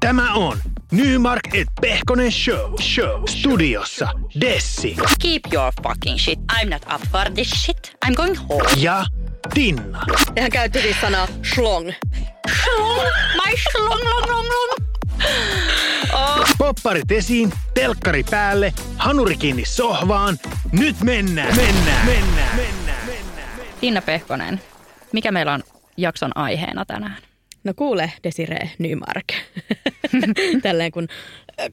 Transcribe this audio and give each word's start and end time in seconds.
Tämä 0.00 0.34
on 0.34 0.58
Nymark 0.92 1.54
et 1.54 1.68
Pehkonen 1.80 2.32
Show. 2.32 2.72
Show. 2.80 3.22
Studiossa 3.28 4.08
Dessi 4.40 4.96
Keep 5.22 5.42
your 5.52 5.72
fucking 5.82 6.18
shit. 6.18 6.38
I'm 6.52 6.68
not 6.68 6.82
up 6.94 7.02
for 7.12 7.34
this 7.34 7.50
shit. 7.50 7.96
I'm 8.06 8.14
going 8.14 8.36
home. 8.48 8.70
ja 8.76 9.04
Tinna. 9.54 10.04
Ja 10.36 10.42
hän 10.42 10.50
käytti 10.50 10.82
siis 10.82 11.00
sanaa 11.00 11.28
schlong. 11.54 11.92
Schlong. 12.62 13.08
My 13.34 13.56
schlong, 13.56 14.02
long, 14.02 14.26
long, 14.30 14.48
long. 14.48 14.70
Popparit 16.58 17.10
esiin, 17.12 17.52
telkkari 17.74 18.24
päälle, 18.30 18.72
hanuri 18.96 19.36
kiinni 19.36 19.64
sohvaan. 19.64 20.38
Nyt 20.72 20.96
mennään, 21.00 21.56
mennään, 21.56 22.06
mennään, 22.06 22.56
mennään, 22.56 23.06
mennään. 23.06 23.48
Tinna 23.80 24.02
Pehkonen, 24.02 24.60
mikä 25.12 25.32
meillä 25.32 25.52
on 25.52 25.62
jakson 25.96 26.32
aiheena 26.34 26.84
tänään? 26.84 27.29
No 27.64 27.72
kuule, 27.76 28.12
Desiree 28.24 28.70
Nymark. 28.78 29.24
Tälleen 30.62 30.92
kun 30.92 31.08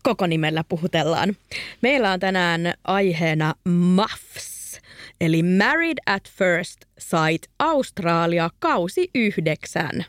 koko 0.04 0.28
nimellä 0.28 0.64
puhutellaan. 0.70 1.36
Meillä 1.82 2.12
on 2.12 2.20
tänään 2.20 2.74
aiheena 2.84 3.54
MAFS, 3.70 4.80
eli 5.22 5.44
Married 5.44 5.98
at 6.06 6.30
First 6.30 6.82
Sight 7.00 7.52
Australia 7.60 8.50
kausi 8.60 9.10
yhdeksän. 9.16 10.06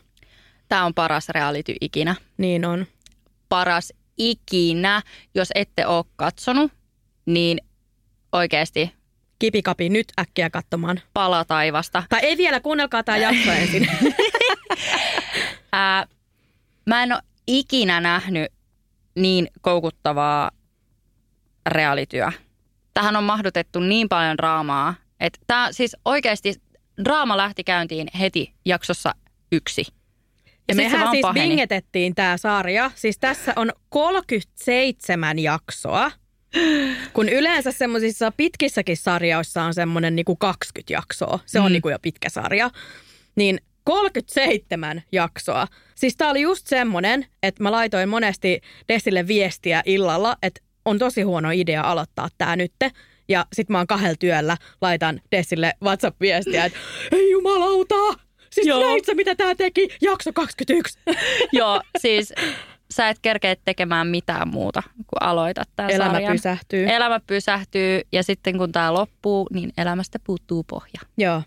Tämä 0.69 0.85
on 0.85 0.93
paras 0.93 1.29
reality 1.29 1.75
ikinä. 1.81 2.15
Niin 2.37 2.65
on. 2.65 2.85
Paras 3.49 3.93
ikinä. 4.17 5.01
Jos 5.35 5.49
ette 5.55 5.85
ole 5.85 6.05
katsonut, 6.15 6.71
niin 7.25 7.57
oikeasti 8.31 8.91
Kipikapi 9.39 9.89
nyt 9.89 10.07
äkkiä 10.19 10.49
katsomaan. 10.49 11.01
pala 11.13 11.45
taivasta. 11.45 12.03
Tai 12.09 12.19
ei 12.23 12.37
vielä, 12.37 12.59
kuunnelkaa 12.59 13.03
tämä 13.03 13.17
jakso 13.17 13.51
ensin. 13.51 13.89
Ää, 15.71 16.05
mä 16.85 17.03
en 17.03 17.11
ole 17.13 17.21
ikinä 17.47 18.01
nähnyt 18.01 18.51
niin 19.15 19.47
koukuttavaa 19.61 20.51
realityä. 21.65 22.31
Tähän 22.93 23.15
on 23.15 23.23
mahdutettu 23.23 23.79
niin 23.79 24.09
paljon 24.09 24.37
draamaa, 24.37 24.95
että 25.19 25.39
tämä 25.47 25.67
siis 25.71 25.95
oikeasti 26.05 26.53
draama 27.03 27.37
lähti 27.37 27.63
käyntiin 27.63 28.07
heti 28.19 28.53
jaksossa 28.65 29.11
yksi. 29.51 29.85
Ja 30.67 30.75
mehän 30.75 31.11
siis 31.11 31.21
paheni. 31.21 31.47
bingetettiin 31.47 32.15
tämä 32.15 32.37
sarja. 32.37 32.91
Siis 32.95 33.17
tässä 33.17 33.53
on 33.55 33.71
37 33.89 35.39
jaksoa. 35.39 36.11
Kun 37.13 37.29
yleensä 37.29 37.71
semmoisissa 37.71 38.31
pitkissäkin 38.37 38.97
sarjoissa 38.97 39.63
on 39.63 39.73
semmoinen 39.73 40.15
niinku 40.15 40.35
20 40.35 40.93
jaksoa. 40.93 41.39
Se 41.45 41.59
on 41.59 41.65
Mm. 41.65 41.71
niinku 41.71 41.89
jo 41.89 41.99
pitkä 42.01 42.29
sarja. 42.29 42.69
Niin 43.35 43.59
37 43.83 45.01
jaksoa. 45.11 45.67
Siis 45.95 46.15
tää 46.15 46.29
oli 46.29 46.41
just 46.41 46.67
semmonen, 46.67 47.25
että 47.43 47.63
mä 47.63 47.71
laitoin 47.71 48.09
monesti 48.09 48.61
Desille 48.87 49.27
viestiä 49.27 49.83
illalla, 49.85 50.37
että 50.43 50.61
on 50.85 50.99
tosi 50.99 51.21
huono 51.21 51.51
idea 51.51 51.81
aloittaa 51.81 52.27
tää 52.37 52.55
nytte. 52.55 52.91
Ja 53.29 53.45
sit 53.53 53.69
mä 53.69 53.77
oon 53.77 53.87
kahdella 53.87 54.15
työllä, 54.19 54.57
laitan 54.81 55.21
Desille 55.31 55.73
WhatsApp-viestiä, 55.83 56.65
että 56.65 56.79
ei 57.11 57.31
jumalauta, 57.31 57.95
siis 58.49 58.67
Joo. 58.67 58.79
näit 58.79 59.05
sä 59.05 59.13
mitä 59.13 59.35
tää 59.35 59.55
teki? 59.55 59.89
Jakso 60.01 60.33
21. 60.33 60.99
Joo, 61.51 61.81
siis 61.97 62.33
sä 62.93 63.09
et 63.09 63.17
kerkeä 63.21 63.55
tekemään 63.65 64.07
mitään 64.07 64.47
muuta, 64.47 64.83
kun 64.95 65.21
aloitat 65.21 65.69
tämän 65.75 65.91
Elämä 65.91 66.11
sarjan. 66.11 66.31
pysähtyy. 66.31 66.87
Elämä 66.89 67.19
pysähtyy 67.27 68.01
ja 68.11 68.23
sitten 68.23 68.57
kun 68.57 68.71
tämä 68.71 68.93
loppuu, 68.93 69.47
niin 69.53 69.71
elämästä 69.77 70.19
puuttuu 70.23 70.63
pohja. 70.63 71.01
Joo. 71.17 71.41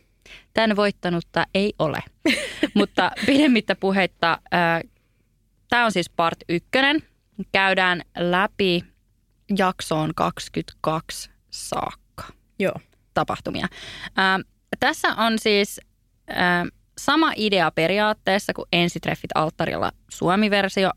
Tän 0.54 0.76
voittanutta 0.76 1.44
ei 1.54 1.72
ole. 1.78 1.98
Mutta 2.74 3.10
pidemmittä 3.26 3.74
puheitta, 3.74 4.38
tämä 5.68 5.84
on 5.84 5.92
siis 5.92 6.10
part 6.10 6.38
ykkönen. 6.48 7.02
Käydään 7.52 8.02
läpi 8.18 8.84
jaksoon 9.58 10.12
22 10.16 11.30
saakka 11.50 12.24
Joo. 12.58 12.74
tapahtumia. 13.14 13.66
Ää, 14.16 14.40
tässä 14.80 15.08
on 15.08 15.38
siis 15.38 15.80
ää, 16.28 16.66
sama 16.98 17.32
idea 17.36 17.70
periaatteessa 17.70 18.52
kuin 18.52 18.68
ensitreffit 18.72 19.30
alttarilla 19.34 19.92
Suomi-versio, 20.10 20.90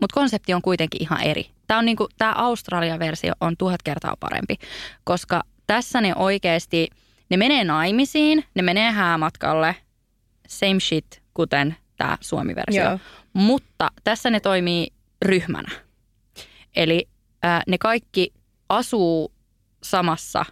mutta 0.00 0.14
konsepti 0.14 0.54
on 0.54 0.62
kuitenkin 0.62 1.02
ihan 1.02 1.22
eri. 1.22 1.50
Tämä 1.66 1.78
on 1.78 1.84
niinku, 1.84 2.08
tämä 2.18 2.32
Australia-versio 2.36 3.32
on 3.40 3.56
tuhat 3.56 3.82
kertaa 3.82 4.14
parempi, 4.20 4.56
koska 5.04 5.42
tässä 5.66 6.00
ne 6.00 6.12
oikeasti, 6.16 6.88
ne 7.30 7.36
menee 7.36 7.64
naimisiin, 7.64 8.44
ne 8.54 8.62
menee 8.62 8.90
häämatkalle, 8.90 9.76
same 10.48 10.80
shit 10.80 11.22
kuten 11.34 11.76
tämä 11.96 12.18
Suomi-versio. 12.20 12.84
Joo. 12.84 12.98
Mutta 13.32 13.90
tässä 14.04 14.30
ne 14.30 14.40
toimii 14.40 14.92
ryhmänä. 15.22 15.68
Eli 16.76 17.08
ää, 17.42 17.62
ne 17.66 17.78
kaikki 17.78 18.32
asuu 18.68 19.32
samassa 19.84 20.44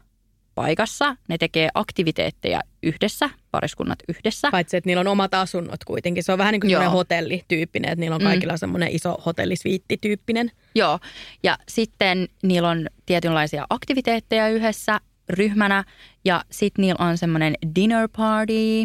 paikassa, 0.55 1.17
ne 1.29 1.39
tekee 1.39 1.69
aktiviteetteja 1.75 2.61
yhdessä, 2.83 3.31
pariskunnat 3.51 3.99
yhdessä. 4.09 4.51
Paitsi, 4.51 4.77
että 4.77 4.89
niillä 4.89 5.01
on 5.01 5.07
omat 5.07 5.35
asunnot 5.35 5.85
kuitenkin. 5.85 6.23
Se 6.23 6.33
on 6.33 6.39
vähän 6.39 6.53
niin 6.53 6.61
kuin 6.61 6.91
hotellityyppinen, 6.91 7.93
että 7.93 8.01
niillä 8.01 8.15
on 8.15 8.23
Mm. 8.23 8.27
kaikilla 8.29 8.57
semmoinen 8.57 8.89
iso 8.93 9.23
hotellisviittityyppinen. 9.27 10.51
Joo, 10.75 10.99
ja 11.43 11.59
sitten 11.69 12.29
niillä 12.43 12.69
on 12.69 12.87
tietynlaisia 13.07 13.67
aktiviteetteja 13.71 14.49
yhdessä 14.49 15.01
ryhmänä 15.29 15.85
ja 16.25 16.45
sitten 16.51 16.83
niillä 16.83 17.07
on 17.07 17.19
semmoinen 17.19 17.55
dinner 17.75 18.09
party, 18.17 18.83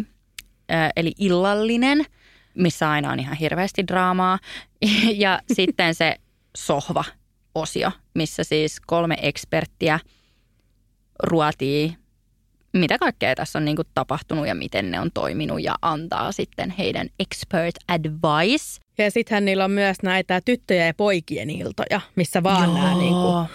äh, 0.72 0.90
eli 0.96 1.12
illallinen, 1.18 2.04
missä 2.54 2.90
aina 2.90 3.12
on 3.12 3.20
ihan 3.20 3.36
hirveästi 3.36 3.86
draamaa. 3.86 4.38
ja 5.24 5.40
sitten 5.52 5.94
se 5.94 6.16
sohva-osio, 6.56 7.92
missä 8.14 8.44
siis 8.44 8.80
kolme 8.86 9.16
eksperttiä 9.22 10.00
ruotii, 11.22 11.96
mitä 12.72 12.98
kaikkea 12.98 13.34
tässä 13.34 13.58
on 13.58 13.64
niinku 13.64 13.82
tapahtunut 13.94 14.46
ja 14.46 14.54
miten 14.54 14.90
ne 14.90 15.00
on 15.00 15.10
toiminut 15.14 15.62
ja 15.62 15.74
antaa 15.82 16.32
sitten 16.32 16.70
heidän 16.70 17.08
expert 17.20 17.74
advice. 17.88 18.80
Ja 18.98 19.10
sittenhän 19.10 19.44
niillä 19.44 19.64
on 19.64 19.70
myös 19.70 19.96
näitä 20.02 20.40
tyttöjä 20.44 20.86
ja 20.86 20.94
poikien 20.94 21.50
iltoja, 21.50 22.00
missä 22.16 22.42
vaan 22.42 22.74
nämä 22.74 22.94
niin 22.94 23.14
kuin 23.14 23.46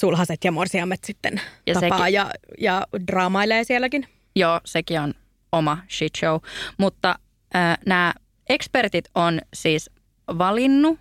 sulhaset 0.00 0.44
ja 0.44 0.52
morsiamet 0.52 1.04
sitten 1.04 1.40
Ja 1.66 1.74
ja 1.74 1.74
tapaa 1.74 1.98
sekin- 1.98 2.14
ja, 2.14 2.30
ja 2.58 2.86
draamailee 3.06 3.64
sielläkin. 3.64 4.08
Joo, 4.36 4.60
sekin 4.64 5.00
on 5.00 5.14
oma 5.52 5.78
shit 5.90 6.12
show. 6.18 6.38
Mutta 6.78 7.18
äh, 7.56 7.78
nämä 7.86 8.14
ekspertit 8.48 9.04
on 9.14 9.40
siis 9.54 9.90
valinnut 10.38 10.98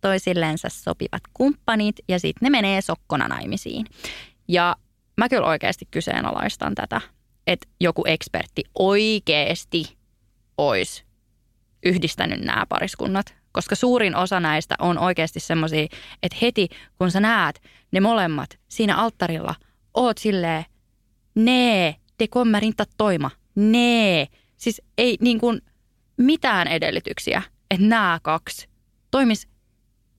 toisillensa 0.00 0.68
sopivat 0.68 1.22
kumppanit 1.34 1.96
ja 2.08 2.18
sitten 2.18 2.46
ne 2.46 2.50
menee 2.50 2.80
sokkona 2.80 3.28
naimisiin. 3.28 3.86
Ja 4.48 4.76
mä 5.16 5.28
kyllä 5.28 5.46
oikeasti 5.46 5.88
kyseenalaistan 5.90 6.74
tätä, 6.74 7.00
että 7.46 7.68
joku 7.80 8.04
ekspertti 8.06 8.64
oikeasti 8.78 9.96
olisi 10.58 11.04
yhdistänyt 11.84 12.40
nämä 12.40 12.66
pariskunnat. 12.68 13.41
Koska 13.52 13.74
suurin 13.74 14.16
osa 14.16 14.40
näistä 14.40 14.74
on 14.78 14.98
oikeasti 14.98 15.40
semmoisia, 15.40 15.86
että 16.22 16.38
heti 16.42 16.68
kun 16.98 17.10
sä 17.10 17.20
näet 17.20 17.62
ne 17.92 18.00
molemmat 18.00 18.58
siinä 18.68 18.96
alttarilla, 18.96 19.54
oot 19.94 20.18
silleen, 20.18 20.64
nee, 21.34 21.96
te 22.18 22.28
kommer 22.28 22.64
inte 22.64 22.84
toima, 22.96 23.30
nee. 23.54 24.26
Siis 24.56 24.82
ei 24.98 25.16
niin 25.20 25.40
kuin 25.40 25.60
mitään 26.16 26.68
edellytyksiä, 26.68 27.42
että 27.70 27.86
nämä 27.86 28.18
kaksi 28.22 28.68
toimis 29.10 29.48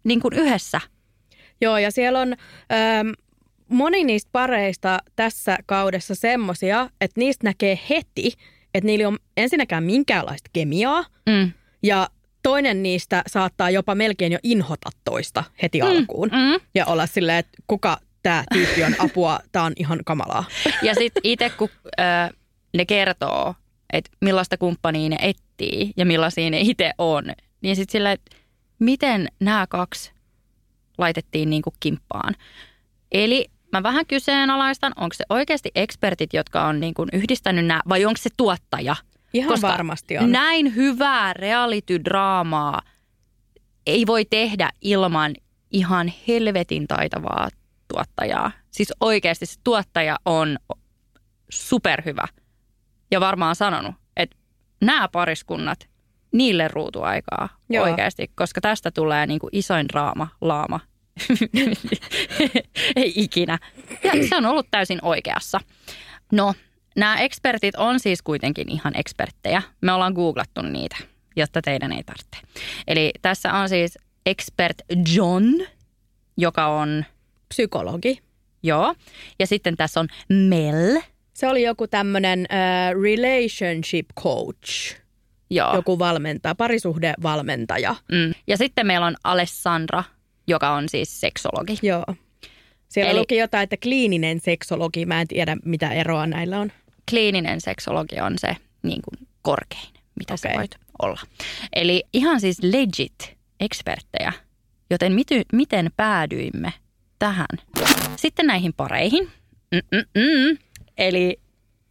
niin 0.04 0.22
kuin 0.22 0.34
yhdessä. 0.34 0.82
Joo, 1.62 1.78
ja 1.78 1.92
siellä 1.92 2.20
on 2.20 2.34
ähm, 2.72 3.08
moni 3.70 4.04
niistä 4.04 4.30
pareista 4.32 5.00
tässä 5.16 5.58
kaudessa 5.66 6.16
semmosia, 6.16 6.90
että 7.02 7.20
niistä 7.20 7.48
näkee 7.48 7.80
heti, 7.90 8.34
että 8.74 8.86
niillä 8.86 9.08
ole 9.08 9.18
ensinnäkään 9.38 9.84
minkäänlaista 9.84 10.50
kemiaa, 10.54 11.06
Mm. 11.30 11.52
ja 11.84 12.08
toinen 12.44 12.84
niistä 12.84 13.24
saattaa 13.28 13.70
jopa 13.70 13.96
melkein 13.96 14.32
jo 14.32 14.40
inhota 14.44 14.90
toista 15.06 15.44
heti 15.62 15.82
mm. 15.82 15.88
alkuun. 15.88 16.30
Mm. 16.30 16.60
Ja 16.76 16.86
olla 16.86 17.06
silleen, 17.06 17.38
että 17.38 17.58
kuka 17.68 17.98
tämä 18.24 18.44
tyyppi 18.54 18.84
on 18.84 18.96
apua, 19.00 19.40
tämä 19.52 19.66
on 19.66 19.74
ihan 19.76 20.00
kamalaa. 20.06 20.44
Ja 20.82 20.96
sitten 20.96 21.22
itse 21.24 21.50
kun 21.50 21.70
ö, 22.00 22.04
ne 22.74 22.86
kertoo, 22.86 23.56
että 23.94 24.12
millaista 24.22 24.58
kumppania 24.58 25.10
ne 25.10 25.18
etsii 25.22 25.94
ja 25.98 26.06
millaisia 26.06 26.50
ne 26.50 26.60
itse 26.60 26.92
on, 26.98 27.24
niin 27.62 27.76
sitten 27.76 27.92
silleen, 27.92 28.14
että 28.14 28.36
miten 28.80 29.28
nämä 29.40 29.68
kaksi 29.70 30.12
laitettiin 30.98 31.50
niin 31.50 31.62
kuin 31.62 31.74
kimppaan. 31.80 32.36
Eli 33.12 33.50
mä 33.72 33.84
vähän 33.84 34.06
kyseenalaistan, 34.06 34.94
onko 34.96 35.14
se 35.14 35.26
oikeasti 35.30 35.72
ekspertit, 35.76 36.34
jotka 36.34 36.66
on 36.68 36.80
niin 36.80 36.94
kuin 36.94 37.10
yhdistänyt 37.14 37.66
nämä, 37.66 37.82
vai 37.90 38.06
onko 38.06 38.18
se 38.18 38.30
tuottaja? 38.38 38.96
Ihan 39.34 39.50
Koska 39.50 39.68
varmasti 39.68 40.18
on. 40.18 40.32
näin 40.32 40.76
hyvää 40.76 41.34
reality-draamaa 41.34 42.82
ei 43.88 44.08
voi 44.08 44.26
tehdä 44.26 44.70
ilman 44.82 45.34
ihan 45.72 46.14
helvetin 46.28 46.88
taitavaa 46.88 47.50
tuottajaa. 47.88 48.52
Siis 48.72 48.94
oikeasti 49.00 49.46
se 49.46 49.60
tuottaja 49.64 50.18
on 50.26 50.58
superhyvä 51.50 52.28
ja 53.12 53.20
varmaan 53.20 53.56
sanonut, 53.56 53.96
että 54.18 54.38
nämä 54.82 55.08
pariskunnat, 55.08 55.90
niille 56.32 56.68
ruutuaikaa 56.68 57.50
Joo. 57.70 57.84
oikeasti, 57.84 58.32
koska 58.36 58.62
tästä 58.62 58.92
tulee 58.92 59.28
niin 59.28 59.40
kuin 59.40 59.50
isoin 59.54 59.88
draama, 59.88 60.28
laama. 60.42 60.80
ei 62.96 63.14
ikinä. 63.16 63.60
Ja 64.04 64.12
se 64.30 64.36
on 64.36 64.46
ollut 64.46 64.68
täysin 64.72 65.00
oikeassa. 65.02 65.60
No, 66.32 66.54
nämä 66.96 67.20
ekspertit 67.20 67.76
on 67.76 68.00
siis 68.00 68.22
kuitenkin 68.22 68.70
ihan 68.72 68.94
eksperttejä. 68.96 69.62
Me 69.82 69.92
ollaan 69.92 70.14
googlattu 70.14 70.62
niitä, 70.62 70.96
jotta 71.36 71.62
teidän 71.62 71.92
ei 71.92 72.04
tarvitse. 72.04 72.38
Eli 72.88 73.12
tässä 73.22 73.54
on 73.54 73.70
siis 73.70 73.98
expert 74.26 74.78
John, 75.16 75.46
joka 76.38 76.68
on, 76.68 77.06
Psykologi. 77.50 78.20
joo. 78.64 78.96
Ja 79.40 79.48
sitten 79.48 79.78
tässä 79.78 80.00
on 80.00 80.08
Mel, 80.30 81.02
Se 81.34 81.48
oli 81.48 81.64
joku 81.64 81.88
tämmöinen 81.88 82.40
uh, 82.40 83.02
relationship 83.04 84.06
coach, 84.22 84.96
joo. 85.50 85.76
joku 85.76 86.00
valmentaja, 86.00 86.56
parisuhdevalmentaja. 86.56 87.96
Mm. 88.12 88.34
Ja 88.48 88.58
sitten 88.58 88.88
meillä 88.88 89.06
on 89.06 89.16
Alessandra, 89.24 90.04
joka 90.48 90.72
on 90.72 90.90
siis 90.90 91.22
seksologi. 91.22 91.78
Joo. 91.82 92.06
Siellä 92.90 93.12
Eli- 93.12 93.20
luki 93.20 93.38
jotain, 93.38 93.64
että 93.64 93.78
kliininen 93.78 94.40
seksologi. 94.40 95.06
Mä 95.06 95.22
en 95.22 95.28
tiedä, 95.28 95.58
mitä 95.66 95.92
eroa 95.92 96.28
näillä 96.28 96.60
on. 96.60 96.72
Kliininen 97.10 97.62
seksologi 97.62 98.20
on 98.22 98.34
se 98.38 98.58
niin 98.84 99.02
kuin 99.02 99.28
korkein, 99.42 99.94
mitä 100.20 100.34
okay. 100.34 100.52
Sä 100.52 100.58
voit 100.58 100.76
olla. 101.02 101.22
Eli 101.74 102.04
ihan 102.14 102.40
siis 102.42 102.58
legit 102.64 103.38
eksperttejä, 103.60 104.34
joten 104.90 105.14
mity, 105.14 105.42
miten 105.54 105.92
päädyimme 105.98 106.74
tähän? 107.20 107.48
Sitten 108.16 108.48
näihin 108.48 108.74
pareihin. 108.74 109.32
Mm-mm-mm. 109.72 110.58
Eli 110.98 111.40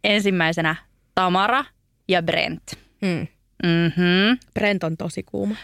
ensimmäisenä 0.03 0.75
Tamara 1.15 1.65
ja 2.07 2.23
Brent. 2.23 2.63
Mm. 3.01 3.27
Mm-hmm. 3.63 4.37
Brent 4.53 4.83
on 4.83 4.97
tosi 4.97 5.23
kuuma. 5.23 5.55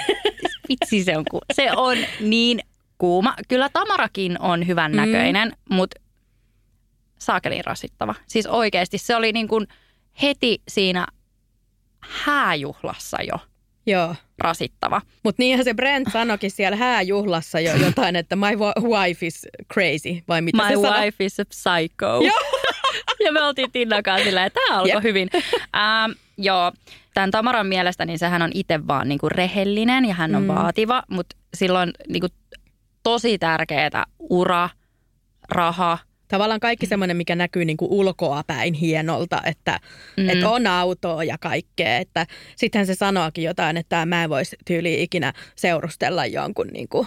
Vitsi 0.68 1.04
se 1.04 1.16
on, 1.16 1.24
ku- 1.30 1.40
se 1.52 1.72
on 1.76 1.98
niin 2.20 2.60
kuuma. 2.98 3.34
Kyllä 3.48 3.68
Tamarakin 3.68 4.40
on 4.40 4.66
hyvän 4.66 4.92
näköinen, 4.92 5.48
mm. 5.48 5.76
mutta 5.76 6.00
saakeliin 7.18 7.64
rasittava. 7.64 8.14
Siis 8.26 8.46
oikeasti 8.46 8.98
se 8.98 9.16
oli 9.16 9.32
niin 9.32 9.48
kuin 9.48 9.66
heti 10.22 10.62
siinä 10.68 11.06
hääjuhlassa 12.00 13.22
jo 13.22 13.34
Joo. 13.86 14.14
rasittava. 14.38 15.00
Mutta 15.22 15.42
niinhän 15.42 15.64
se 15.64 15.74
Brent 15.74 16.08
sanoikin 16.12 16.50
siellä 16.50 16.76
hääjuhlassa 16.76 17.60
jo 17.60 17.74
jotain, 17.76 18.16
että 18.16 18.36
my 18.36 18.56
wife 18.82 19.26
is 19.26 19.46
crazy, 19.72 20.22
vai 20.28 20.42
mitä 20.42 20.62
My 20.62 20.68
se 20.68 20.76
wife 20.76 21.24
is 21.24 21.40
a 21.40 21.44
psycho. 21.44 22.20
ja 23.24 23.32
me 23.32 23.42
oltiin 23.42 23.72
Tinnakaan 23.72 24.20
silleen, 24.22 24.46
että 24.46 24.60
tämä 24.66 24.78
alkoi 24.78 24.94
Jep. 24.94 25.02
hyvin. 25.02 25.30
Ähm, 25.76 26.12
joo, 26.38 26.72
tämän 27.14 27.30
Tamaran 27.30 27.66
mielestä 27.66 28.04
niin 28.04 28.18
sehän 28.18 28.42
on 28.42 28.50
itse 28.54 28.86
vaan 28.86 29.08
niinku 29.08 29.28
rehellinen 29.28 30.04
ja 30.04 30.14
hän 30.14 30.34
on 30.34 30.42
mm. 30.42 30.48
vaativa, 30.48 31.02
mutta 31.10 31.36
silloin 31.54 31.90
niinku 32.08 32.28
tosi 33.02 33.38
tärkeää 33.38 34.04
ura, 34.18 34.68
raha, 35.48 35.98
Tavallaan 36.28 36.60
kaikki 36.60 36.86
semmoinen, 36.86 37.16
mikä 37.16 37.36
näkyy 37.36 37.64
niinku 37.64 37.86
ulkoa 37.90 38.42
päin 38.46 38.74
hienolta, 38.74 39.42
että 39.44 39.80
mm. 40.16 40.28
et 40.28 40.42
on 40.44 40.66
autoa 40.66 41.24
ja 41.24 41.38
kaikkea. 41.38 41.96
Että 41.96 42.26
sittenhän 42.56 42.86
se 42.86 42.94
sanookin 42.94 43.44
jotain, 43.44 43.76
että 43.76 44.06
mä 44.06 44.24
en 44.24 44.30
voisi 44.30 44.56
tyyliin 44.64 45.00
ikinä 45.00 45.32
seurustella 45.56 46.26
jonkun, 46.26 46.66
niinku, 46.66 47.06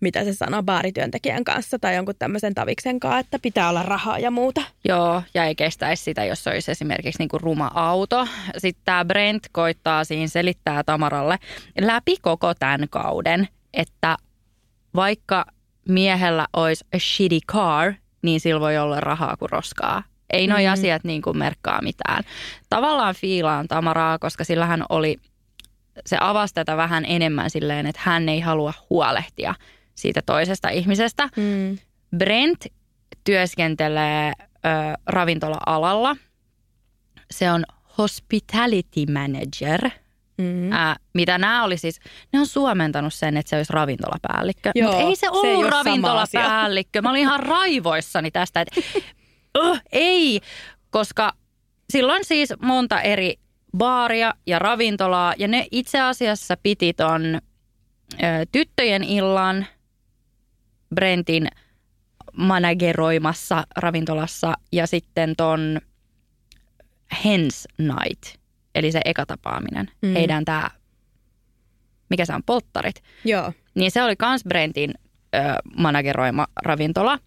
mitä 0.00 0.24
se 0.24 0.34
sanoo, 0.34 0.62
baarityöntekijän 0.62 1.44
kanssa 1.44 1.78
tai 1.78 1.96
jonkun 1.96 2.14
tämmöisen 2.18 2.54
taviksen 2.54 3.00
kanssa, 3.00 3.18
että 3.18 3.38
pitää 3.38 3.68
olla 3.68 3.82
rahaa 3.82 4.18
ja 4.18 4.30
muuta. 4.30 4.62
Joo, 4.88 5.22
ja 5.34 5.44
ei 5.44 5.54
kestäisi 5.54 6.02
sitä, 6.02 6.24
jos 6.24 6.46
olisi 6.46 6.70
esimerkiksi 6.70 7.18
niin 7.18 7.28
kuin 7.28 7.40
ruma 7.40 7.70
auto. 7.74 8.28
Sitten 8.58 8.84
tämä 8.84 9.04
Brent 9.04 9.48
koittaa 9.52 10.04
siinä 10.04 10.28
selittää 10.28 10.84
Tamaralle 10.84 11.38
läpi 11.80 12.16
koko 12.22 12.54
tämän 12.54 12.88
kauden, 12.90 13.48
että 13.74 14.16
vaikka 14.94 15.44
miehellä 15.88 16.46
olisi 16.52 16.84
a 16.94 16.98
shitty 16.98 17.38
car, 17.52 17.94
niin 18.22 18.40
sillä 18.40 18.60
voi 18.60 18.78
olla 18.78 19.00
rahaa 19.00 19.36
kuin 19.36 19.50
roskaa. 19.50 20.02
Ei 20.32 20.46
noi 20.46 20.64
mm. 20.64 20.72
asiat 20.72 21.04
niin 21.04 21.22
kuin 21.22 21.38
merkkaa 21.38 21.82
mitään. 21.82 22.24
Tavallaan 22.70 23.14
fiilaan 23.14 23.68
Tamaraa, 23.68 24.18
koska 24.18 24.44
sillä 24.44 24.66
hän 24.66 24.84
oli, 24.88 25.16
se 26.06 26.16
avasi 26.20 26.54
tätä 26.54 26.76
vähän 26.76 27.04
enemmän 27.08 27.50
silleen, 27.50 27.86
että 27.86 28.00
hän 28.04 28.28
ei 28.28 28.40
halua 28.40 28.72
huolehtia 28.90 29.54
siitä 29.94 30.22
toisesta 30.26 30.68
ihmisestä. 30.68 31.28
Mm. 31.36 31.78
Brent 32.16 32.66
työskentelee 33.24 34.32
ö, 34.38 34.68
ravintola-alalla. 35.06 36.16
Se 37.30 37.50
on 37.50 37.64
hospitality 37.98 39.12
manager. 39.12 39.90
Mm. 40.38 40.72
Ää, 40.72 40.96
mitä 41.14 41.38
nämä 41.38 41.64
oli 41.64 41.78
siis, 41.78 42.00
ne 42.32 42.40
on 42.40 42.46
suomentanut 42.46 43.14
sen, 43.14 43.36
että 43.36 43.50
se 43.50 43.56
olisi 43.56 43.72
ravintolapäällikkö. 43.72 44.70
Joo, 44.74 44.92
Mutta 44.92 45.08
ei 45.08 45.16
se 45.16 45.20
se 45.20 45.26
ei 45.26 45.30
ollut 45.32 45.64
ole 45.64 45.70
sama 45.70 45.82
ravintolapäällikkö. 45.82 47.02
Mä 47.02 47.10
olin 47.10 47.20
ihan 47.20 47.40
raivoissani 47.40 48.30
tästä, 48.30 48.60
että 48.60 48.80
uh, 49.58 49.80
ei, 49.92 50.40
koska 50.90 51.32
silloin 51.92 52.24
siis 52.24 52.54
monta 52.62 53.00
eri 53.00 53.34
baaria 53.76 54.34
ja 54.46 54.58
ravintolaa, 54.58 55.34
ja 55.38 55.48
ne 55.48 55.66
itse 55.70 56.00
asiassa 56.00 56.56
piti 56.62 56.92
ton 56.92 57.22
ö, 58.14 58.46
tyttöjen 58.52 59.04
illan 59.04 59.66
Brentin 60.94 61.48
manageroimassa 62.36 63.64
ravintolassa 63.76 64.54
ja 64.72 64.86
sitten 64.86 65.34
ton 65.36 65.80
Hens 67.24 67.68
Night, 67.78 68.37
eli 68.78 68.92
se 68.92 69.00
eka 69.04 69.26
tapaaminen, 69.26 69.90
mm. 70.02 70.12
heidän 70.12 70.44
tämä, 70.44 70.70
mikä 72.10 72.24
se 72.24 72.34
on, 72.34 72.42
polttarit, 72.42 73.02
Joo. 73.24 73.52
niin 73.74 73.90
se 73.90 74.02
oli 74.02 74.16
kans 74.16 74.44
Brentin 74.44 74.94
ö, 75.34 75.38
manageroima 75.76 76.46
ravintola. 76.62 77.18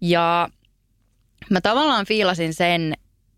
Ja 0.00 0.48
mä 1.50 1.60
tavallaan 1.60 2.06
fiilasin 2.06 2.54
sen, 2.54 2.94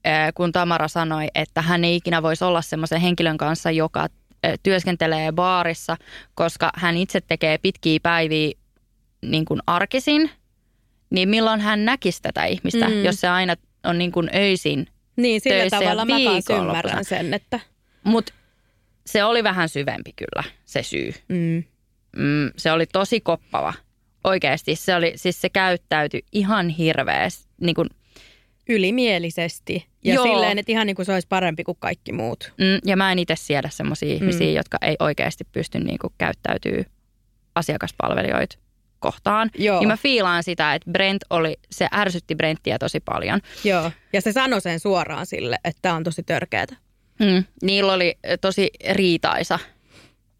ö, 0.06 0.10
kun 0.34 0.52
Tamara 0.52 0.88
sanoi, 0.88 1.26
että 1.34 1.62
hän 1.62 1.84
ei 1.84 1.96
ikinä 1.96 2.22
voisi 2.22 2.44
olla 2.44 2.62
semmoisen 2.62 3.00
henkilön 3.00 3.36
kanssa, 3.36 3.70
joka 3.70 4.06
ö, 4.46 4.54
työskentelee 4.62 5.32
baarissa, 5.32 5.96
koska 6.34 6.70
hän 6.76 6.96
itse 6.96 7.20
tekee 7.20 7.58
pitkiä 7.58 7.98
päiviä 8.02 8.50
niin 9.22 9.44
kuin 9.44 9.60
arkisin, 9.66 10.30
niin 11.10 11.28
milloin 11.28 11.60
hän 11.60 11.84
näkisi 11.84 12.22
tätä 12.22 12.44
ihmistä, 12.44 12.88
Mm. 12.88 13.04
jos 13.04 13.20
se 13.20 13.28
aina 13.28 13.54
on 13.84 13.98
niin 13.98 14.12
kuin 14.12 14.30
öisin. 14.34 14.86
Niin, 15.16 15.40
sillä 15.40 15.70
tavalla 15.70 16.04
mä 16.04 16.16
kanssa 16.24 16.56
ymmärrän 16.56 17.04
sen, 17.04 17.34
että... 17.34 17.60
Mutta 18.04 18.32
se 19.06 19.24
oli 19.24 19.44
vähän 19.44 19.68
syvempi 19.68 20.12
kyllä, 20.16 20.44
se 20.64 20.82
syy. 20.82 21.14
Mm. 21.28 21.64
Mm, 22.16 22.50
se 22.56 22.72
oli 22.72 22.86
tosi 22.86 23.20
koppava. 23.20 23.74
Oikeasti 24.24 24.76
se 24.76 24.94
oli, 24.94 25.12
siis 25.16 25.40
se 25.40 25.48
käyttäytyi 25.48 26.22
ihan 26.32 26.68
hirveästi. 26.68 27.46
Niin 27.60 27.74
kuin, 27.74 27.88
ylimielisesti. 28.68 29.86
Ja 30.04 30.14
Joo. 30.14 30.24
silleen, 30.24 30.58
että 30.58 30.72
ihan 30.72 30.86
niin 30.86 30.96
kuin 30.96 31.06
se 31.06 31.12
olisi 31.12 31.28
parempi 31.28 31.64
kuin 31.64 31.78
kaikki 31.80 32.12
muut. 32.12 32.52
Mm, 32.58 32.78
ja 32.84 32.96
mä 32.96 33.12
en 33.12 33.18
itse 33.18 33.36
siedä 33.36 33.68
semmoisia 33.68 34.14
ihmisiä, 34.14 34.50
jotka 34.50 34.78
ei 34.82 34.96
oikeasti 34.98 35.44
pysty 35.52 35.78
niinku 35.80 36.12
käyttäytyy 36.18 36.84
asiakaspalvelijoita 37.54 38.58
kohtaan. 39.06 39.50
Joo. 39.58 39.78
Niin 39.78 39.88
mä 39.88 39.96
fiilaan 39.96 40.42
sitä, 40.42 40.74
että 40.74 40.90
Brent 40.90 41.22
oli, 41.30 41.56
se 41.70 41.88
ärsytti 41.94 42.34
Brenttiä 42.34 42.78
tosi 42.78 43.00
paljon. 43.00 43.40
Joo. 43.64 43.90
Ja 44.12 44.20
se 44.20 44.32
sanoi 44.32 44.60
sen 44.60 44.80
suoraan 44.80 45.26
sille, 45.26 45.58
että 45.64 45.78
tämä 45.82 45.94
on 45.94 46.04
tosi 46.04 46.22
törkeätä. 46.22 46.76
Mm. 47.18 47.44
Niillä 47.62 47.92
oli 47.92 48.18
tosi 48.40 48.70
riitaisa. 48.90 49.58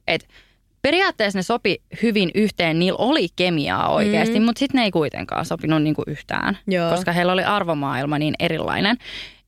Et 0.07 0.29
periaatteessa 0.83 1.39
ne 1.39 1.43
sopi 1.43 1.83
hyvin 2.03 2.31
yhteen, 2.35 2.79
niillä 2.79 2.97
oli 2.99 3.29
kemiaa 3.37 3.89
oikeasti, 3.89 4.41
mm. 4.41 4.45
mutta 4.45 4.59
sitten 4.59 4.79
ne 4.79 4.85
ei 4.85 4.91
kuitenkaan 4.91 5.45
sopinut 5.45 5.83
niinku 5.83 6.03
yhtään, 6.07 6.59
Joo. 6.67 6.91
koska 6.91 7.13
heillä 7.13 7.33
oli 7.33 7.45
arvomaailma 7.45 8.19
niin 8.19 8.35
erilainen. 8.39 8.97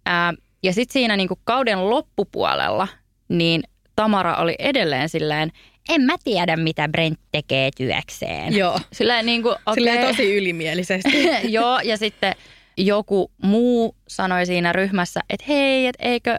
Ää, 0.07 0.35
ja 0.63 0.73
sitten 0.73 0.93
siinä 0.93 1.17
niinku 1.17 1.39
kauden 1.45 1.91
loppupuolella, 1.91 2.89
niin 3.29 3.63
Tamara 3.97 4.37
oli 4.37 4.55
edelleen 4.59 5.09
silleen, 5.09 5.51
en 5.89 6.01
mä 6.03 6.17
tiedä 6.25 6.57
mitä 6.57 6.89
Brent 6.89 7.21
tekee 7.33 7.71
työkseen. 7.77 8.57
Joo. 8.57 8.81
Silleen 8.93 9.27
niinku, 9.27 9.49
okei. 9.49 9.75
Silleen 9.75 10.07
tosi 10.07 10.37
ylimielisesti. 10.37 11.25
Joo, 11.57 11.81
ja 11.81 11.97
sitten 11.97 12.35
joku 12.77 13.33
muu 13.43 13.97
sanoi 14.09 14.47
siinä 14.47 14.73
ryhmässä, 14.73 15.21
että 15.31 15.45
hei, 15.49 15.87
että 15.87 16.05
eikö 16.09 16.39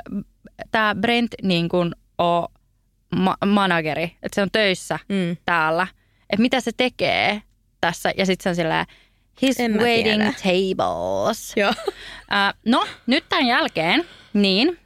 tämä 0.72 0.96
Brent 1.02 1.32
niin 1.44 1.70
kuin 1.70 1.92
ole 2.18 2.48
ma- 3.16 3.38
manageri, 3.46 4.04
että 4.04 4.36
se 4.36 4.42
on 4.42 4.50
töissä 4.52 5.00
Mm. 5.10 5.38
täällä. 5.46 5.88
Että 6.30 6.42
mitä 6.42 6.60
se 6.62 6.72
tekee 6.78 7.42
tässä. 7.82 8.12
Ja 8.18 8.26
sitten 8.26 8.44
se 8.44 8.50
on 8.50 8.56
silleen, 8.56 8.86
he's 9.42 9.56
En 9.60 9.80
waiting 9.80 10.18
tiedä. 10.22 10.34
tables. 10.34 11.54
Joo. 11.56 11.74
Äh, 12.34 12.54
no, 12.66 12.86
nyt 13.08 13.26
tämän 13.30 13.46
jälkeen, 13.48 14.06
niin, 14.34 14.80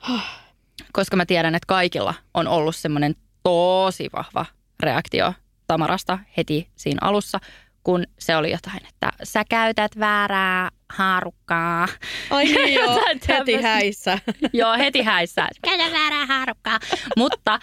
koska 0.94 1.16
mä 1.16 1.26
tiedän, 1.26 1.56
että 1.56 1.68
kaikilla 1.68 2.14
on 2.34 2.48
ollut 2.48 2.76
semmoinen 2.76 3.16
tosi 3.44 4.10
vahva 4.16 4.46
reaktio 4.80 5.34
Tamarasta 5.68 6.20
heti 6.38 6.70
siinä 6.76 7.00
alussa, 7.02 7.40
kun 7.84 8.04
se 8.20 8.36
oli 8.36 8.52
jotain, 8.52 8.86
että 8.90 9.12
sä 9.24 9.44
käytät 9.50 10.00
väärää 10.00 10.70
haarukkaa. 10.90 11.88
Ai 12.30 12.46
niin 12.46 12.74
joo, 12.80 13.02
heti 13.28 13.62
häissä. 13.62 14.20
Joo, 14.54 14.78
heti 14.78 15.02
häissä. 15.02 15.48
Käytä 15.62 15.84
väärää 15.92 16.26
haarukkaa. 16.26 16.80
Mutta 17.18 17.60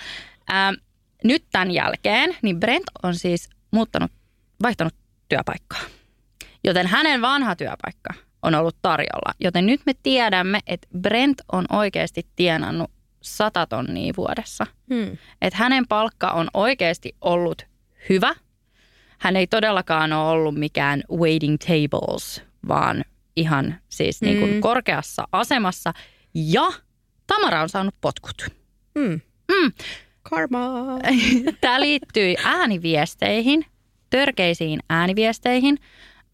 ähm, 0.53 0.75
nyt 1.25 1.45
tämän 1.53 1.71
jälkeen, 1.71 2.37
niin 2.43 2.61
Brent 2.61 2.85
on 3.03 3.15
siis 3.15 3.51
muuttanut, 3.71 4.11
vaihtanut 4.63 4.95
työpaikkaa. 5.29 5.81
Joten 6.65 6.87
hänen 6.87 7.23
vanha 7.23 7.57
työpaikka 7.57 8.15
on 8.43 8.55
ollut 8.55 8.77
tarjolla. 8.83 9.35
Joten 9.41 9.67
nyt 9.67 9.81
me 9.87 9.93
tiedämme, 10.03 10.61
että 10.67 10.89
Brent 11.01 11.43
on 11.53 11.65
oikeasti 11.73 12.27
tienannut 12.37 12.91
100 13.23 13.67
tonnia 13.67 14.13
vuodessa. 14.17 14.67
Hmm. 14.95 15.17
Että 15.43 15.59
hänen 15.59 15.87
palkka 15.89 16.29
on 16.31 16.49
oikeasti 16.55 17.17
ollut 17.21 17.67
hyvä. 18.09 18.35
Hän 19.19 19.37
ei 19.37 19.47
todellakaan 19.47 20.13
ole 20.13 20.31
ollut 20.31 20.55
mikään 20.55 21.03
waiting 21.13 21.57
tables, 21.59 22.43
vaan 22.69 23.05
ihan 23.37 23.75
siis 23.89 24.23
niin 24.23 24.39
kuin 24.39 24.55
Mm. 24.55 24.61
korkeassa 24.61 25.29
asemassa. 25.33 25.93
Ja 26.35 26.73
Tamara 27.27 27.63
on 27.63 27.69
saanut 27.69 27.95
potkut. 28.01 28.47
Hmm. 28.99 29.21
Mm. 29.53 29.73
Karma. 30.23 30.59
Tämä 31.61 31.81
liittyy 31.81 32.35
ääniviesteihin, 32.45 33.67
törkeisiin 34.11 34.81
ääniviesteihin. 34.91 35.79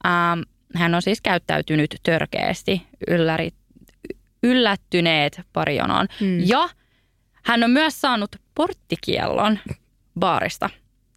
Ähm, 0.07 0.41
hän 0.75 0.95
on 0.95 1.03
siis 1.03 1.21
käyttäytynyt 1.21 1.97
törkeästi, 2.03 2.87
ylläri, 3.09 3.51
yllättyneet 4.47 5.41
parjonoon. 5.53 6.07
Mm. 6.21 6.41
Ja 6.41 6.69
hän 7.45 7.65
on 7.65 7.71
myös 7.71 8.01
saanut 8.01 8.37
porttikiellon 8.55 9.59
baarista, 10.21 10.71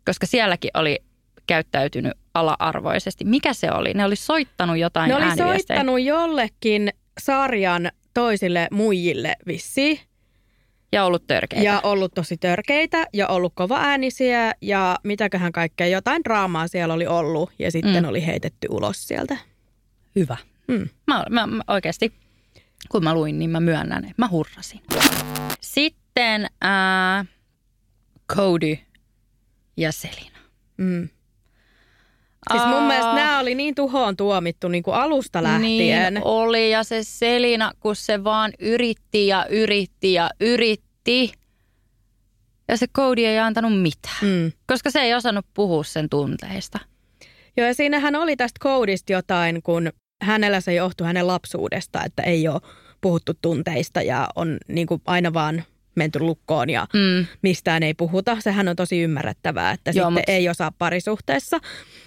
koska 0.05 0.25
sielläkin 0.25 0.71
oli 0.73 0.99
käyttäytynyt 1.47 2.13
ala-arvoisesti. 2.33 3.25
Mikä 3.25 3.53
se 3.53 3.71
oli? 3.71 3.93
Ne 3.93 4.05
oli 4.05 4.15
soittanut 4.15 4.77
jotain 4.77 5.09
Ne 5.09 5.15
oli 5.15 5.37
soittanut 5.37 6.01
jollekin 6.01 6.89
sarjan 7.19 7.91
toisille 8.13 8.67
muijille 8.71 9.35
vissiin. 9.47 9.99
Ja 10.91 11.05
ollut 11.05 11.27
törkeitä. 11.27 11.65
Ja 11.65 11.79
ollut 11.83 12.13
tosi 12.13 12.37
törkeitä 12.37 13.05
ja 13.13 13.27
ollut 13.27 13.53
kova 13.55 13.77
äänisiä 13.77 14.53
ja 14.61 14.97
mitäköhän 15.03 15.51
kaikkea. 15.51 15.87
Jotain 15.87 16.23
draamaa 16.23 16.67
siellä 16.67 16.93
oli 16.93 17.07
ollut 17.07 17.51
ja 17.59 17.71
sitten 17.71 18.03
Mm. 18.03 18.09
oli 18.09 18.25
heitetty 18.25 18.67
ulos 18.69 19.07
sieltä. 19.07 19.37
Hyvä. 20.15 20.37
Mm. 20.67 20.89
Mä, 21.07 21.23
mä, 21.29 21.47
mä 21.47 21.63
oikeasti, 21.67 22.13
kun 22.91 23.03
mä 23.03 23.13
luin, 23.13 23.39
niin 23.39 23.49
mä 23.49 23.59
myönnän, 23.59 24.03
että 24.03 24.15
mä 24.17 24.27
hurrasin. 24.27 24.81
Sitten 25.61 26.47
ää, 26.61 27.25
Cody 28.31 28.77
ja 29.77 29.91
Selina. 29.91 30.37
Mm. 30.77 31.09
Siis 32.51 32.63
mun 32.65 32.73
Aa. 32.73 32.87
mielestä 32.87 33.13
nämä 33.15 33.39
oli 33.39 33.55
niin 33.55 33.75
tuhoon 33.75 34.17
tuomittu 34.17 34.67
niin 34.67 34.83
kuin 34.83 34.95
alusta 34.95 35.43
lähtien. 35.43 36.13
Niin 36.13 36.23
oli 36.25 36.71
ja 36.71 36.83
se 36.83 37.03
Selina, 37.03 37.71
kun 37.79 37.95
se 37.95 38.23
vaan 38.23 38.51
yritti 38.59 39.27
ja 39.27 39.45
yritti 39.49 40.13
ja 40.13 40.29
yritti. 40.39 41.31
Ja 42.67 42.77
se 42.77 42.87
Cody 42.87 43.25
ei 43.25 43.39
antanut 43.39 43.81
mitään, 43.81 44.15
Mm. 44.21 44.51
koska 44.67 44.91
se 44.91 44.99
ei 45.01 45.13
osannut 45.15 45.45
puhua 45.53 45.83
sen 45.83 46.09
tunteista. 46.09 46.79
Joo, 47.57 47.67
ja 47.67 47.73
siinähän 47.73 48.15
oli 48.15 48.35
tästä 48.35 48.57
koodista 48.59 49.11
jotain, 49.13 49.63
kun 49.63 49.91
hänellä 50.21 50.61
se 50.61 50.73
johtui 50.73 51.07
hänen 51.07 51.27
lapsuudesta, 51.27 52.03
että 52.05 52.23
ei 52.23 52.47
ole 52.47 52.61
puhuttu 53.01 53.33
tunteista 53.41 54.01
ja 54.01 54.27
on 54.35 54.57
niin 54.67 54.87
kuin 54.87 55.01
aina 55.05 55.33
vaan 55.33 55.63
menty 55.95 56.19
lukkoon 56.19 56.69
ja 56.69 56.87
Mm. 56.93 57.25
mistään 57.41 57.83
ei 57.83 57.93
puhuta. 57.93 58.37
Sehän 58.39 58.67
on 58.67 58.75
tosi 58.75 59.01
ymmärrettävää, 59.01 59.71
että 59.71 59.91
Joo, 59.91 60.05
sitten 60.09 60.13
mut- 60.13 60.23
ei 60.35 60.49
osaa 60.49 60.71
parisuhteessa. 60.77 61.59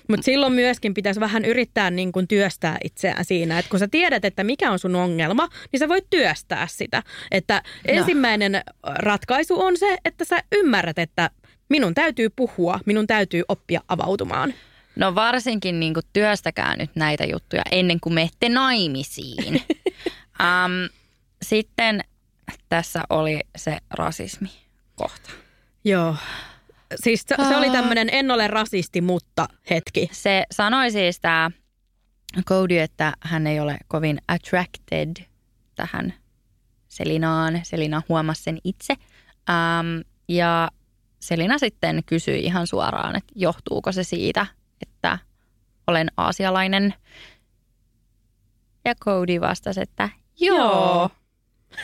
Mutta 0.08 0.24
silloin 0.24 0.52
myöskin 0.52 0.94
pitäisi 0.94 1.20
vähän 1.20 1.44
yrittää 1.44 1.90
niin 1.90 2.12
kuin 2.12 2.28
työstää 2.28 2.78
itseään 2.84 3.24
siinä, 3.24 3.58
että 3.58 3.68
kun 3.70 3.78
sä 3.78 3.88
tiedät, 3.90 4.24
että 4.24 4.44
mikä 4.44 4.70
on 4.70 4.78
sun 4.78 4.94
ongelma, 4.96 5.48
niin 5.72 5.80
sä 5.80 5.88
voit 5.88 6.06
työstää 6.10 6.66
sitä. 6.66 7.02
Että 7.30 7.62
ensimmäinen 7.88 8.62
ratkaisu 8.82 9.60
on 9.60 9.76
se, 9.76 9.96
että 10.04 10.24
sä 10.24 10.42
ymmärrät, 10.52 10.98
että 10.98 11.30
minun 11.68 11.94
täytyy 11.94 12.30
puhua, 12.36 12.80
minun 12.86 13.06
täytyy 13.06 13.42
oppia 13.48 13.80
avautumaan. 13.88 14.54
No 14.96 15.14
varsinkin 15.14 15.80
niin 15.80 15.94
kuin 15.94 16.06
työstäkää 16.12 16.76
nyt 16.76 16.90
näitä 16.94 17.24
juttuja 17.24 17.62
ennen 17.70 18.00
kuin 18.00 18.14
menette 18.14 18.48
naimisiin. 18.48 19.54
um, 20.42 20.88
sitten 21.42 22.00
tässä 22.68 23.02
oli 23.10 23.40
se 23.56 23.78
rasismi 23.90 24.50
kohta. 24.94 25.30
Joo. 25.84 26.16
Siis 26.94 27.24
se, 27.28 27.34
se 27.48 27.56
oli 27.56 27.70
tämmöinen 27.70 28.08
en 28.12 28.30
ole 28.30 28.48
rasisti, 28.48 29.00
mutta 29.00 29.48
hetki. 29.70 30.08
Se 30.12 30.44
sanoi 30.50 30.90
siis 30.90 31.20
tämä 31.20 31.50
Cody, 32.46 32.78
että 32.78 33.12
hän 33.20 33.46
ei 33.46 33.60
ole 33.60 33.76
kovin 33.88 34.18
attracted 34.28 35.16
tähän 35.74 36.14
Selinaan. 36.88 37.60
Selina 37.62 38.02
huomasi 38.08 38.42
sen 38.42 38.58
itse. 38.64 38.94
Um, 39.48 40.04
ja 40.28 40.70
Selina 41.20 41.58
sitten 41.58 42.02
kysyi 42.06 42.44
ihan 42.44 42.66
suoraan, 42.66 43.16
että 43.16 43.32
johtuuko 43.36 43.92
se 43.92 44.04
siitä, 44.04 44.46
että 44.82 45.18
olen 45.86 46.08
aasialainen. 46.16 46.94
Ja 48.84 48.94
Cody 48.94 49.40
vastasi, 49.40 49.80
että 49.80 50.08
joo. 50.40 50.58
joo. 50.58 51.10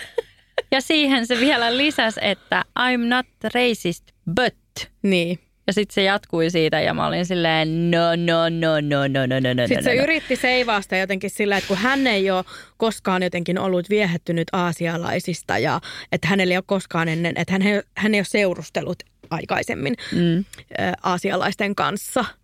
ja 0.73 0.81
siihen 0.81 1.27
se 1.27 1.41
vielä 1.41 1.77
lisäsi, 1.77 2.21
että 2.23 2.65
I'm 2.79 3.05
not 3.09 3.27
racist, 3.55 4.05
but. 4.35 4.55
Niin. 5.03 5.39
Ja 5.67 5.73
sitten 5.73 5.95
se 5.95 6.03
jatkui 6.03 6.51
siitä 6.51 6.81
ja 6.81 6.95
mä 6.95 7.07
olin 7.07 7.27
silleen 7.27 7.91
no, 7.91 8.17
no, 8.17 8.49
no, 8.49 8.81
no, 8.81 9.09
no, 9.09 9.27
no, 9.27 9.41
no, 9.41 9.55
no. 9.55 9.67
Sitten 9.67 9.77
no, 9.77 9.83
se 9.83 9.95
no. 9.95 9.97
no. 9.97 10.03
yritti 10.03 10.37
seivaasta 10.37 10.97
jotenkin 10.97 11.31
sillä, 11.31 11.57
että 11.57 11.69
kun 11.69 11.77
hän 11.77 12.07
ei 12.07 12.31
ole 12.31 12.45
koskaan 12.77 13.23
jotenkin 13.23 13.59
ollut 13.59 13.91
viehättynyt 13.91 14.49
aasialaisista 14.53 15.59
ja 15.59 15.81
että 16.13 16.29
hänellä 16.29 16.53
ei 16.53 16.59
ole 16.59 16.65
koskaan 16.67 17.09
ennen, 17.09 17.33
että 17.37 17.53
hän, 17.53 17.63
hän 17.97 18.15
ei 18.15 18.21
ole 18.21 18.25
seurustellut 18.25 19.03
aikaisemmin 19.31 19.95
mm. 20.13 20.39
ä, 20.39 20.93
aasialaisten 21.03 21.75
kanssa– 21.75 22.25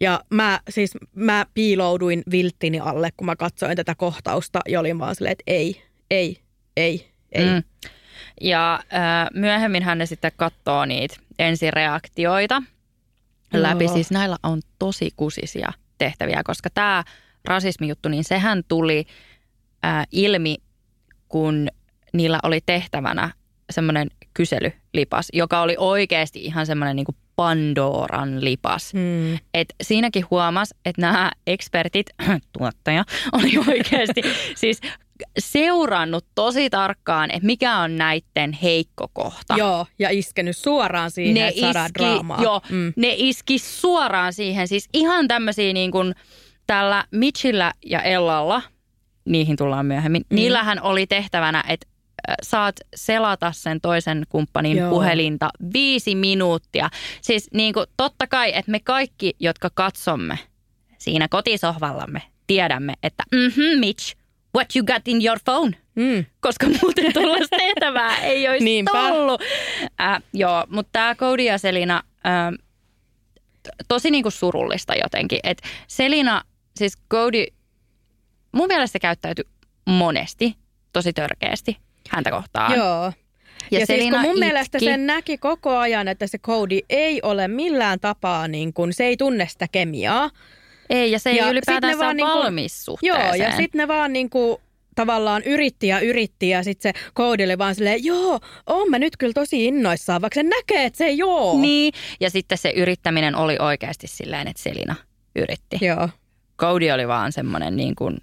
ja 0.00 0.20
mä 0.30 0.60
siis 0.70 0.92
mä 1.14 1.46
piilouduin 1.54 2.22
vilttini 2.30 2.80
alle, 2.80 3.10
kun 3.16 3.26
mä 3.26 3.36
katsoin 3.36 3.76
tätä 3.76 3.94
kohtausta 3.94 4.60
ja 4.68 4.80
olin 4.80 4.98
vaan 4.98 5.14
silleen, 5.14 5.32
että 5.32 5.44
ei, 5.46 5.82
ei, 6.10 6.40
ei, 6.76 7.10
ei. 7.32 7.44
Mm. 7.44 7.62
Ja 8.40 8.74
äh, 8.74 9.28
myöhemmin 9.34 9.82
hän 9.82 9.98
ne 9.98 10.06
sitten 10.06 10.32
katsoo 10.36 10.84
niitä 10.84 11.16
ensireaktioita 11.38 12.62
läpi. 13.52 13.84
Joo. 13.84 13.94
Siis 13.94 14.10
näillä 14.10 14.36
on 14.42 14.60
tosi 14.78 15.10
kusisia 15.16 15.72
tehtäviä, 15.98 16.42
koska 16.44 16.70
tämä 16.70 17.04
rasismijuttu, 17.44 18.08
niin 18.08 18.24
sehän 18.24 18.62
tuli 18.68 19.06
äh, 19.84 20.06
ilmi, 20.12 20.56
kun 21.28 21.68
niillä 22.12 22.38
oli 22.42 22.60
tehtävänä 22.66 23.30
semmoinen 23.70 24.10
kyselylipas, 24.34 25.28
joka 25.32 25.62
oli 25.62 25.74
oikeasti 25.78 26.44
ihan 26.44 26.66
semmoinen 26.66 26.96
niin 26.96 27.16
Pandoran 27.36 28.44
lipas. 28.44 28.94
Mm. 28.94 29.38
Et 29.54 29.74
siinäkin 29.82 30.24
huomas, 30.30 30.74
että 30.84 31.00
nämä 31.00 31.30
ekspertit, 31.46 32.06
tuottaja, 32.58 33.04
oli 33.32 33.52
oikeasti 33.68 34.22
siis 34.54 34.80
seurannut 35.38 36.26
tosi 36.34 36.70
tarkkaan, 36.70 37.30
että 37.30 37.46
mikä 37.46 37.78
on 37.78 37.96
näiden 37.96 38.52
heikko 38.52 39.08
kohta. 39.12 39.54
Joo, 39.56 39.86
ja 39.98 40.10
iskenyt 40.10 40.56
suoraan 40.56 41.10
siihen, 41.10 41.34
ne 41.34 41.48
että 41.48 41.60
saadaan 41.60 41.90
draamaa. 41.98 42.42
Joo, 42.42 42.60
mm. 42.70 42.92
ne 42.96 43.14
iski 43.16 43.58
suoraan 43.58 44.32
siihen. 44.32 44.68
Siis 44.68 44.88
ihan 44.92 45.28
tämmöisiä 45.28 45.72
niin 45.72 45.90
kuin 45.90 46.14
tällä 46.66 47.04
Mitchillä 47.10 47.72
ja 47.86 48.02
Ellalla, 48.02 48.62
niihin 49.24 49.56
tullaan 49.56 49.86
myöhemmin, 49.86 50.22
mm. 50.30 50.34
niillähän 50.34 50.82
oli 50.82 51.06
tehtävänä, 51.06 51.64
että 51.68 51.86
saat 52.42 52.76
selata 52.94 53.52
sen 53.52 53.80
toisen 53.80 54.22
kumppanin 54.28 54.76
Joo. 54.76 54.90
puhelinta 54.90 55.48
viisi 55.72 56.14
minuuttia. 56.14 56.90
Siis 57.22 57.48
niin 57.52 57.74
kuin, 57.74 57.86
totta 57.96 58.26
kai, 58.26 58.52
että 58.54 58.70
me 58.70 58.80
kaikki, 58.80 59.34
jotka 59.40 59.70
katsomme 59.74 60.38
siinä 60.98 61.28
kotisohvallamme, 61.28 62.22
tiedämme, 62.46 62.92
että 63.02 63.22
mm-hmm, 63.32 63.80
Mitch, 63.80 64.16
what 64.56 64.76
you 64.76 64.84
got 64.86 65.08
in 65.08 65.26
your 65.26 65.38
phone? 65.44 65.72
Mm. 65.94 66.24
Koska 66.40 66.66
muuten 66.82 67.12
tuollaista 67.12 67.56
tehtävää 67.66 68.16
ei 68.18 68.48
olisi 68.48 68.64
Niinpä. 68.64 69.02
ollut. 69.02 69.42
Äh, 70.00 70.22
joo, 70.32 70.64
mutta 70.68 70.90
tämä 70.92 71.14
Cody 71.14 71.42
ja 71.42 71.58
Selina, 71.58 72.02
äh, 72.26 72.64
tosi 73.88 74.10
niinku 74.10 74.30
surullista 74.30 74.94
jotenkin. 75.02 75.38
Et 75.42 75.62
Selina, 75.88 76.42
siis 76.76 76.98
Cody, 77.10 77.44
mun 78.52 78.68
mielestä 78.68 78.98
käyttäytyi 78.98 79.44
monesti 79.86 80.56
tosi 80.92 81.12
törkeästi 81.12 81.76
häntä 82.10 82.30
kohtaan. 82.30 82.76
Joo. 82.76 83.12
Ja, 83.70 83.80
ja 83.80 83.86
siis 83.86 84.10
kun 84.10 84.20
mun 84.20 84.30
itki. 84.30 84.40
mielestä 84.40 84.78
sen 84.78 85.06
näki 85.06 85.38
koko 85.38 85.76
ajan, 85.76 86.08
että 86.08 86.26
se 86.26 86.38
Cody 86.38 86.78
ei 86.90 87.20
ole 87.22 87.48
millään 87.48 88.00
tapaa, 88.00 88.48
niin 88.48 88.72
kuin, 88.72 88.92
se 88.92 89.04
ei 89.04 89.16
tunne 89.16 89.48
sitä 89.48 89.66
kemiaa. 89.72 90.30
Ei, 90.90 91.12
ja 91.12 91.18
se 91.18 91.30
ei 91.30 91.36
ja 91.36 91.50
ylipäätään 91.50 91.98
saa 91.98 92.14
niin 92.14 92.26
valmis 92.26 92.84
suhteeseen. 92.84 93.24
Joo, 93.24 93.48
ja 93.48 93.56
sitten 93.56 93.78
ne 93.78 93.88
vaan 93.88 94.12
niin 94.12 94.30
kuin, 94.30 94.56
tavallaan 94.94 95.42
yritti 95.42 95.88
ja 95.88 96.00
yritti 96.00 96.48
ja 96.48 96.62
sitten 96.62 96.92
se 96.94 97.04
koodille 97.14 97.58
vaan 97.58 97.74
silleen, 97.74 98.04
joo, 98.04 98.40
oon 98.66 98.90
mä 98.90 98.98
nyt 98.98 99.16
kyllä 99.16 99.32
tosi 99.32 99.66
innoissaan, 99.66 100.22
vaikka 100.22 100.34
se 100.34 100.42
näkee, 100.42 100.84
että 100.84 100.96
se 100.96 101.04
ei 101.04 101.18
joo. 101.18 101.60
Niin, 101.60 101.94
ja 102.20 102.30
sitten 102.30 102.58
se 102.58 102.70
yrittäminen 102.70 103.36
oli 103.36 103.56
oikeasti 103.58 104.06
silleen, 104.06 104.48
että 104.48 104.62
Selina 104.62 104.94
yritti. 105.36 105.78
Joo. 105.80 106.08
Cody 106.58 106.90
oli 106.90 107.08
vaan 107.08 107.32
semmoinen 107.32 107.76
niin 107.76 107.94
kuin 107.94 108.18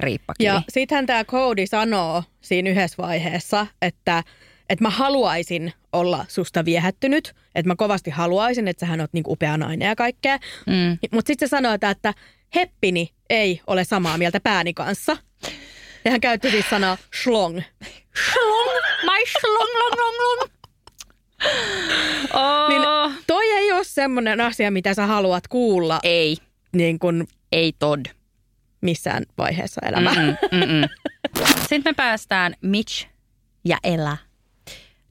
riippakivi. 0.00 0.46
Ja 0.46 0.62
sittenhän 0.68 1.06
tämä 1.06 1.24
Cody 1.24 1.66
sanoo 1.66 2.22
siinä 2.40 2.70
yhdessä 2.70 3.02
vaiheessa, 3.02 3.66
että, 3.82 4.24
että 4.68 4.84
mä 4.84 4.90
haluaisin 4.90 5.72
olla 5.92 6.24
susta 6.28 6.64
viehättynyt, 6.64 7.34
että 7.54 7.68
mä 7.68 7.76
kovasti 7.76 8.10
haluaisin, 8.10 8.68
että 8.68 8.80
sähän 8.86 9.00
oot 9.00 9.12
niin 9.12 9.24
upea 9.26 9.56
nainen 9.56 9.88
ja 9.88 9.96
kaikkea. 9.96 10.38
Mm. 10.66 10.98
Mutta 11.12 11.26
sitten 11.26 11.48
se 11.48 11.50
sanoo, 11.50 11.72
että, 11.72 11.90
että 11.90 12.14
heppini 12.54 13.08
ei 13.30 13.60
ole 13.66 13.84
samaa 13.84 14.18
mieltä 14.18 14.40
pääni 14.40 14.74
kanssa. 14.74 15.16
Ja 16.04 16.10
hän 16.10 16.20
käytti 16.20 16.50
siis 16.50 16.70
sanaa 16.70 16.96
schlong. 17.22 17.60
Schlong, 18.30 18.70
my 19.02 19.26
schlong, 19.26 19.70
long, 19.78 20.00
long, 20.00 20.16
long. 20.20 20.50
Oh. 22.34 22.68
Niin 22.68 22.82
toi 23.26 23.50
ei 23.50 23.72
ole 23.72 23.84
semmoinen 23.84 24.40
asia, 24.40 24.70
mitä 24.70 24.94
sä 24.94 25.06
haluat 25.06 25.48
kuulla. 25.48 26.00
Ei. 26.02 26.36
Niin 26.72 26.98
kun, 26.98 27.26
ei 27.52 27.72
tod. 27.78 28.06
Missään 28.80 29.22
vaiheessa 29.38 29.80
elämää. 29.86 30.14
Mm-mm, 30.14 30.36
mm-mm. 30.52 30.88
Sitten 31.68 31.82
me 31.84 31.94
päästään 31.96 32.54
Mitch 32.62 33.06
ja 33.64 33.78
Ella. 33.84 34.16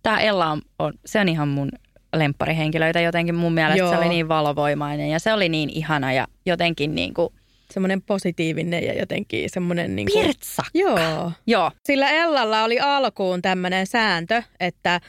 Tämä 0.03 0.19
Ella 0.19 0.47
on, 0.47 0.61
on, 0.79 0.93
se 1.05 1.19
on 1.19 1.29
ihan 1.29 1.47
mun 1.47 1.71
lempparihenkilöitä 2.15 2.99
jotenkin. 2.99 3.35
Mun 3.35 3.53
mielestä 3.53 3.77
Joo. 3.77 3.91
se 3.91 3.97
oli 3.97 4.09
niin 4.09 4.27
valovoimainen 4.27 5.09
ja 5.09 5.19
se 5.19 5.33
oli 5.33 5.49
niin 5.49 5.69
ihana 5.69 6.13
ja 6.13 6.27
jotenkin 6.45 6.95
niin 6.95 7.13
kuin 7.13 7.33
semmoinen 7.71 8.01
positiivinen 8.01 8.83
ja 8.83 8.99
jotenkin 8.99 9.49
semmoinen... 9.49 9.95
Niin 9.95 10.07
kuin, 10.11 10.25
Pirtsakka. 10.25 10.71
Joo. 10.73 11.31
Joo. 11.47 11.71
Sillä 11.85 12.09
Ellalla 12.09 12.63
oli 12.63 12.79
alkuun 12.79 13.41
tämmöinen 13.41 13.87
sääntö, 13.87 14.43
että 14.59 15.01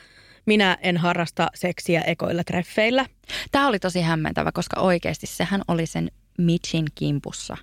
minä 0.47 0.79
en 0.81 0.97
harrasta 0.97 1.49
seksiä 1.55 2.01
ekoilla 2.01 2.45
treffeillä. 2.45 3.07
Tämä 3.53 3.69
oli 3.69 3.79
tosi 3.79 4.01
hämmentävä, 4.01 4.53
koska 4.53 4.81
oikeasti 4.81 5.27
sehän 5.27 5.63
oli 5.69 5.87
sen 5.87 6.11
Mitchin 6.39 6.87
kimpussa 6.95 7.57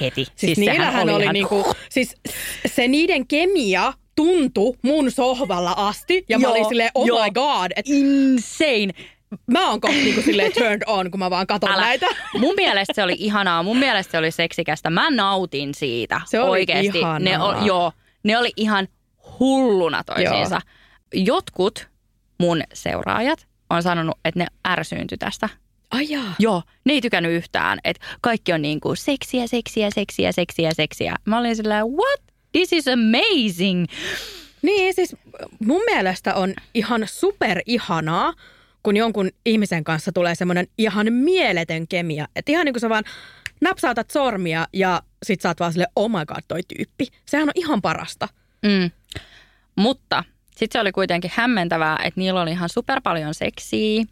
heti. 0.00 0.24
Siis, 0.24 0.36
siis 0.36 0.58
niillähän 0.58 1.02
oli, 1.02 1.12
oli 1.12 1.22
ihan... 1.22 1.34
niinku, 1.34 1.64
siis 1.88 2.16
se 2.66 2.88
niiden 2.88 3.26
kemia 3.26 3.92
tuntui 4.14 4.74
mun 4.82 5.10
sohvalla 5.10 5.74
asti. 5.76 6.24
Ja 6.28 6.38
joo, 6.38 6.40
mä 6.40 6.48
olin 6.48 6.68
silleen, 6.68 6.90
oh 6.94 7.06
joo. 7.06 7.24
my 7.24 7.30
god. 7.30 7.72
Et, 7.76 7.88
Insane 7.88 8.92
mä 9.46 9.70
oon 9.70 9.80
kohta 9.80 9.96
niinku 9.96 10.22
silleen 10.22 10.52
turned 10.58 10.82
on, 10.86 11.10
kun 11.10 11.20
mä 11.20 11.30
vaan 11.30 11.46
katon 11.46 11.70
Älä. 11.70 11.82
näitä. 11.82 12.06
Mun 12.38 12.54
mielestä 12.54 12.94
se 12.94 13.02
oli 13.02 13.16
ihanaa, 13.18 13.62
mun 13.62 13.78
mielestä 13.78 14.10
se 14.10 14.18
oli 14.18 14.30
seksikästä. 14.30 14.90
Mä 14.90 15.10
nautin 15.10 15.74
siitä 15.74 16.20
se 16.26 16.40
oli 16.40 16.50
oikeasti. 16.50 16.98
Ihanaa. 16.98 17.18
Ne, 17.18 17.38
o, 17.38 17.64
joo, 17.64 17.92
ne 18.22 18.38
oli 18.38 18.52
ihan 18.56 18.88
hulluna 19.40 20.04
toisiinsa. 20.04 20.60
Joo. 21.14 21.24
Jotkut 21.24 21.88
mun 22.38 22.62
seuraajat 22.74 23.46
on 23.70 23.82
sanonut, 23.82 24.18
että 24.24 24.40
ne 24.40 24.46
ärsyyntyi 24.68 25.18
tästä. 25.18 25.48
Ai 25.92 26.06
jaa. 26.10 26.34
Joo, 26.38 26.62
ne 26.84 26.92
ei 26.92 27.00
tykännyt 27.00 27.32
yhtään. 27.32 27.78
Että 27.84 28.06
kaikki 28.20 28.52
on 28.52 28.62
niin 28.62 28.80
kuin 28.80 28.96
seksiä, 28.96 29.46
seksiä, 29.46 29.90
seksiä, 29.94 30.32
seksiä, 30.32 30.74
seksiä. 30.74 31.16
Mä 31.24 31.38
olin 31.38 31.56
sillä 31.56 31.82
what? 31.84 32.20
This 32.52 32.72
is 32.72 32.84
amazing. 32.88 33.86
Niin, 34.62 34.94
siis 34.94 35.16
mun 35.64 35.82
mielestä 35.86 36.34
on 36.34 36.54
ihan 36.74 37.02
super 37.06 37.60
ihanaa, 37.66 38.34
kun 38.82 38.96
jonkun 38.96 39.30
ihmisen 39.46 39.84
kanssa 39.84 40.12
tulee 40.12 40.34
semmoinen 40.34 40.66
ihan 40.78 41.12
mieletön 41.12 41.88
kemia. 41.88 42.28
Että 42.36 42.52
ihan 42.52 42.64
niin 42.64 42.72
kuin 42.72 42.80
sä 42.80 42.88
vaan 42.88 43.04
napsautat 43.60 44.10
sormia 44.10 44.66
ja 44.72 45.02
sit 45.22 45.40
sä 45.40 45.48
oot 45.48 45.60
vaan 45.60 45.72
silleen, 45.72 45.92
oh 45.96 46.10
my 46.10 46.26
god, 46.26 46.42
toi 46.48 46.60
tyyppi. 46.62 47.06
Sehän 47.26 47.48
on 47.48 47.52
ihan 47.54 47.82
parasta. 47.82 48.28
Mm. 48.62 48.90
Mutta 49.76 50.24
sitten 50.50 50.72
se 50.72 50.80
oli 50.80 50.92
kuitenkin 50.92 51.30
hämmentävää, 51.34 51.98
että 52.04 52.20
niillä 52.20 52.42
oli 52.42 52.50
ihan 52.50 52.68
super 52.68 53.00
paljon 53.00 53.34
seksiä 53.34 54.04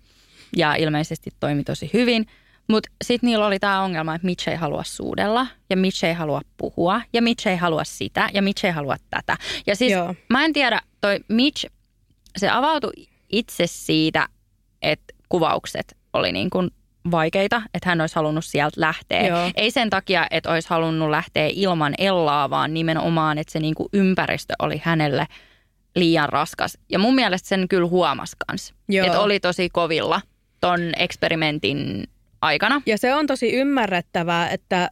ja 0.57 0.75
ilmeisesti 0.75 1.31
toimi 1.41 1.65
tosi 1.65 1.91
hyvin. 1.93 2.27
Mutta 2.69 2.91
sitten 3.05 3.29
niillä 3.29 3.47
oli 3.47 3.59
tämä 3.59 3.83
ongelma, 3.83 4.15
että 4.15 4.27
Mitch 4.27 4.49
ei 4.49 4.57
halua 4.57 4.85
suudella 4.85 5.47
ja 5.71 5.77
Mitch 5.77 6.05
ei 6.05 6.15
halua 6.15 6.41
puhua 6.57 7.03
ja 7.13 7.23
Mitch 7.23 7.47
ei 7.47 7.57
halua 7.57 7.85
sitä 7.85 8.29
ja 8.33 8.43
Mitch 8.43 8.65
ei 8.65 8.73
halua 8.73 8.97
tätä. 9.11 9.37
Ja 9.67 9.77
siis 9.77 9.93
Joo. 9.93 10.15
mä 10.31 10.45
en 10.45 10.53
tiedä, 10.53 10.81
toi 11.01 11.21
Mitch, 11.29 11.67
se 12.37 12.49
avautui 12.51 12.93
itse 13.33 13.67
siitä, 13.67 14.29
että 14.83 15.15
kuvaukset 15.29 15.97
oli 16.13 16.33
niin 16.33 16.51
kuin 16.51 16.71
vaikeita, 17.11 17.63
että 17.75 17.89
hän 17.89 18.01
olisi 18.01 18.15
halunnut 18.15 18.45
sieltä 18.45 18.81
lähteä. 18.81 19.27
Joo. 19.27 19.51
Ei 19.55 19.71
sen 19.71 19.91
takia, 19.91 20.27
että 20.31 20.51
olisi 20.51 20.69
halunnut 20.71 21.11
lähteä 21.11 21.51
ilman 21.53 21.95
Ellaa, 21.99 22.51
vaan 22.51 22.75
nimenomaan, 22.75 23.39
että 23.39 23.53
se 23.53 23.61
niin 23.61 23.75
kuin 23.75 23.89
ympäristö 23.93 24.55
oli 24.59 24.81
hänelle 24.85 25.27
liian 25.97 26.29
raskas. 26.29 26.79
Ja 26.89 26.99
mun 26.99 27.15
mielestä 27.15 27.49
sen 27.49 27.69
kyllä 27.69 27.89
huomasi 27.89 28.37
kans, 28.47 28.75
että 29.07 29.21
oli 29.21 29.41
tosi 29.41 29.69
kovilla 29.69 30.21
ton 30.61 30.81
eksperimentin 30.97 32.05
aikana. 32.41 32.83
Ja 32.87 32.99
se 32.99 33.15
on 33.15 33.27
tosi 33.27 33.53
ymmärrettävää, 33.53 34.51
että 34.51 34.91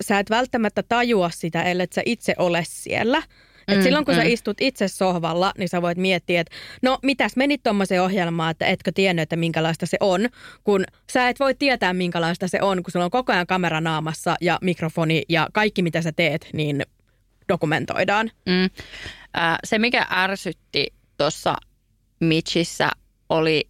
sä 0.00 0.18
et 0.18 0.30
välttämättä 0.30 0.82
tajua 0.82 1.30
sitä, 1.30 1.62
ellei 1.62 1.86
sä 1.94 2.02
itse 2.04 2.34
ole 2.38 2.62
siellä– 2.66 3.22
et 3.68 3.78
mm, 3.78 3.82
silloin 3.82 4.04
kun 4.04 4.14
mm. 4.14 4.20
sä 4.20 4.22
istut 4.22 4.56
itse 4.60 4.88
sohvalla, 4.88 5.52
niin 5.58 5.68
sä 5.68 5.82
voit 5.82 5.98
miettiä, 5.98 6.40
että 6.40 6.56
no 6.82 6.98
mitäs 7.02 7.36
menit 7.36 7.62
tuommoiseen 7.62 8.02
ohjelmaan, 8.02 8.50
että 8.50 8.66
etkö 8.66 8.92
tiennyt, 8.94 9.22
että 9.22 9.36
minkälaista 9.36 9.86
se 9.86 9.96
on. 10.00 10.28
Kun 10.64 10.84
sä 11.12 11.28
et 11.28 11.40
voi 11.40 11.54
tietää, 11.54 11.92
minkälaista 11.92 12.48
se 12.48 12.58
on, 12.62 12.82
kun 12.82 12.92
sulla 12.92 13.04
on 13.04 13.10
koko 13.10 13.32
ajan 13.32 13.46
kamera 13.46 13.80
naamassa 13.80 14.36
ja 14.40 14.58
mikrofoni 14.62 15.22
ja 15.28 15.48
kaikki 15.52 15.82
mitä 15.82 16.02
sä 16.02 16.12
teet, 16.12 16.48
niin 16.52 16.82
dokumentoidaan. 17.48 18.30
Mm. 18.46 18.70
Äh, 19.38 19.58
se, 19.64 19.78
mikä 19.78 20.06
ärsytti 20.10 20.94
tuossa 21.16 21.56
Mitchissä 22.20 22.90
oli, 23.28 23.68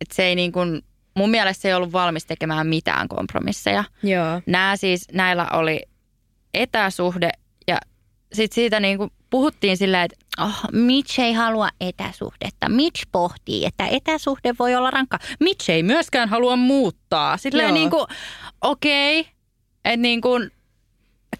että 0.00 0.14
se 0.14 0.24
ei 0.24 0.34
niin 0.34 0.52
kuin, 0.52 0.82
mun 1.14 1.30
mielestä 1.30 1.62
se 1.62 1.68
ei 1.68 1.74
ollut 1.74 1.92
valmis 1.92 2.26
tekemään 2.26 2.66
mitään 2.66 3.08
kompromisseja. 3.08 3.84
Joo. 4.02 4.40
Nämä 4.46 4.76
siis, 4.76 5.08
näillä 5.12 5.48
oli 5.52 5.80
etäsuhde 6.54 7.30
sit 8.32 8.52
siitä 8.52 8.80
niin 8.80 8.98
kuin 8.98 9.10
puhuttiin 9.30 9.76
sillä, 9.76 10.02
että 10.02 10.16
oh, 10.38 10.60
Mitch 10.72 11.20
ei 11.20 11.32
halua 11.32 11.68
etäsuhdetta. 11.80 12.68
Mitch 12.68 13.06
pohtii, 13.12 13.64
että 13.64 13.86
etäsuhde 13.86 14.54
voi 14.58 14.74
olla 14.74 14.90
rankka. 14.90 15.18
Mitch 15.40 15.70
ei 15.70 15.82
myöskään 15.82 16.28
halua 16.28 16.56
muuttaa. 16.56 17.36
Silleen 17.36 17.74
niin 17.74 17.90
kuin, 17.90 18.06
okei, 18.60 19.20
okay, 19.20 19.32
että 19.84 19.96
niin 19.96 20.20
kuin, 20.20 20.50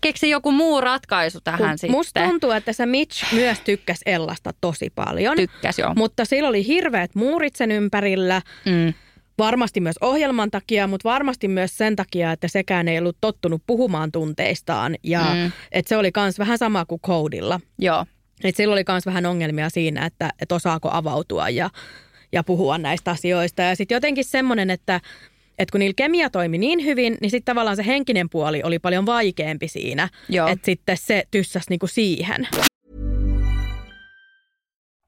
keksi 0.00 0.30
joku 0.30 0.52
muu 0.52 0.80
ratkaisu 0.80 1.40
tähän 1.40 1.58
Kun 1.58 1.78
sitten. 1.78 1.90
Musta 1.90 2.20
tuntuu, 2.20 2.50
että 2.50 2.72
se 2.72 2.86
Mitch 2.86 3.32
myös 3.32 3.60
tykkäsi 3.60 4.02
Ellasta 4.06 4.50
tosi 4.60 4.90
paljon. 4.94 5.36
Tykkäs, 5.36 5.78
joo. 5.78 5.92
Mutta 5.96 6.24
sillä 6.24 6.48
oli 6.48 6.66
hirveät 6.66 7.14
muurit 7.14 7.56
sen 7.56 7.70
ympärillä. 7.70 8.42
Mm. 8.64 8.94
Varmasti 9.38 9.80
myös 9.80 9.96
ohjelman 10.00 10.50
takia, 10.50 10.86
mutta 10.86 11.08
varmasti 11.08 11.48
myös 11.48 11.76
sen 11.76 11.96
takia, 11.96 12.32
että 12.32 12.48
sekään 12.48 12.88
ei 12.88 12.98
ollut 12.98 13.16
tottunut 13.20 13.62
puhumaan 13.66 14.12
tunteistaan. 14.12 14.96
Ja 15.02 15.20
mm. 15.20 15.52
että 15.72 15.88
se 15.88 15.96
oli 15.96 16.10
myös 16.16 16.38
vähän 16.38 16.58
sama 16.58 16.84
kuin 16.84 17.00
Codeilla. 17.00 17.60
Joo. 17.78 18.06
Että 18.44 18.56
sillä 18.56 18.72
oli 18.72 18.84
myös 18.88 19.06
vähän 19.06 19.26
ongelmia 19.26 19.70
siinä, 19.70 20.06
että, 20.06 20.30
että 20.40 20.54
osaako 20.54 20.88
avautua 20.92 21.48
ja, 21.48 21.70
ja 22.32 22.44
puhua 22.44 22.78
näistä 22.78 23.10
asioista. 23.10 23.62
Ja 23.62 23.76
sitten 23.76 23.96
jotenkin 23.96 24.24
semmoinen, 24.24 24.70
että, 24.70 25.00
että 25.58 25.72
kun 25.72 25.78
niillä 25.78 25.94
kemia 25.96 26.30
toimi 26.30 26.58
niin 26.58 26.84
hyvin, 26.84 27.18
niin 27.20 27.30
sitten 27.30 27.54
tavallaan 27.54 27.76
se 27.76 27.86
henkinen 27.86 28.30
puoli 28.30 28.62
oli 28.62 28.78
paljon 28.78 29.06
vaikeampi 29.06 29.68
siinä. 29.68 30.08
Että 30.50 30.66
sitten 30.66 30.96
se 30.96 31.24
tyssäsi 31.30 31.70
niinku 31.70 31.86
siihen. 31.86 32.48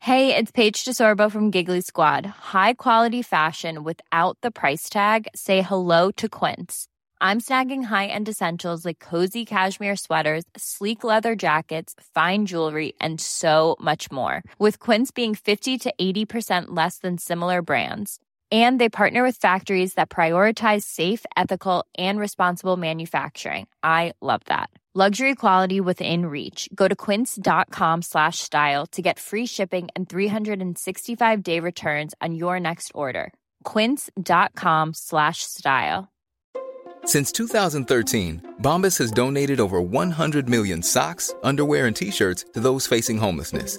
Hey, 0.06 0.32
it's 0.32 0.52
Paige 0.56 0.84
DeSorbo 0.87 1.28
from 1.30 1.50
Giggly 1.50 1.82
Squad. 1.82 2.24
High 2.52 2.74
quality 2.82 3.22
fashion 3.22 3.84
without 3.84 4.38
the 4.40 4.50
price 4.50 4.88
tag. 4.88 5.26
Say 5.34 5.61
hello 5.61 6.11
to 6.20 6.28
Quince. 6.28 6.88
I'm 7.20 7.40
snagging 7.40 7.82
high-end 7.82 8.28
essentials 8.28 8.84
like 8.87 9.00
cozy 9.00 9.44
cashmere 9.44 9.96
sweaters, 9.96 10.44
sleek 10.56 11.02
leather 11.02 11.34
jackets, 11.34 11.94
fine 12.14 12.46
jewelry, 12.46 12.92
and 13.00 13.20
so 13.20 13.76
much 13.80 14.12
more. 14.12 14.42
With 14.61 14.78
Quince 14.78 15.11
being 15.11 15.34
50 15.34 15.78
to 15.78 15.92
80% 16.00 16.66
less 16.68 16.98
than 16.98 17.18
similar 17.18 17.61
brands. 17.61 18.20
And 18.50 18.80
they 18.80 18.88
partner 18.88 19.22
with 19.22 19.37
factories 19.37 19.94
that 19.94 20.08
prioritize 20.08 20.84
safe, 20.84 21.26
ethical, 21.37 21.84
and 21.98 22.18
responsible 22.18 22.78
manufacturing. 22.78 23.66
I 23.82 24.14
love 24.22 24.40
that. 24.46 24.70
Luxury 24.94 25.34
quality 25.34 25.80
within 25.80 26.26
reach. 26.26 26.68
Go 26.74 26.88
to 26.88 26.96
quince.com 26.96 28.02
slash 28.02 28.38
style 28.38 28.87
to 28.87 29.02
get 29.02 29.18
free 29.18 29.46
shipping 29.46 29.88
and 29.94 30.08
365 30.08 31.42
day 31.42 31.61
returns 31.61 32.14
on 32.20 32.34
your 32.34 32.58
next 32.58 32.90
order. 32.94 33.32
Quince.com 33.64 34.94
slash 34.94 35.44
style. 35.44 36.08
Since 37.04 37.32
2013, 37.32 38.54
Bombas 38.61 38.98
has 38.98 39.11
donated 39.11 39.61
over 39.61 39.80
100 39.80 40.48
million 40.48 40.82
socks, 40.82 41.32
underwear, 41.42 41.87
and 41.87 41.94
t 41.94 42.11
shirts 42.11 42.44
to 42.54 42.61
those 42.61 42.87
facing 42.87 43.18
homelessness. 43.18 43.78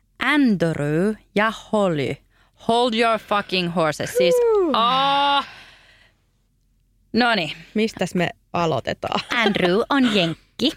Andrew 0.21 1.13
ja 1.35 1.53
Holly. 1.71 2.15
Hold 2.67 2.93
your 2.93 3.19
fucking 3.19 3.75
horses. 3.75 4.17
Siis, 4.17 4.35
oh. 4.67 5.45
No 7.13 7.35
niin, 7.35 7.51
Mistäs 7.73 8.15
me 8.15 8.29
aloitetaan? 8.53 9.19
Andrew 9.35 9.79
on 9.89 10.15
jenkki. 10.15 10.71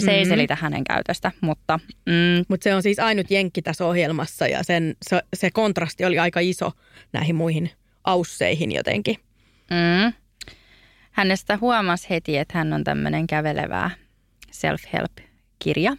Se 0.00 0.10
ei 0.10 0.26
selitä 0.26 0.56
hänen 0.60 0.84
käytöstä, 0.84 1.32
mutta 1.40 1.78
mm, 2.06 2.44
Mutta 2.48 2.64
se 2.64 2.74
on 2.74 2.82
siis 2.82 2.98
ainut 2.98 3.30
jenkki 3.30 3.62
tässä 3.62 3.86
ohjelmassa 3.86 4.46
ja 4.46 4.62
sen, 4.62 4.96
se, 5.08 5.20
se 5.36 5.50
kontrasti 5.50 6.04
oli 6.04 6.18
aika 6.18 6.40
iso 6.40 6.72
näihin 7.12 7.36
muihin 7.36 7.70
ausseihin 8.04 8.72
jotenkin. 8.72 9.16
mm, 9.70 10.12
hänestä 11.10 11.56
huomasi 11.60 12.10
heti, 12.10 12.36
että 12.38 12.58
hän 12.58 12.72
on 12.72 12.84
tämmöinen 12.84 13.26
kävelevää 13.26 13.90
self-help-kirja 14.50 15.96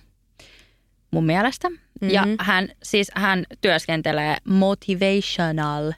mun 1.12 1.26
mielestä. 1.26 1.70
Mm-hmm. 1.70 2.10
Ja 2.10 2.26
hän, 2.40 2.68
siis 2.84 3.12
hän 3.16 3.44
työskentelee 3.62 4.38
motivational 4.44 5.92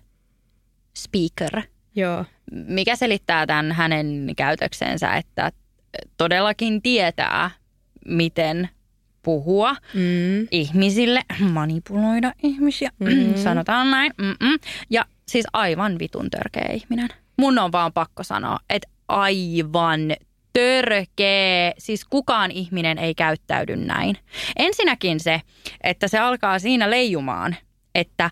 speaker, 0.93 1.62
Joo. 1.95 2.26
mikä 2.52 2.95
selittää 2.95 3.45
tämän 3.47 3.71
hänen 3.71 4.34
käytöksensä, 4.38 5.13
että 5.15 5.52
todellakin 6.17 6.82
tietää, 6.82 7.52
miten 8.08 8.69
puhua 9.24 9.76
Mm. 9.93 10.47
ihmisille, 10.52 11.21
manipuloida 11.52 12.34
ihmisiä, 12.43 12.89
mm. 13.00 13.36
sanotaan 13.36 13.91
näin. 13.91 14.12
Mm-mm. 14.17 14.60
Ja 14.89 15.06
siis 15.28 15.45
aivan 15.54 16.00
vitun 16.00 16.30
törkeä 16.30 16.69
ihminen. 16.74 17.10
Mun 17.38 17.60
on 17.60 17.71
vaan 17.71 17.93
pakko 17.93 18.24
sanoa, 18.24 18.60
että 18.69 18.88
aivan 19.08 20.02
törkeä. 20.54 21.74
Siis 21.78 22.06
kukaan 22.06 22.52
ihminen 22.52 22.98
ei 22.98 23.16
käyttäydy 23.16 23.76
näin. 23.76 24.18
Ensinnäkin 24.58 25.20
se, 25.20 25.42
että 25.84 26.08
se 26.08 26.20
alkaa 26.20 26.60
siinä 26.60 26.90
leijumaan, 26.90 27.56
että 27.96 28.30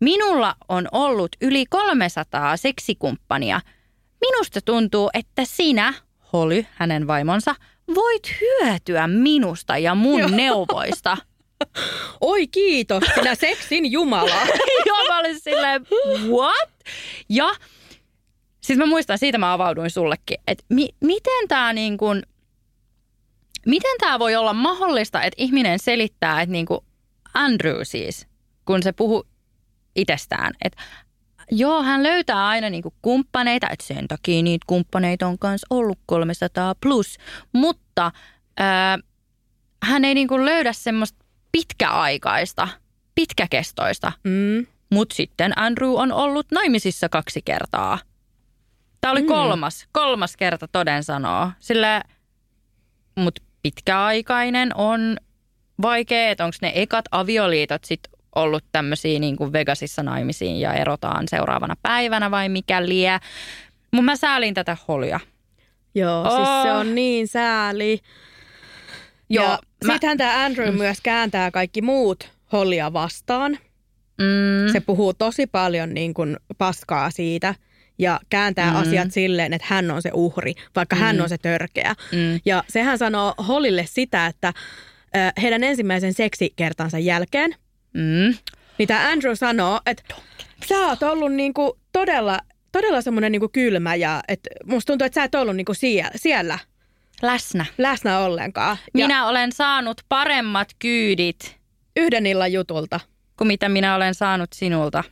minulla 0.00 0.54
on 0.68 0.88
ollut 0.92 1.36
yli 1.40 1.66
300 1.66 2.56
seksikumppania. 2.56 3.60
Minusta 4.20 4.60
tuntuu, 4.60 5.10
että 5.14 5.42
sinä, 5.44 5.94
Holly, 6.32 6.66
hänen 6.74 7.06
vaimonsa, 7.06 7.54
voit 7.94 8.34
hyötyä 8.40 9.06
minusta 9.06 9.78
ja 9.78 9.94
mun 9.94 10.36
neuvoista. 10.36 11.16
Oi 12.20 12.46
kiitos, 12.46 13.04
sinä 13.14 13.34
seksin 13.34 13.92
jumala. 13.92 14.34
ja 14.86 14.94
mä 15.08 15.18
olin 15.18 15.40
silleen, 15.40 15.86
what? 16.28 16.70
Ja 17.28 17.50
siis 18.60 18.78
mä 18.78 18.86
muistan, 18.86 19.18
siitä 19.18 19.38
mä 19.38 19.52
avauduin 19.52 19.90
sullekin, 19.90 20.38
että 20.46 20.64
mi- 20.68 20.94
miten 21.00 21.48
tämä 21.48 21.72
niin 21.72 21.96
kuin, 21.98 22.22
miten 23.66 23.96
tämä 24.00 24.18
voi 24.18 24.36
olla 24.36 24.52
mahdollista, 24.52 25.22
että 25.22 25.42
ihminen 25.42 25.78
selittää, 25.78 26.42
että 26.42 26.52
niin 26.52 26.66
kuin 26.66 26.80
Andrew 27.34 27.76
siis, 27.82 28.26
kun 28.64 28.82
se 28.82 28.92
puhuu 28.92 29.26
itsestään, 29.96 30.52
että 30.64 30.82
joo, 31.50 31.82
hän 31.82 32.02
löytää 32.02 32.46
aina 32.48 32.70
niin 32.70 32.82
kuin 32.82 32.94
kumppaneita, 33.02 33.68
että 33.70 33.84
sen 33.86 34.08
takia 34.08 34.42
niitä 34.42 34.64
kumppaneita 34.66 35.26
on 35.26 35.36
myös 35.44 35.60
ollut 35.70 35.98
300 36.06 36.74
plus, 36.82 37.18
mutta 37.52 38.12
ää, 38.56 38.98
hän 39.82 40.04
ei 40.04 40.14
niin 40.14 40.28
kuin 40.28 40.44
löydä 40.44 40.72
semmoista 40.72 41.24
pitkäaikaista, 41.52 42.68
pitkäkestoista 43.14 44.12
Mm. 44.24 44.66
mutta 44.90 45.14
sitten 45.14 45.52
Andrew 45.58 45.90
on 45.94 46.12
ollut 46.12 46.46
naimisissa 46.52 47.08
kaksi 47.08 47.42
kertaa. 47.44 47.98
Tämä 49.00 49.12
oli 49.12 49.22
kolmas, 49.22 49.88
kolmas 49.92 50.36
kerta 50.36 50.68
toden 50.68 51.04
sanoo. 51.04 51.50
Sillä, 51.60 52.02
mutta 53.16 53.42
pitkäaikainen 53.62 54.76
on 54.76 55.16
vaikea, 55.82 56.30
että 56.30 56.44
onko 56.44 56.56
ne 56.62 56.72
ekat 56.74 57.04
avioliitot 57.10 57.84
sitten 57.84 58.12
ollut 58.34 58.64
tämmöisiä 58.72 59.18
niin 59.18 59.36
kuin 59.36 59.52
Vegasissa 59.52 60.02
naimisiin 60.02 60.60
ja 60.60 60.72
erotaan 60.74 61.28
seuraavana 61.28 61.76
päivänä 61.82 62.30
vai 62.30 62.48
mikä 62.48 62.86
lie. 62.86 63.18
Mutta 63.92 64.02
mä 64.04 64.16
säälin 64.16 64.54
tätä 64.54 64.76
holia. 64.88 65.20
Joo, 65.94 66.22
oh. 66.22 66.36
siis 66.36 66.48
se 66.62 66.72
Oh. 66.72 66.78
on 66.78 66.94
niin 66.94 67.28
sääli. 67.28 68.00
Joo, 69.30 69.44
ja 69.44 69.58
mä- 69.86 69.92
sittenhän 69.92 70.18
tämä 70.18 70.44
Andrew 70.44 70.74
myös 70.74 71.00
kääntää 71.00 71.50
kaikki 71.50 71.82
muut 71.82 72.30
Hollia 72.52 72.92
vastaan. 72.92 73.52
Mm, 74.18 74.72
Se 74.72 74.80
puhuu 74.80 75.14
tosi 75.14 75.46
paljon 75.46 75.94
niin 75.94 76.14
kuin 76.14 76.36
paskaa 76.58 77.10
siitä 77.10 77.54
ja 78.00 78.20
kääntää 78.30 78.70
mm. 78.70 78.76
asiat 78.76 79.12
silleen, 79.12 79.52
että 79.52 79.66
hän 79.70 79.90
on 79.90 80.02
se 80.02 80.10
uhri, 80.14 80.54
vaikka 80.76 80.96
mm. 80.96 81.00
hän 81.00 81.20
on 81.20 81.28
se 81.28 81.38
törkeä. 81.38 81.94
Mm. 82.12 82.40
Ja 82.44 82.64
sehän 82.68 82.98
sanoo 82.98 83.34
Hollille 83.48 83.84
sitä, 83.88 84.26
että 84.26 84.48
äh, 85.16 85.32
heidän 85.42 85.64
ensimmäisen 85.64 86.14
seksikertansa 86.14 86.98
jälkeen, 86.98 87.54
mm, 87.94 88.34
niin 88.78 88.88
tämä 88.88 89.08
Andrew 89.10 89.34
sanoo, 89.34 89.80
että 89.86 90.02
sä 90.68 90.78
oot 90.78 91.02
ollut 91.02 91.32
niin 91.32 91.54
kuin 91.54 91.72
todella, 91.92 92.38
todella 92.72 93.02
semmoinen 93.02 93.32
niin 93.32 93.40
kuin 93.40 93.52
kylmä 93.52 93.94
ja 93.94 94.22
että 94.28 94.50
musta 94.64 94.86
tuntuu, 94.92 95.06
että 95.06 95.20
sä 95.20 95.24
et 95.24 95.34
ollut 95.34 95.56
niin 95.56 95.64
kuin 95.64 95.76
siellä, 95.76 96.10
siellä 96.16 96.58
läsnä. 97.22 97.66
läsnä 97.78 98.18
ollenkaan. 98.18 98.76
Ja 98.94 99.06
Minä 99.06 99.26
olen 99.26 99.52
saanut 99.52 100.00
paremmat 100.08 100.68
kyydit 100.78 101.56
yhden 101.96 102.26
illan 102.26 102.52
jutulta. 102.52 103.00
kuin 103.36 103.48
mitä 103.48 103.68
minä 103.68 103.94
olen 103.94 104.14
saanut 104.14 104.52
sinulta. 104.54 105.04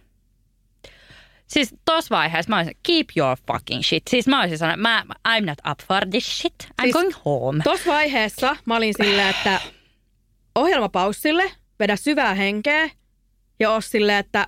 Siis 1.49 1.75
tuossa 1.85 2.17
vaiheessa 2.17 2.51
mä 2.51 2.57
olisin, 2.57 2.77
keep 2.87 3.07
your 3.17 3.37
fucking 3.47 3.83
shit. 3.83 4.03
Siis 4.11 4.27
mä 4.27 4.41
olisin 4.41 4.59
sanonut, 4.59 4.81
mä, 4.81 5.05
I'm 5.29 5.45
not 5.45 5.59
up 5.71 5.79
for 5.89 6.07
this 6.11 6.39
shit. 6.39 6.55
I'm 6.63 6.83
Siis 6.83 6.93
going 6.93 7.15
home. 7.25 7.63
Tuossa 7.65 7.91
vaiheessa 7.91 8.57
mä 8.65 8.77
olin 8.77 8.95
silleen, 8.97 9.29
että 9.29 9.61
ohjelma 10.55 10.89
paussille, 10.89 11.53
vedä 11.79 11.97
syvää 11.97 12.35
henkeä 12.35 12.91
ja 13.61 13.71
oo 13.71 13.81
silleen, 13.81 14.19
että 14.19 14.47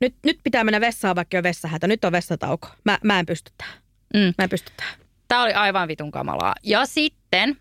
nyt, 0.00 0.14
nyt 0.24 0.38
pitää 0.44 0.64
mennä 0.64 0.80
vessaan, 0.80 1.16
vaikka 1.16 1.36
jo 1.36 1.42
vessahätä. 1.42 1.86
Nyt 1.86 2.04
on 2.04 2.12
vessatauko. 2.12 2.68
Mä, 2.84 2.98
mä 3.04 3.18
en 3.18 3.26
pysty 3.26 3.52
tähän. 3.58 3.74
Mm. 4.14 4.20
Mä 4.20 4.42
en 4.42 4.50
pysty 4.50 4.72
tähän. 4.76 4.94
Tämä 5.28 5.42
oli 5.42 5.52
aivan 5.52 5.88
vitun 5.88 6.10
kamalaa. 6.10 6.54
Ja 6.62 6.86
sitten 6.86 7.56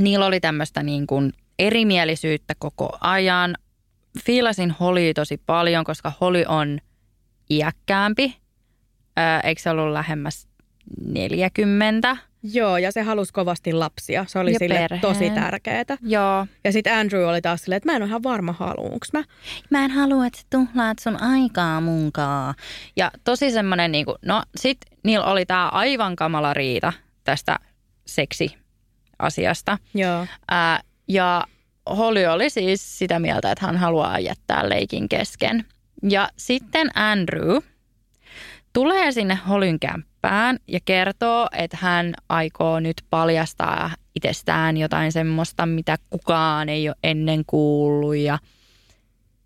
niillä 0.00 0.26
oli 0.26 0.40
tämmöistä 0.40 0.82
niin 0.82 1.06
kuin 1.06 1.32
erimielisyyttä 1.58 2.54
koko 2.58 2.98
ajan. 3.00 3.56
Fiilasin 4.24 4.70
Holly 4.70 5.14
tosi 5.14 5.40
paljon, 5.46 5.84
koska 5.84 6.12
Holly 6.20 6.44
on 6.48 6.78
iäkkäämpi. 7.56 8.36
Ää, 9.16 9.40
eikö 9.40 9.60
se 9.62 9.70
ollut 9.70 9.92
lähemmäs 9.92 10.48
40? 11.06 12.16
Joo, 12.42 12.76
ja 12.76 12.92
se 12.92 13.02
halusi 13.02 13.32
kovasti 13.32 13.72
lapsia. 13.72 14.24
Se 14.28 14.38
oli 14.38 14.52
Ja 14.52 14.58
sille 14.58 14.74
perheen. 14.74 15.00
tosi 15.00 15.30
tärkeää. 15.30 15.84
Joo. 16.02 16.46
Ja 16.64 16.72
sitten 16.72 16.94
Andrew 16.98 17.28
oli 17.28 17.42
taas 17.42 17.60
silleen, 17.62 17.76
että 17.76 17.88
mä 17.88 17.96
en 17.96 18.02
ole 18.02 18.08
ihan 18.08 18.22
varma 18.22 18.52
haluunko 18.52 19.06
mä. 19.12 19.24
Mä 19.70 19.84
en 19.84 19.90
halua, 19.90 20.26
että 20.26 20.40
tuhlaat 20.50 20.98
sun 20.98 21.22
aikaa 21.22 21.80
munkaa. 21.80 22.54
Ja 22.96 23.10
tosi 23.24 23.50
semmoinen, 23.50 23.92
niin 23.92 24.04
kuin, 24.04 24.16
no 24.26 24.42
sit 24.56 24.78
niillä 25.04 25.24
oli 25.26 25.46
tää 25.46 25.68
aivan 25.68 26.16
kamala 26.16 26.54
riita 26.54 26.92
tästä 27.24 27.58
seksiasiasta. 28.06 29.78
Joo. 29.94 30.26
Ää, 30.50 30.80
ja 31.08 31.44
Holly 31.96 32.24
oli 32.26 32.50
siis 32.50 32.98
sitä 32.98 33.18
mieltä, 33.18 33.52
että 33.52 33.66
hän 33.66 33.76
haluaa 33.76 34.18
jättää 34.18 34.68
leikin 34.68 35.08
kesken. 35.08 35.64
Ja 36.02 36.28
sitten 36.36 36.98
Andrew 36.98 37.56
tulee 38.72 39.12
sinne 39.12 39.34
Hollyn 39.34 39.80
kämppään 39.80 40.58
ja 40.68 40.80
kertoo, 40.84 41.48
että 41.52 41.78
hän 41.80 42.14
aikoo 42.28 42.80
nyt 42.80 43.02
paljastaa 43.10 43.90
itsestään 44.14 44.76
jotain 44.76 45.12
semmoista, 45.12 45.66
mitä 45.66 45.98
kukaan 46.10 46.68
ei 46.68 46.88
ole 46.88 46.96
ennen 47.02 47.44
kuullut. 47.46 48.16
Ja 48.16 48.38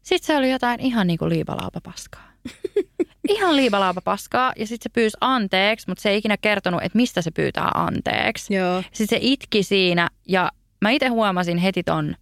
sitten 0.02 0.26
se 0.26 0.36
oli 0.36 0.50
jotain 0.50 0.80
ihan 0.80 1.06
niin 1.06 1.18
kuin 1.18 1.28
liipalaapapaskaa. 1.28 2.32
Ihan 3.28 3.56
liipalaapapaskaa 3.56 4.52
ja 4.56 4.66
sitten 4.66 4.90
se 4.90 4.94
pyysi 4.94 5.16
anteeksi, 5.20 5.88
mutta 5.88 6.02
se 6.02 6.10
ei 6.10 6.18
ikinä 6.18 6.36
kertonut, 6.36 6.82
että 6.82 6.96
mistä 6.96 7.22
se 7.22 7.30
pyytää 7.30 7.70
anteeksi. 7.74 8.54
Joo. 8.54 8.82
Sitten 8.92 9.18
se 9.18 9.18
itki 9.20 9.62
siinä 9.62 10.08
ja 10.28 10.50
mä 10.80 10.90
itse 10.90 11.08
huomasin 11.08 11.58
heti 11.58 11.82
ton 11.82 12.14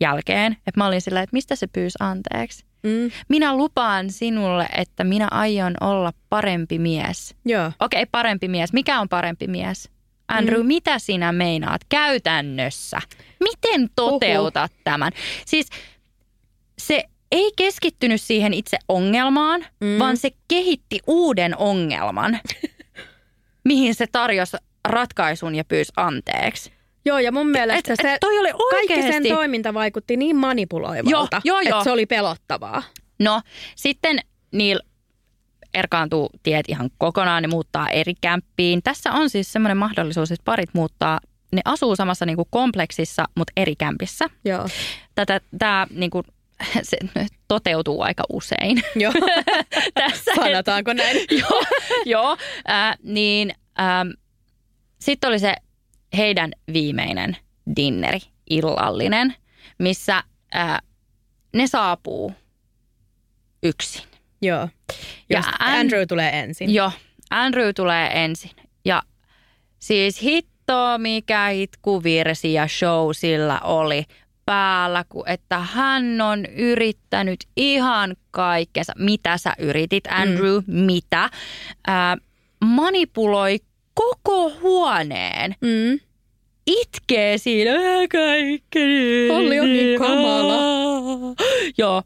jälkeen, 0.00 0.52
että 0.52 0.80
mä 0.80 0.86
olin 0.86 1.00
silleen, 1.00 1.22
että 1.22 1.34
mistä 1.34 1.56
se 1.56 1.66
pyysi 1.66 1.96
anteeksi. 2.00 2.64
Mm. 2.82 3.10
Minä 3.28 3.56
lupaan 3.56 4.10
sinulle, 4.10 4.68
että 4.76 5.04
minä 5.04 5.28
aion 5.30 5.74
olla 5.80 6.12
parempi 6.28 6.78
mies. 6.78 7.34
Joo. 7.44 7.72
Okei, 7.80 8.06
parempi 8.06 8.48
mies. 8.48 8.72
Mikä 8.72 9.00
on 9.00 9.08
parempi 9.08 9.46
mies? 9.46 9.90
Andrew, 10.28 10.60
mm. 10.60 10.66
mitä 10.66 10.98
sinä 10.98 11.32
meinaat 11.32 11.80
käytännössä? 11.88 13.00
Miten 13.40 13.90
toteutat 13.96 14.70
Uhu. 14.72 14.80
tämän? 14.84 15.12
Siis 15.46 15.68
se 16.78 17.04
ei 17.32 17.52
keskittynyt 17.56 18.20
siihen 18.20 18.54
itse 18.54 18.78
ongelmaan, 18.88 19.64
mm. 19.80 19.98
vaan 19.98 20.16
se 20.16 20.30
kehitti 20.48 21.00
uuden 21.06 21.56
ongelman, 21.56 22.40
mihin 23.68 23.94
se 23.94 24.06
tarjosi 24.12 24.56
ratkaisun 24.88 25.54
ja 25.54 25.64
pyysi 25.64 25.92
anteeksi. 25.96 26.72
Joo, 27.04 27.18
ja 27.18 27.32
mun 27.32 27.50
mielestä 27.50 27.92
et, 27.92 28.00
se, 28.02 28.14
et 28.14 28.20
toi 28.20 28.38
oli 28.38 28.48
kaikki 28.70 29.02
sen 29.02 29.22
toiminta 29.22 29.74
vaikutti 29.74 30.16
niin 30.16 30.36
manipuloivalta, 30.36 31.40
Joo, 31.44 31.60
joo, 31.60 31.60
joo. 31.60 31.78
että 31.78 31.84
se 31.84 31.90
oli 31.90 32.06
pelottavaa. 32.06 32.82
No 33.18 33.40
sitten 33.76 34.18
niillä 34.52 34.82
erkaantuu 35.74 36.30
tiet 36.42 36.66
ihan 36.68 36.90
kokonaan, 36.98 37.42
ne 37.42 37.48
muuttaa 37.48 37.88
eri 37.88 38.14
kämppiin. 38.20 38.82
Tässä 38.82 39.12
on 39.12 39.30
siis 39.30 39.52
semmoinen 39.52 39.76
mahdollisuus, 39.76 40.32
että 40.32 40.44
parit 40.44 40.70
muuttaa, 40.72 41.20
ne 41.52 41.62
asuu 41.64 41.96
samassa 41.96 42.26
niin 42.26 42.36
kuin 42.36 42.48
kompleksissa, 42.50 43.24
mutta 43.34 43.52
eri 43.56 43.76
kämpissä. 43.76 44.30
Joo. 44.44 44.68
Tätä, 45.14 45.40
tämä 45.58 45.86
niin 45.90 46.10
kuin, 46.10 46.24
se 46.82 46.98
toteutuu 47.48 48.02
aika 48.02 48.24
usein. 48.32 48.82
Joo. 48.96 49.12
Tässä 49.94 50.32
Sanotaanko 50.34 50.92
näin? 50.92 51.16
joo, 51.40 51.62
joo 52.04 52.36
äh, 52.70 52.96
niin 53.02 53.54
ähm, 53.80 54.08
sitten 55.00 55.28
oli 55.28 55.38
se 55.38 55.54
heidän 56.16 56.52
viimeinen 56.72 57.36
dinneri, 57.76 58.20
illallinen, 58.50 59.34
missä 59.78 60.22
äh, 60.56 60.78
ne 61.54 61.66
saapuu 61.66 62.32
yksin. 63.62 64.02
Joo. 64.42 64.58
Ja 64.60 64.68
Ja 65.28 65.42
An- 65.58 65.78
Andrew 65.80 66.02
tulee 66.08 66.40
ensin. 66.40 66.74
Joo, 66.74 66.92
Andrew 67.30 67.68
tulee 67.76 68.24
ensin. 68.24 68.50
Ja 68.84 69.02
siis 69.78 70.22
hitto, 70.22 70.98
mikä 70.98 71.48
itkuvirsi 71.48 72.52
ja 72.52 72.68
show 72.68 73.10
sillä 73.12 73.60
oli 73.60 74.04
päällä, 74.46 75.04
kun 75.08 75.28
että 75.28 75.58
hän 75.58 76.20
on 76.20 76.46
yrittänyt 76.46 77.40
ihan 77.56 78.16
kaikkensa. 78.30 78.92
Mitä 78.98 79.38
sä 79.38 79.52
yritit, 79.58 80.04
Andrew? 80.10 80.56
Mm. 80.66 80.74
Mitä? 80.74 81.30
Ää, 81.86 82.16
manipuloi 82.64 83.58
koko 83.94 84.52
huoneen. 84.62 85.54
Mm. 85.60 86.00
Itkee 86.66 87.38
siinä. 87.38 87.70
"Ää, 87.70 88.08
Kaikki. 88.12 89.28
Holly 89.28 89.58
on 89.58 89.66
niin 89.66 89.98
kamala. 89.98 90.56
Joo. 91.78 92.02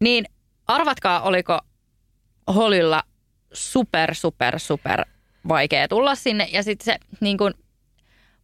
Niin 0.00 0.24
arvatkaa, 0.66 1.20
oliko 1.22 1.58
Hollylla 2.54 3.02
super, 3.52 4.14
super, 4.14 4.58
super 4.58 5.04
vaikea 5.48 5.88
tulla 5.88 6.14
sinne. 6.14 6.48
Ja 6.52 6.62
sitten 6.62 6.84
se 6.84 6.96
niin 7.20 7.38
kuin, 7.38 7.54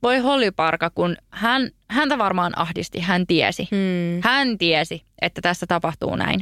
voi 0.02 0.18
Hollyparka, 0.18 0.90
kun 0.90 1.16
hän, 1.30 1.70
häntä 1.88 2.18
varmaan 2.18 2.58
ahdisti, 2.58 3.00
hän 3.00 3.26
tiesi. 3.26 3.68
Mm. 3.70 4.20
Hän 4.24 4.58
tiesi, 4.58 5.02
että 5.22 5.40
tässä 5.40 5.66
tapahtuu 5.66 6.16
näin. 6.16 6.40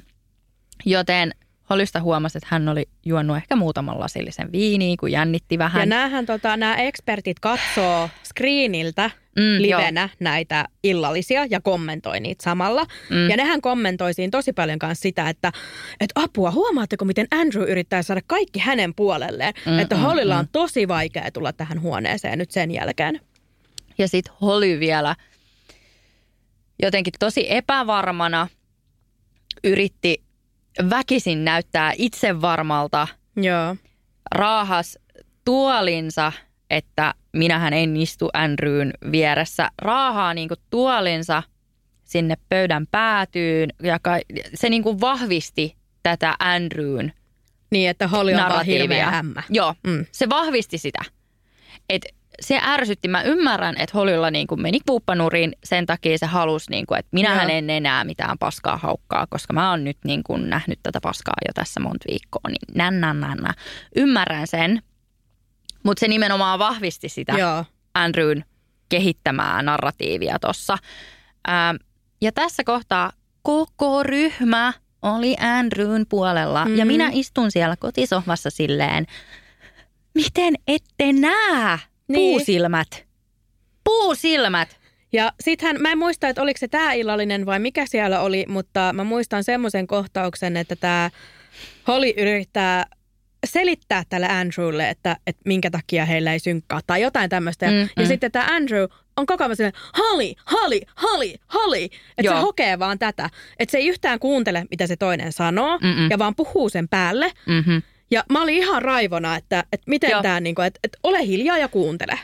Joten 0.87 1.33
Hollysta 1.71 2.01
huomasi, 2.01 2.39
että 2.39 2.49
hän 2.51 2.69
oli 2.69 2.89
juonut 3.05 3.37
ehkä 3.37 3.57
muutaman 3.57 4.01
lasillisen 4.01 4.53
viiniä, 4.53 4.97
kun 5.01 5.13
jännitti 5.13 5.59
vähän. 5.59 5.81
Ja 5.81 5.87
näähän 5.87 6.27
tota, 6.27 6.57
nämä 6.57 6.77
ekspertit 6.77 7.41
katsoo 7.41 8.11
screeniltä 8.25 9.11
Mm, 9.39 9.63
livenä 9.63 10.09
näitä 10.21 10.69
illallisia 10.83 11.47
ja 11.51 11.61
kommentoi 11.61 12.21
niitä 12.21 12.45
samalla. 12.45 12.87
Mm. 13.11 13.31
Ja 13.31 13.37
nehän 13.37 13.61
kommentoi 13.61 14.15
siinä 14.15 14.31
tosi 14.31 14.53
paljon 14.53 14.79
kanssa 14.79 15.03
sitä, 15.03 15.29
että, 15.29 15.53
että 16.01 16.21
apua, 16.23 16.51
huomaatteko 16.51 17.05
miten 17.05 17.27
Andrew 17.31 17.69
yrittää 17.69 18.03
saada 18.03 18.21
kaikki 18.27 18.59
hänen 18.59 18.95
puolelleen. 18.95 19.55
Mm, 19.67 19.79
että 19.79 19.95
mm, 19.95 20.03
Hollylla 20.03 20.35
mm. 20.35 20.41
on 20.41 20.49
tosi 20.53 20.89
vaikea 20.89 21.31
tulla 21.33 21.53
tähän 21.53 21.81
huoneeseen 21.81 22.39
nyt 22.39 22.51
sen 22.51 22.71
jälkeen. 22.71 23.21
Ja 23.99 24.09
sitten 24.09 24.35
Holly 24.41 24.81
vielä 24.81 25.17
jotenkin 26.83 27.13
tosi 27.19 27.53
epävarmana 27.53 28.49
yritti 29.65 30.23
väkisin 30.91 31.45
näyttää 31.45 31.93
itsevarmalta, 31.99 33.09
Joo. 33.37 33.77
raahas 34.35 34.99
tuolinsa, 35.45 36.33
että 36.71 37.15
minähän 37.33 37.73
en 37.73 37.97
istu 37.97 38.29
Andrewn 38.33 38.91
vieressä. 39.13 39.71
Raahaa 39.83 40.35
niinku 40.35 40.55
tuolinsa 40.71 41.43
sinne 42.05 42.35
pöydän 42.49 42.87
päätyyn 42.91 43.71
ja 43.83 43.99
ka- 44.03 44.21
se 44.55 44.71
niinku 44.71 45.01
vahvisti 45.01 45.77
tätä 46.03 46.35
Andrewn 46.39 47.11
Niin, 47.71 47.91
että 47.91 48.09
Holly 48.09 48.33
on 48.35 48.39
vaan 48.49 48.67
hirveä 48.67 49.11
hämmä. 49.11 49.43
Joo, 49.51 49.75
Mm. 49.87 49.91
mm. 49.93 50.07
se 50.13 50.29
vahvisti 50.29 50.79
sitä. 50.79 50.99
Et 51.89 52.07
se 52.41 52.61
ärsytti. 52.63 53.09
Mä 53.09 53.23
ymmärrän, 53.23 53.75
että 53.79 53.99
Hollylla 53.99 54.31
niin 54.31 54.47
kuin 54.47 54.63
meni 54.63 54.79
kuuppanuriin 54.87 55.53
sen 55.65 55.87
takia 55.87 56.19
se 56.19 56.27
halusi, 56.27 56.71
niin 56.71 56.87
kuin, 56.87 56.99
että 56.99 57.09
minähän 57.13 57.49
Joo. 57.49 57.59
en 57.59 57.71
enää 57.71 58.05
mitään 58.05 58.39
paskaa 58.39 58.77
haukkaa, 58.77 59.27
koska 59.31 59.53
mä 59.53 59.71
oon 59.71 59.85
nyt 59.85 59.99
niin 60.05 60.23
kuin 60.23 60.51
nähnyt 60.51 60.79
tätä 60.83 60.99
paskaa 61.03 61.35
jo 61.49 61.53
tässä 61.55 61.81
monta 61.81 62.05
viikkoa. 62.11 62.49
Niin 62.49 62.75
nän, 62.75 63.01
nän, 63.01 63.21
nän, 63.21 63.39
nän. 63.39 63.55
Ymmärrän 63.97 64.47
sen, 64.47 64.83
mutta 65.83 66.01
se 66.01 66.09
nimenomaan 66.09 66.59
vahvisti 66.59 67.09
sitä 67.09 67.33
Joo. 67.33 67.65
Andrewn 67.95 68.45
kehittämää 68.89 69.63
narratiivia 69.63 70.39
tuossa. 70.39 70.79
Ja 72.21 72.33
tässä 72.33 72.65
kohtaa 72.65 73.13
koko 73.43 74.03
ryhmä 74.03 74.73
oli 75.03 75.37
Andrewn 75.41 76.07
puolella. 76.09 76.65
Mm-hmm. 76.65 76.79
Ja 76.79 76.87
minä 76.87 77.11
istun 77.13 77.51
siellä 77.51 77.77
kotisohvassa 77.77 78.51
silleen, 78.51 79.07
miten 80.15 80.55
ette 80.67 81.13
näe 81.13 81.79
Niin. 82.09 82.31
puusilmät? 82.39 83.07
Puusilmät! 83.85 84.77
Ja 85.13 85.33
sittenhän, 85.41 85.83
mä 85.83 85.93
en 85.93 85.99
muista, 85.99 86.29
että 86.29 86.43
oliko 86.43 86.59
se 86.59 86.69
tämä 86.69 86.93
illallinen 86.93 87.47
vai 87.47 87.59
mikä 87.59 87.87
siellä 87.87 88.21
oli, 88.21 88.45
mutta 88.49 88.93
mä 88.93 89.05
muistan 89.05 89.45
semmoisen 89.45 89.87
kohtauksen, 89.87 90.57
että 90.57 90.77
tämä 90.77 91.11
Holly 91.89 92.13
yrittää 92.17 92.87
selittää 93.47 94.03
tälle 94.09 94.29
Andrewlle, 94.29 94.91
että, 94.91 95.17
että 95.27 95.43
minkä 95.45 95.71
takia 95.71 96.05
heillä 96.05 96.33
ei 96.33 96.39
synkkaa 96.39 96.81
tai 96.87 97.03
jotain 97.03 97.31
tämmöistä. 97.31 97.67
Ja, 97.67 97.73
Mm, 97.73 97.79
ja 97.97 98.03
mm. 98.03 98.07
sitten 98.07 98.33
tämä 98.33 98.47
Andrew 98.51 98.85
on 99.17 99.27
koko 99.27 99.45
ajan 99.45 99.57
silleen, 99.57 99.73
Holly, 99.99 100.33
Holly, 100.53 100.81
Holly, 101.03 101.35
Holly. 101.55 101.85
Että 102.19 102.33
se 102.35 102.41
hokee 102.41 102.79
vaan 102.79 102.99
tätä. 102.99 103.31
Että 103.59 103.71
se 103.73 103.79
ei 103.79 103.89
yhtään 103.89 104.19
kuuntele, 104.19 104.65
mitä 104.71 104.87
se 104.87 104.97
toinen 104.97 105.33
sanoo 105.33 105.79
Mm-mm. 105.79 106.11
ja 106.11 106.19
vaan 106.19 106.35
puhuu 106.35 106.69
sen 106.69 106.89
päälle. 106.89 107.33
Mm-hmm. 107.47 107.83
Ja 108.11 108.25
mä 108.33 108.43
olin 108.43 108.55
ihan 108.57 108.83
raivona, 108.83 109.37
että, 109.37 109.65
että 109.73 109.91
miten 109.91 110.11
Joo. 110.11 110.23
tämä, 110.23 110.41
niinku, 110.41 110.63
että, 110.63 110.81
että 110.85 110.99
ole 111.03 111.27
hiljaa 111.27 111.59
ja 111.59 111.69
kuuntele. 111.69 112.19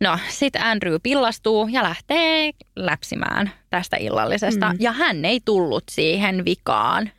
No, 0.00 0.18
sitten 0.28 0.62
Andrew 0.62 0.94
pillastuu 1.02 1.68
ja 1.68 1.82
lähtee 1.82 2.50
läpsimään 2.76 3.50
tästä 3.70 3.96
illallisesta. 3.96 4.72
Mm. 4.72 4.76
Ja 4.80 4.92
hän 4.92 5.24
ei 5.24 5.40
tullut 5.44 5.84
siihen 5.90 6.44
vikaan. 6.44 7.10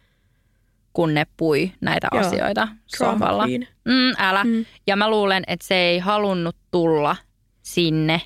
kun 0.93 1.13
ne 1.13 1.25
pui 1.37 1.71
näitä 1.81 2.07
Joo. 2.11 2.25
asioita 2.27 2.67
sohvalla. 2.85 3.47
Mm, 3.85 4.13
älä. 4.17 4.43
Mm. 4.43 4.65
Ja 4.87 4.95
mä 4.95 5.09
luulen, 5.09 5.43
että 5.47 5.67
se 5.67 5.75
ei 5.75 5.99
halunnut 5.99 6.55
tulla 6.71 7.15
sinne 7.61 8.21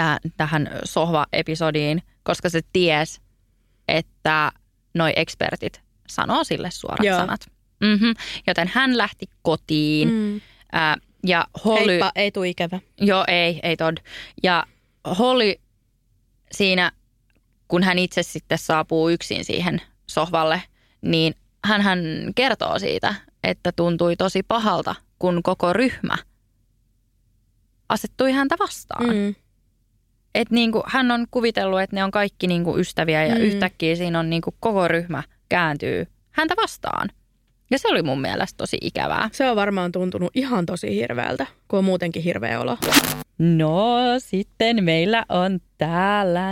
täh- 0.00 0.30
tähän 0.36 0.70
sohva-episodiin, 0.84 2.02
koska 2.22 2.48
se 2.48 2.60
ties, 2.72 3.20
että 3.88 4.52
noi 4.94 5.12
ekspertit 5.16 5.80
sanoo 6.08 6.44
sille 6.44 6.70
suorat 6.70 7.04
Joo. 7.06 7.18
sanat. 7.18 7.40
Mm-hmm. 7.80 8.14
Joten 8.46 8.70
hän 8.74 8.98
lähti 8.98 9.26
kotiin 9.42 10.08
Mm. 10.08 10.40
ää, 10.72 10.96
ja 11.26 11.44
Holly... 11.64 11.92
Heippa, 11.92 12.12
ei 12.14 12.30
tuu 12.30 12.42
ikävä. 12.42 12.80
Joo, 13.00 13.24
ei, 13.28 13.60
ei 13.62 13.76
tod. 13.76 13.96
Ja 14.42 14.64
Holly 15.18 15.54
siinä, 16.52 16.92
kun 17.68 17.82
hän 17.82 17.98
itse 17.98 18.22
sitten 18.22 18.58
saapuu 18.58 19.08
yksin 19.08 19.44
siihen 19.44 19.82
sohvalle, 20.06 20.62
niin 21.02 21.34
hän 21.64 21.80
hän 21.80 22.00
kertoo 22.34 22.78
siitä, 22.78 23.14
että 23.44 23.72
tuntui 23.72 24.16
tosi 24.16 24.42
pahalta, 24.42 24.94
kun 25.18 25.42
koko 25.42 25.72
ryhmä 25.72 26.16
asettui 27.88 28.32
häntä 28.32 28.56
vastaan. 28.58 29.16
Mm. 29.16 29.34
Et 30.34 30.50
niinku, 30.50 30.82
hän 30.86 31.10
on 31.10 31.26
kuvitellut, 31.30 31.80
että 31.80 31.96
ne 31.96 32.04
on 32.04 32.10
kaikki 32.10 32.46
niinku 32.46 32.78
ystäviä 32.78 33.26
ja 33.26 33.34
mm. 33.34 33.40
yhtäkkiä 33.40 33.96
siinä 33.96 34.18
on 34.20 34.30
niinku 34.30 34.54
koko 34.60 34.88
ryhmä 34.88 35.22
kääntyy 35.48 36.06
häntä 36.30 36.54
vastaan. 36.56 37.08
Ja 37.70 37.78
se 37.78 37.88
oli 37.88 38.02
mun 38.02 38.20
mielestä 38.20 38.56
tosi 38.56 38.78
ikävää. 38.80 39.28
Se 39.32 39.50
on 39.50 39.56
varmaan 39.56 39.92
tuntunut 39.92 40.30
ihan 40.34 40.66
tosi 40.66 40.94
hirveältä, 40.96 41.46
kun 41.68 41.78
on 41.78 41.84
muutenkin 41.84 42.22
hirveä 42.22 42.60
olo. 42.60 42.78
No 43.38 43.94
sitten 44.18 44.84
meillä 44.84 45.24
on 45.28 45.60
täällä 45.78 46.48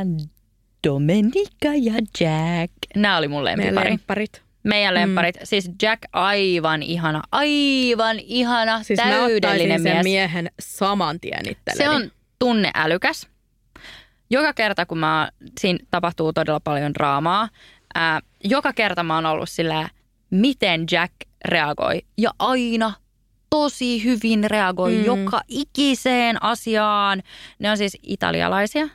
Domenica 0.86 1.68
ja 1.82 1.92
Jack. 2.20 2.72
Nämä 2.96 3.16
oli 3.16 3.28
mun 3.28 3.42
Meidän 3.42 3.60
lempipari. 3.64 3.90
lempparit. 3.90 4.42
Meidän 4.62 4.94
lempparit. 4.94 5.36
Mm. 5.36 5.40
Siis 5.44 5.70
Jack 5.82 6.02
aivan 6.12 6.82
ihana, 6.82 7.22
aivan 7.32 8.18
ihana, 8.18 8.82
Siis 8.82 8.96
täydellinen 8.96 9.82
sen 9.82 9.92
mies. 9.92 10.04
miehen 10.04 10.50
saman 10.60 11.20
tien 11.20 11.40
itselleni. 11.50 11.76
Se 11.78 11.88
on 11.88 12.10
tunneälykäs. 12.38 13.28
Joka 14.30 14.52
kerta, 14.52 14.86
kun 14.86 14.98
mä, 14.98 15.28
siinä 15.60 15.78
tapahtuu 15.90 16.32
todella 16.32 16.60
paljon 16.60 16.94
draamaa, 16.94 17.48
ää, 17.94 18.20
joka 18.44 18.72
kerta 18.72 19.02
mä 19.02 19.14
oon 19.14 19.26
ollut 19.26 19.48
sillä, 19.48 19.88
miten 20.30 20.84
Jack 20.90 21.12
reagoi. 21.44 22.02
Ja 22.18 22.30
aina 22.38 22.92
tosi 23.50 24.04
hyvin 24.04 24.44
reagoi 24.50 24.94
Mm. 24.94 25.04
joka 25.04 25.40
ikiseen 25.48 26.42
asiaan. 26.42 27.22
Ne 27.58 27.70
on 27.70 27.76
siis 27.76 27.96
italialaisia. 28.02 28.88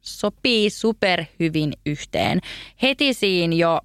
Sopii 0.00 0.70
super 0.70 1.24
hyvin 1.40 1.72
yhteen. 1.86 2.40
Heti 2.82 3.14
siinä 3.14 3.54
jo 3.54 3.80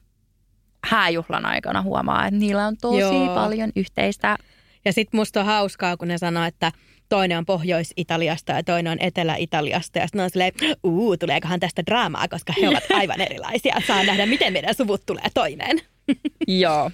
hääjuhlan 0.84 1.46
aikana 1.46 1.82
huomaa, 1.82 2.26
että 2.28 2.40
niillä 2.40 2.68
on 2.68 2.78
tosi 2.78 3.00
Joo. 3.00 3.36
paljon 3.36 3.72
yhteistä. 3.76 4.38
Ja 4.86 4.94
sitten 4.94 5.18
musta 5.20 5.40
on 5.40 5.46
hauskaa, 5.46 5.98
kun 5.98 6.08
ne 6.08 6.18
sanoo, 6.18 6.44
että 6.44 6.72
toinen 7.10 7.38
on 7.38 7.46
Pohjois-Italiasta 7.46 8.52
ja 8.52 8.64
toinen 8.64 8.92
on 8.92 8.98
Etelä-Italiasta. 9.02 10.00
Ja 10.00 10.08
sitten 10.08 10.22
on 10.22 10.30
silleen, 10.30 10.52
uu, 10.84 11.18
tuleekohan 11.18 11.60
tästä 11.60 11.84
draamaa, 11.86 12.28
koska 12.28 12.54
he 12.62 12.70
ovat 12.70 12.84
aivan 13.00 13.22
erilaisia. 13.22 13.76
Saa 13.88 14.04
nähdä, 14.04 14.26
miten 14.26 14.54
meidän 14.54 14.76
suvut 14.76 15.06
tulee 15.06 15.28
toimeen. 15.34 15.82
Joo. 16.48 16.92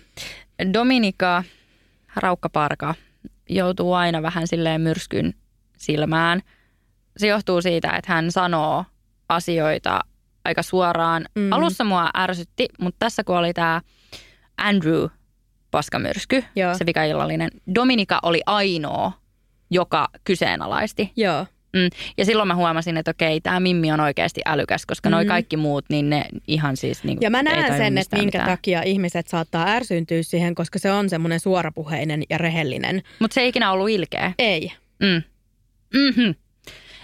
Dominika, 0.74 1.44
raukkaparka, 2.16 2.96
joutuu 3.50 3.94
aina 3.94 4.22
vähän 4.22 4.48
silleen 4.48 4.82
myrskyn 4.82 5.34
silmään. 5.78 6.42
Se 7.18 7.28
johtuu 7.28 7.62
siitä, 7.62 7.90
että 7.90 8.14
hän 8.14 8.32
sanoo 8.32 8.86
asioita 9.30 10.00
aika 10.46 10.64
suoraan. 10.64 11.26
Mm. 11.36 11.52
Alussa 11.52 11.84
mua 11.84 12.10
ärsytti, 12.18 12.68
mutta 12.80 12.96
tässä 13.00 13.24
kun 13.24 13.38
oli 13.38 13.54
tämä 13.54 13.82
Andrew 14.58 15.06
paskamyrsky, 15.72 16.44
Joo. 16.56 16.78
se 16.78 16.86
vikaillallinen, 16.86 17.50
Dominika 17.76 18.20
oli 18.24 18.42
ainoa, 18.46 19.12
joka 19.70 20.08
kyseenalaisti. 20.24 21.12
Joo. 21.16 21.46
Mm. 21.74 21.90
Ja 22.18 22.26
silloin 22.26 22.48
mä 22.48 22.56
huomasin, 22.56 22.98
että 22.98 23.12
okei, 23.12 23.42
tämä 23.42 23.60
Mimmi 23.60 23.92
on 23.92 24.00
oikeasti 24.00 24.42
älykäs, 24.46 24.86
koska 24.86 25.10
mm. 25.10 25.12
noi 25.12 25.26
kaikki 25.26 25.58
muut, 25.58 25.86
niin 25.90 26.10
ne 26.10 26.26
ihan 26.48 26.78
siis 26.78 27.04
niin 27.04 27.18
Ja 27.22 27.30
mä 27.30 27.44
näen 27.44 27.78
sen, 27.78 27.98
että 27.98 28.18
minkä 28.18 28.38
mitään. 28.38 28.58
takia 28.58 28.84
ihmiset 28.84 29.28
saattaa 29.28 29.68
ärsyntyä 29.68 30.24
siihen, 30.24 30.56
koska 30.56 30.80
se 30.80 30.92
on 30.92 31.10
semmoinen 31.10 31.40
suorapuheinen 31.40 32.24
ja 32.30 32.38
rehellinen. 32.38 33.02
Mutta 33.20 33.34
se 33.34 33.42
ei 33.42 33.50
ikinä 33.50 33.72
ollut 33.72 33.90
ilkeä. 33.90 34.34
Ei. 34.40 34.72
Mm. 35.00 35.24
Mm-hmm. 35.94 36.36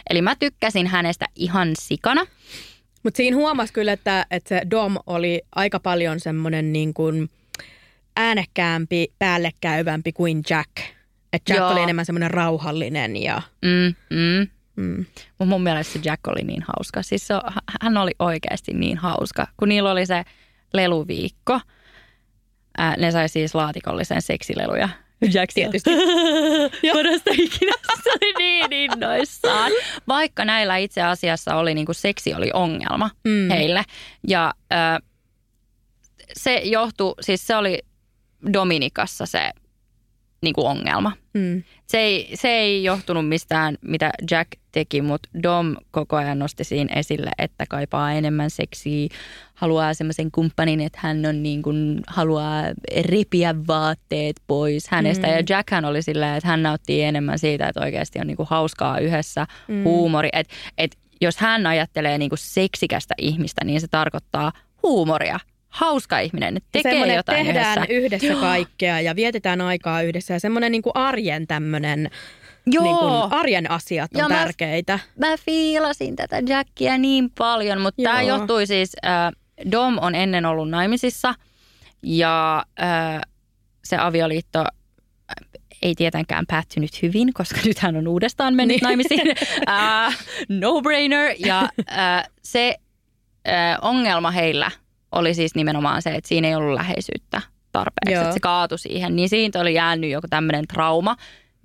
Eli 0.09 0.21
mä 0.21 0.35
tykkäsin 0.35 0.87
hänestä 0.87 1.25
ihan 1.35 1.71
sikana. 1.79 2.25
Mutta 3.03 3.17
siinä 3.17 3.37
huomasi 3.37 3.73
kyllä, 3.73 3.93
että, 3.93 4.25
että 4.31 4.49
se 4.49 4.61
Dom 4.71 4.97
oli 5.07 5.41
aika 5.55 5.79
paljon 5.79 6.19
semmoinen 6.19 6.73
niin 6.73 6.93
kuin 6.93 7.29
äänekkäämpi, 8.15 9.07
päällekäyvämpi 9.19 10.11
kuin 10.11 10.43
Jack. 10.49 10.71
Että 11.33 11.53
Jack 11.53 11.59
Joo. 11.59 11.71
oli 11.71 11.81
enemmän 11.81 12.05
semmoinen 12.05 12.31
rauhallinen 12.31 13.15
ja... 13.15 13.41
Mm, 13.61 13.95
mm. 14.09 14.47
Mm. 14.77 15.05
Mutta 15.29 15.49
mun 15.49 15.63
mielestä 15.63 15.93
se 15.93 15.99
Jack 16.03 16.27
oli 16.27 16.43
niin 16.43 16.63
hauska. 16.67 17.03
Siis 17.03 17.27
se, 17.27 17.33
hän 17.81 17.97
oli 17.97 18.11
oikeasti 18.19 18.73
niin 18.73 18.97
hauska. 18.97 19.47
Kun 19.57 19.69
niillä 19.69 19.91
oli 19.91 20.05
se 20.05 20.23
leluviikko, 20.73 21.59
ää, 22.77 22.95
ne 22.97 23.11
sai 23.11 23.29
siis 23.29 23.55
laatikollisen 23.55 24.21
seksileluja. 24.21 24.89
Jack 25.33 25.53
Tietysti. 25.53 25.89
Parasta 26.93 27.31
ikinä. 27.33 27.73
Se 28.03 28.09
oli 28.09 28.33
niin 28.37 28.73
innoissaan. 28.73 29.71
Vaikka 30.07 30.45
näillä 30.45 30.77
itse 30.77 31.01
asiassa 31.01 31.55
oli 31.55 31.73
niin 31.73 31.85
kuin 31.85 31.95
seksi 31.95 32.33
oli 32.33 32.49
ongelma 32.53 33.09
mm. 33.23 33.49
heille. 33.49 33.83
Ja 34.27 34.53
ää, 34.69 34.99
se 36.33 36.61
johtui, 36.63 37.13
siis 37.21 37.47
se 37.47 37.55
oli 37.55 37.79
Dominikassa 38.53 39.25
se 39.25 39.51
niin 40.41 40.53
kuin 40.53 40.67
ongelma. 40.67 41.11
Mm. 41.33 41.63
Se 41.87 41.97
ei, 41.97 42.29
se 42.33 42.49
ei 42.49 42.83
johtunut 42.83 43.27
mistään, 43.27 43.77
mitä 43.81 44.11
Jack 44.31 44.51
teki, 44.77 45.01
mutta 45.01 45.29
Dom 45.43 45.75
koko 45.91 46.15
ajan 46.15 46.39
nosti 46.39 46.63
siinä 46.63 46.93
esille, 46.95 47.31
että 47.37 47.65
kaipaa 47.69 48.11
enemmän 48.13 48.49
seksiä, 48.49 49.07
haluaa 49.53 49.93
semmoisen 49.93 50.31
kumppanin, 50.31 50.81
että 50.81 50.99
hän 51.01 51.25
on 51.25 51.43
niin 51.43 51.61
kuin, 51.61 51.99
haluaa 52.07 52.63
repiä 53.05 53.55
vaatteet 53.67 54.35
pois 54.47 54.87
hänestä. 54.87 55.27
Mm. 55.27 55.33
Ja 55.33 55.43
Jack 55.49 55.69
hän 55.71 55.85
oli 55.85 56.01
sillä, 56.01 56.37
että 56.37 56.47
hän 56.49 56.63
nauttii 56.63 57.03
enemmän 57.03 57.39
siitä, 57.39 57.67
että 57.67 57.81
oikeasti 57.81 58.19
on 58.19 58.27
niin 58.27 58.37
kuin 58.37 58.47
hauskaa 58.49 58.99
yhdessä, 58.99 59.47
Mm. 59.67 59.83
huumori. 59.83 60.29
Et, 60.33 60.47
et 60.77 60.97
jos 61.21 61.37
hän 61.37 61.65
ajattelee 61.67 62.17
niin 62.17 62.29
kuin 62.29 62.39
seksikästä 62.39 63.15
ihmistä, 63.17 63.65
niin 63.65 63.81
se 63.81 63.87
tarkoittaa 63.87 64.51
huumoria. 64.83 65.39
Hauska 65.69 66.19
ihminen, 66.19 66.57
että 66.57 66.69
tekee 66.71 66.91
Semmoinen, 66.91 67.15
jotain 67.15 67.45
tehdään 67.45 67.77
yhdessä. 67.77 67.93
yhdessä, 67.93 68.27
yhdessä 68.27 68.41
kaikkea 68.41 68.99
ja 69.01 69.15
vietetään 69.15 69.61
aikaa 69.61 70.01
yhdessä. 70.01 70.33
Ja 70.33 70.39
semmoinen 70.39 70.71
niin 70.71 70.81
kuin 70.81 70.95
arjen 70.95 71.47
tämmöinen, 71.47 72.09
Joo. 72.71 72.83
niin 72.83 72.97
kuin 72.97 73.39
arjen 73.39 73.71
asiat 73.71 74.11
on 74.15 74.19
Ja 74.21 74.29
mä- 74.29 74.35
tärkeitä. 74.35 74.99
mä 75.19 75.37
fiilasin 75.37 76.15
tätä 76.15 76.41
Jackia 76.47 76.97
niin 76.97 77.29
paljon, 77.37 77.81
mutta 77.81 78.03
tämä 78.03 78.21
johtui 78.21 78.67
siis, 78.67 78.91
äh, 79.05 79.31
Dom 79.71 79.97
on 80.01 80.15
ennen 80.15 80.45
ollut 80.45 80.69
naimisissa 80.69 81.35
ja 82.03 82.65
äh, 82.81 83.21
se 83.83 83.97
avioliitto 83.97 84.59
äh, 84.59 84.65
ei 85.81 85.95
tietenkään 85.95 86.45
päättynyt 86.47 87.01
hyvin, 87.01 87.33
koska 87.33 87.59
nyt 87.65 87.79
hän 87.79 87.95
on 87.95 88.07
uudestaan 88.07 88.55
mennyt 88.55 88.75
Niin. 88.75 88.83
naimisiin. 88.83 89.21
Äh, 89.69 90.17
no 90.49 90.81
brainer. 90.81 91.35
Ja 91.45 91.69
äh, 91.91 92.23
se 92.43 92.75
äh, 93.47 93.77
ongelma 93.81 94.31
heillä 94.31 94.71
oli 95.11 95.33
siis 95.33 95.55
nimenomaan 95.55 96.01
se, 96.01 96.09
että 96.15 96.27
siinä 96.27 96.47
ei 96.47 96.55
ollut 96.55 96.73
läheisyyttä 96.73 97.41
tarpeeksi. 97.71 98.13
Joo. 98.13 98.21
Että 98.21 98.33
se 98.33 98.39
kaatui 98.39 98.79
siihen. 98.79 99.15
Niin 99.15 99.29
siitä 99.29 99.59
oli 99.59 99.73
jäänyt 99.73 100.09
joku 100.11 100.27
tämmöinen 100.29 100.67
trauma, 100.67 101.15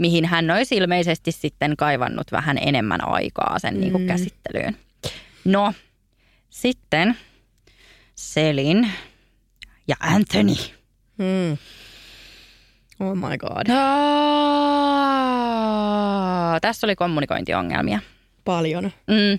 mihin 0.02 0.24
hän 0.24 0.50
olisi 0.50 0.76
ilmeisesti 0.76 1.32
sitten 1.32 1.76
kaivannut 1.76 2.32
vähän 2.32 2.58
enemmän 2.58 3.08
aikaa 3.08 3.58
sen 3.58 3.80
niin 3.80 3.92
kuin 3.92 4.02
Mm. 4.02 4.06
käsittelyyn. 4.08 4.76
No, 5.44 5.72
sitten 6.50 7.16
Selin 8.14 8.90
ja 9.88 9.96
Anthony. 10.00 10.54
Mm. 11.18 11.56
Oh 13.00 13.16
my 13.16 13.38
god. 13.38 13.66
Ah, 15.22 16.60
tässä 16.60 16.86
oli 16.86 16.96
kommunikointiongelmia. 16.96 17.98
Paljon. 18.44 18.84
Mm, 18.84 19.38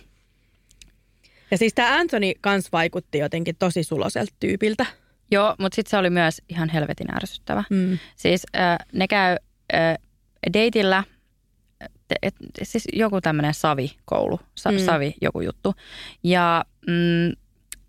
Ja 1.51 1.57
siis 1.57 1.73
tämä 1.73 1.97
Anthony 1.99 2.31
kans 2.41 2.71
vaikutti 2.71 3.17
jotenkin 3.17 3.55
tosi 3.59 3.83
suloselta 3.83 4.33
tyypiltä. 4.39 4.85
joo, 5.31 5.55
mutta 5.59 5.75
sitten 5.75 5.89
se 5.89 5.97
oli 5.97 6.09
myös 6.09 6.41
ihan 6.49 6.69
helvetin 6.69 7.15
ärsyttävä. 7.15 7.63
Mm. 7.69 7.97
Siis 8.15 8.43
äh, 8.55 8.77
ne 8.93 9.07
käy 9.07 9.35
äh, 9.73 9.97
deitillä, 10.53 11.03
et, 11.81 11.91
et, 12.21 12.35
siis 12.63 12.87
joku 12.93 13.21
tämmöinen 13.21 13.53
savikoulu, 13.53 14.39
sa, 14.55 14.71
Mm. 14.71 14.77
savi 14.77 15.15
joku 15.21 15.41
juttu. 15.41 15.73
Ja 16.23 16.65
mm, 16.87 17.35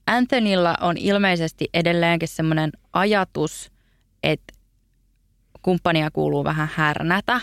Anthonylla 0.06 0.74
on 0.80 0.96
ilmeisesti 0.96 1.68
edelleenkin 1.74 2.28
semmoinen 2.28 2.70
ajatus, 2.92 3.72
että 4.22 4.54
kumppania 5.62 6.10
kuuluu 6.10 6.44
vähän 6.44 6.68
härnätä. 6.74 7.40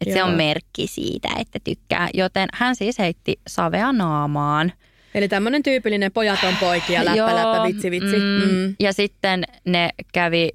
Että 0.00 0.14
se 0.14 0.22
on 0.22 0.34
merkki 0.34 0.86
siitä, 0.86 1.28
että 1.38 1.58
tykkää. 1.64 2.08
Joten 2.14 2.48
hän 2.54 2.76
siis 2.76 2.98
heitti 2.98 3.40
savea 3.48 3.92
naamaan. 3.92 4.72
Eli 5.14 5.28
tämmöinen 5.28 5.62
tyypillinen 5.62 6.12
pojaton 6.12 6.56
poikia, 6.60 7.04
läppä, 7.04 7.16
Joo, 7.16 7.34
läppä, 7.34 7.62
vitsi, 7.68 7.90
vitsi. 7.90 8.16
Mm, 8.16 8.48
Mm. 8.52 8.74
Ja 8.80 8.92
sitten 8.92 9.44
ne 9.64 9.90
kävi 10.12 10.50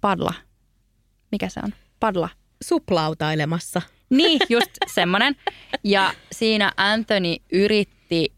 padla. 0.00 0.34
Mikä 1.32 1.48
se 1.48 1.60
on? 1.64 1.72
Padla. 2.00 2.28
Suplautailemassa. 2.64 3.82
Niin, 4.10 4.40
just 4.48 4.70
semmoinen. 4.86 5.36
Ja 5.84 6.14
siinä 6.32 6.72
Anthony 6.76 7.36
yritti 7.52 8.32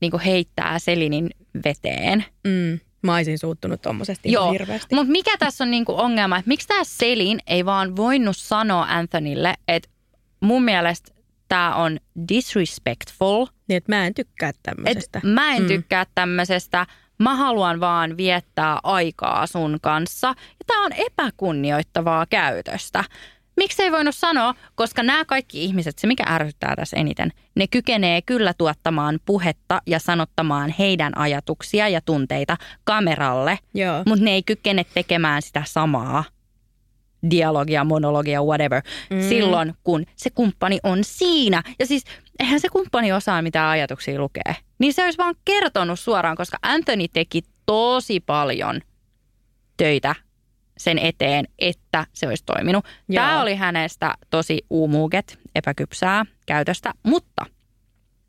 niin 0.00 0.20
heittää 0.24 0.78
Selinin 0.78 1.30
veteen. 1.64 2.24
Mm. 2.44 2.80
Mä 3.02 3.14
olisin 3.14 3.38
suuttunut 3.38 3.82
tommosesta 3.82 4.28
Joo, 4.28 4.52
hirveästi. 4.52 4.94
mutta 4.94 5.12
mikä 5.12 5.36
tässä 5.38 5.64
on 5.64 5.70
niinku 5.70 5.94
ongelma, 6.00 6.36
että 6.36 6.48
miksi 6.48 6.68
tämä 6.68 6.84
Selin 6.84 7.38
ei 7.46 7.64
vaan 7.64 7.96
voinut 7.96 8.36
sanoa 8.36 8.86
Anthonylle, 8.88 9.54
että 9.68 9.88
mun 10.40 10.62
mielestä 10.64 11.12
tämä 11.48 11.74
on 11.74 11.98
disrespectful, 12.28 13.46
Niin, 13.68 13.76
että 13.76 13.92
mä 13.92 14.06
en 14.06 14.14
tykkää 14.14 14.50
tämmöisestä. 14.62 15.20
mä 15.24 15.54
en 15.54 15.62
Mm. 15.62 15.68
tykkää 15.68 16.06
tämmöisestä, 16.14 16.86
mä 17.18 17.36
haluan 17.36 17.80
vaan 17.80 18.16
viettää 18.16 18.78
aikaa 18.82 19.46
sun 19.46 19.78
kanssa. 19.82 20.28
Ja 20.28 20.64
tämä 20.66 20.84
on 20.84 20.92
epäkunnioittavaa 20.92 22.26
käytöstä. 22.26 23.04
Miksi 23.60 23.82
ei 23.82 23.92
voinut 23.92 24.14
sanoa, 24.14 24.54
koska 24.74 25.02
nämä 25.02 25.24
kaikki 25.24 25.64
ihmiset, 25.64 25.98
se 25.98 26.06
mikä 26.06 26.24
ärsyttää 26.28 26.76
tässä 26.76 26.96
eniten, 26.96 27.32
ne 27.54 27.66
kykenee 27.66 28.22
kyllä 28.22 28.54
tuottamaan 28.58 29.18
puhetta 29.24 29.82
ja 29.86 29.98
sanottamaan 29.98 30.74
heidän 30.78 31.18
ajatuksia 31.18 31.88
ja 31.88 32.00
tunteita 32.00 32.56
kameralle, 32.84 33.58
Joo. 33.74 34.02
mutta 34.06 34.24
ne 34.24 34.30
ei 34.30 34.42
kykene 34.42 34.84
tekemään 34.94 35.42
sitä 35.42 35.62
samaa 35.66 36.24
dialogia, 37.30 37.84
monologia, 37.84 38.42
whatever, 38.42 38.82
mm. 39.10 39.28
silloin 39.28 39.74
kun 39.84 40.06
se 40.16 40.30
kumppani 40.30 40.78
on 40.82 40.98
siinä. 41.02 41.62
Ja 41.78 41.86
siis 41.86 42.04
eihän 42.38 42.60
se 42.60 42.68
kumppani 42.68 43.12
osaa 43.12 43.42
mitään 43.42 43.70
ajatuksia 43.70 44.20
lukea. 44.20 44.54
Niin 44.78 44.94
se 44.94 45.04
olisi 45.04 45.18
vaan 45.18 45.34
kertonut 45.44 46.00
suoraan, 46.00 46.36
koska 46.36 46.58
Anthony 46.62 47.08
teki 47.08 47.42
tosi 47.66 48.20
paljon 48.20 48.80
töitä 49.76 50.14
sen 50.80 50.98
eteen, 50.98 51.44
että 51.58 52.06
se 52.12 52.28
olisi 52.28 52.44
toiminut. 52.44 52.84
Joo. 53.08 53.24
Tämä 53.24 53.42
oli 53.42 53.54
hänestä 53.54 54.14
tosi 54.30 54.62
uumuuket, 54.70 55.38
epäkypsää 55.54 56.24
käytöstä, 56.46 56.92
mutta 57.02 57.46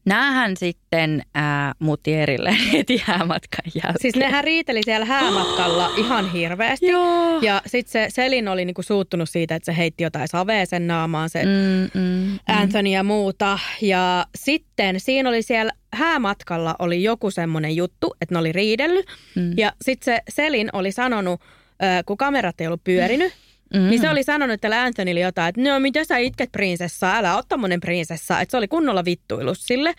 näähän 0.05 0.57
sitten 0.57 1.21
ää, 1.33 1.73
muutti 1.79 2.13
erille 2.13 2.55
heti 2.73 3.01
häämatkan 3.05 3.71
jälkeen. 3.75 4.01
Siis 4.01 4.15
nehän 4.15 4.43
riiteli 4.43 4.81
siellä 4.85 5.05
häämatkalla 5.05 5.91
ihan 6.05 6.31
hirveästi. 6.31 6.87
Joo. 6.87 7.39
Ja 7.41 7.61
sitten 7.65 7.91
se 7.91 8.05
Selin 8.09 8.47
oli 8.47 8.65
niinku 8.65 8.81
suuttunut 8.81 9.29
siitä, 9.29 9.55
että 9.55 9.65
se 9.73 9.77
heitti 9.77 10.03
jotain 10.03 10.27
savea 10.27 10.65
sen 10.65 10.87
naamaan, 10.87 11.29
se 11.29 11.43
Mm, 11.45 12.01
mm, 12.01 12.39
Anthony 12.47 12.89
ja 12.89 13.03
muuta. 13.03 13.59
Ja 13.81 14.25
sitten 14.35 14.99
siinä 14.99 15.29
oli 15.29 15.41
siellä 15.41 15.71
häämatkalla 15.93 16.75
oli 16.79 17.03
joku 17.03 17.31
semmoinen 17.31 17.75
juttu, 17.75 18.15
että 18.21 18.35
ne 18.35 18.39
oli 18.39 18.51
riidellyt. 18.51 19.05
Mm. 19.35 19.53
Ja 19.57 19.73
sitten 19.81 20.15
se 20.15 20.21
Selin 20.29 20.69
oli 20.73 20.91
sanonut, 20.91 21.41
kun 22.05 22.17
kamerat 22.17 22.61
ei 22.61 22.67
ollut 22.67 22.83
pyörinyt, 22.83 23.33
Mm. 23.73 23.89
niin 23.89 24.01
se 24.01 24.09
oli 24.09 24.23
sanonut 24.23 24.61
tälle 24.61 24.77
Anthonylle 24.77 25.19
jotain, 25.19 25.49
että 25.49 25.61
no 25.61 25.79
mitä 25.79 26.03
sä 26.03 26.17
itket 26.17 26.51
prinsessaa, 26.51 27.17
älä 27.17 27.35
ole 27.35 27.43
tommonen 27.49 27.79
prinsessa. 27.79 28.39
Että 28.41 28.51
se 28.51 28.57
oli 28.57 28.67
kunnolla 28.67 29.05
vittuillut 29.05 29.57
sille. 29.59 29.93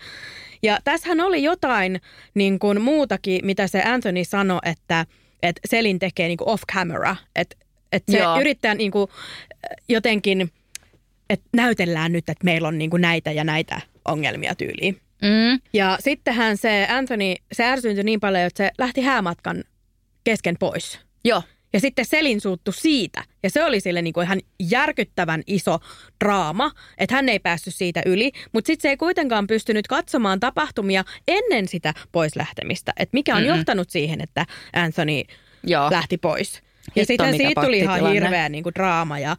Ja 0.63 0.79
tässähän 0.83 1.19
oli 1.19 1.43
jotain 1.43 2.01
niin 2.33 2.59
kuin 2.59 2.81
muutakin, 2.81 3.45
mitä 3.45 3.67
se 3.67 3.81
Anthony 3.81 4.25
sanoi, 4.25 4.59
että, 4.65 5.05
että 5.43 5.61
Selin 5.69 5.99
tekee 5.99 6.27
niin 6.27 6.37
kuin 6.37 6.49
off 6.49 6.63
camera. 6.73 7.15
Että, 7.35 7.55
että 7.91 8.11
se 8.11 8.17
Joo. 8.17 8.39
yrittää 8.39 8.75
niin 8.75 8.91
kuin 8.91 9.07
jotenkin, 9.89 10.51
että 11.29 11.45
näytellään 11.55 12.11
nyt, 12.11 12.29
että 12.29 12.45
meillä 12.45 12.67
on 12.67 12.77
niin 12.77 12.89
kuin 12.89 13.01
näitä 13.01 13.31
ja 13.31 13.43
näitä 13.43 13.81
ongelmia 14.05 14.55
tyyliin. 14.55 14.97
Mm. 15.21 15.59
Ja 15.73 15.97
sittenhän 15.99 16.57
se 16.57 16.87
Anthony, 16.89 17.35
se 17.51 17.65
ärsyyntyi 17.65 18.03
niin 18.03 18.19
paljon, 18.19 18.43
että 18.43 18.57
se 18.63 18.71
lähti 18.77 19.01
häämatkan 19.01 19.63
kesken 20.23 20.55
pois. 20.59 20.99
Joo. 21.25 21.43
Ja 21.73 21.79
sitten 21.79 22.05
Selin 22.05 22.41
suuttu 22.41 22.71
siitä. 22.71 23.23
Ja 23.43 23.49
se 23.49 23.63
oli 23.63 23.79
sille 23.79 24.01
niin 24.01 24.13
kuin 24.13 24.25
ihan 24.25 24.39
järkyttävän 24.59 25.43
iso 25.47 25.79
draama, 26.23 26.71
että 26.97 27.15
hän 27.15 27.29
ei 27.29 27.39
päässyt 27.39 27.75
siitä 27.75 28.01
yli. 28.05 28.31
Mutta 28.51 28.67
sitten 28.67 28.81
se 28.81 28.89
ei 28.89 28.97
kuitenkaan 28.97 29.47
pystynyt 29.47 29.87
katsomaan 29.87 30.39
tapahtumia 30.39 31.03
ennen 31.27 31.67
sitä 31.67 31.93
poislähtemistä. 32.11 32.93
Että 32.99 33.17
mikä 33.17 33.35
on 33.35 33.41
Mm-mm. 33.41 33.55
johtanut 33.55 33.89
siihen, 33.89 34.21
että 34.21 34.45
Anthony 34.73 35.21
Joo. 35.63 35.91
lähti 35.91 36.17
pois. 36.17 36.61
Ja 36.95 37.05
sitten 37.05 37.37
siitä 37.37 37.61
tuli 37.61 37.79
ihan 37.79 38.11
hirveä 38.11 38.49
niin 38.49 38.63
kuin 38.63 38.75
draama. 38.75 39.19
Ja 39.19 39.37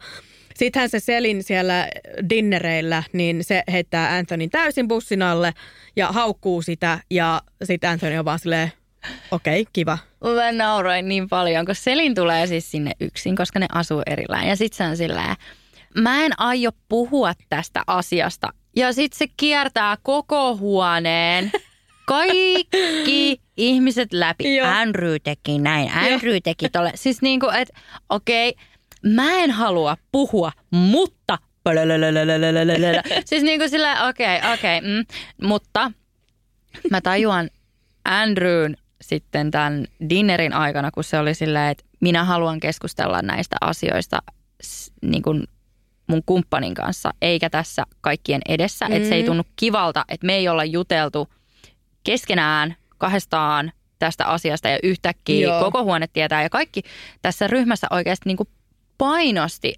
sittenhän 0.55 0.89
se 0.89 0.99
Selin 0.99 1.43
siellä 1.43 1.87
dinnereillä, 2.29 3.03
niin 3.13 3.43
se 3.43 3.63
heittää 3.71 4.15
Anthonyn 4.15 4.49
täysin 4.49 4.87
bussin 4.87 5.21
alle 5.21 5.53
ja 5.95 6.07
haukkuu 6.07 6.61
sitä. 6.61 6.99
Ja 7.09 7.41
sitten 7.63 7.89
Anthony 7.89 8.17
on 8.17 8.25
vaan 8.25 8.39
silleen, 8.39 8.71
okei, 9.31 9.61
okay, 9.61 9.71
kiva. 9.73 9.97
Mä 10.35 10.51
nauroin 10.51 11.07
niin 11.07 11.29
paljon, 11.29 11.65
kun 11.65 11.75
Selin 11.75 12.15
tulee 12.15 12.47
siis 12.47 12.71
sinne 12.71 12.91
yksin, 13.01 13.35
koska 13.35 13.59
ne 13.59 13.65
asuu 13.73 14.01
erillään. 14.05 14.47
Ja 14.47 14.55
sit 14.55 14.73
se 14.73 14.83
on 14.83 14.97
silleen, 14.97 15.35
mä 15.97 16.25
en 16.25 16.31
aio 16.39 16.71
puhua 16.89 17.33
tästä 17.49 17.83
asiasta. 17.87 18.49
Ja 18.75 18.93
sit 18.93 19.13
se 19.13 19.25
kiertää 19.37 19.97
koko 20.03 20.57
huoneen. 20.57 21.51
Kaikki 22.05 23.41
ihmiset 23.57 24.13
läpi. 24.13 24.55
Joo. 24.55 24.67
Andrew 24.67 25.15
teki 25.23 25.59
näin, 25.59 25.91
Andrew 25.91 26.35
teki 26.43 26.69
tolle. 26.69 26.91
Siis 26.95 27.21
niinku, 27.21 27.49
että 27.49 27.79
okei, 28.09 28.55
mä 29.03 29.31
en 29.31 29.51
halua 29.51 29.97
puhua, 30.11 30.51
mutta... 30.71 31.37
Siis 33.25 33.43
niinku 33.43 33.69
sillä, 33.69 34.07
okei, 34.07 34.39
okei, 34.53 34.81
mm, 34.81 35.05
mutta 35.41 35.91
mä 36.91 37.01
tajuan 37.01 37.49
Andrewn 38.05 38.75
sitten 39.01 39.51
tämän 39.51 39.85
dinnerin 40.09 40.53
aikana, 40.53 40.91
kun 40.91 41.03
se 41.03 41.19
oli 41.19 41.33
silleen, 41.33 41.71
että 41.71 41.83
minä 41.99 42.23
haluan 42.23 42.59
keskustella 42.59 43.21
näistä 43.21 43.55
asioista 43.61 44.17
niin 45.01 45.21
kuin 45.21 45.43
mun 46.07 46.23
kumppanin 46.25 46.73
kanssa, 46.73 47.11
eikä 47.21 47.49
tässä 47.49 47.83
kaikkien 48.01 48.41
edessä. 48.47 48.85
Mm. 48.85 48.91
Että 48.95 49.09
se 49.09 49.15
ei 49.15 49.23
tunnu 49.23 49.43
kivalta, 49.55 50.05
että 50.09 50.25
me 50.27 50.35
ei 50.35 50.47
olla 50.47 50.65
juteltu 50.65 51.27
keskenään 52.03 52.75
kahdestaan 52.97 53.71
tästä 53.99 54.25
asiasta 54.25 54.69
ja 54.69 54.79
yhtäkkiä 54.83 55.47
Joo. 55.47 55.59
koko 55.63 55.83
huone 55.83 56.07
tietää. 56.13 56.43
Ja 56.43 56.49
kaikki 56.49 56.81
tässä 57.21 57.47
ryhmässä 57.47 57.87
oikeasti 57.89 58.29
niin 58.29 58.37
kuin 58.37 58.49
painosti 58.97 59.73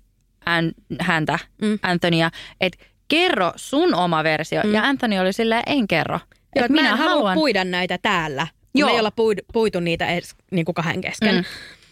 än, 0.45 0.71
häntä, 0.99 1.39
Mm. 1.61 1.67
mm. 1.67 1.79
Antonia, 1.81 2.31
että 2.61 2.85
kerro 3.07 3.51
sun 3.55 3.95
oma 3.95 4.23
versio. 4.23 4.61
Mm. 4.63 4.67
Mm. 4.69 4.75
Ja 4.75 4.83
Anthony 4.83 5.19
oli 5.19 5.33
silleen, 5.33 5.63
en 5.65 5.87
kerro. 5.87 6.19
Joo, 6.55 6.65
Et 6.65 6.71
että 6.71 6.81
mä 6.81 6.89
en 6.89 6.97
halua 6.97 7.33
puida 7.33 7.63
näitä 7.63 7.97
täällä. 8.01 8.47
Joo. 8.79 8.89
Me 8.89 8.93
ei 8.93 8.99
olla 8.99 9.11
puidu, 9.11 9.41
puitu 9.53 9.79
niitä 9.79 10.07
edes 10.07 10.35
niin 10.51 10.65
kuin 10.65 10.75
kahden 10.75 11.01
kesken. 11.01 11.35
Mm. 11.35 11.43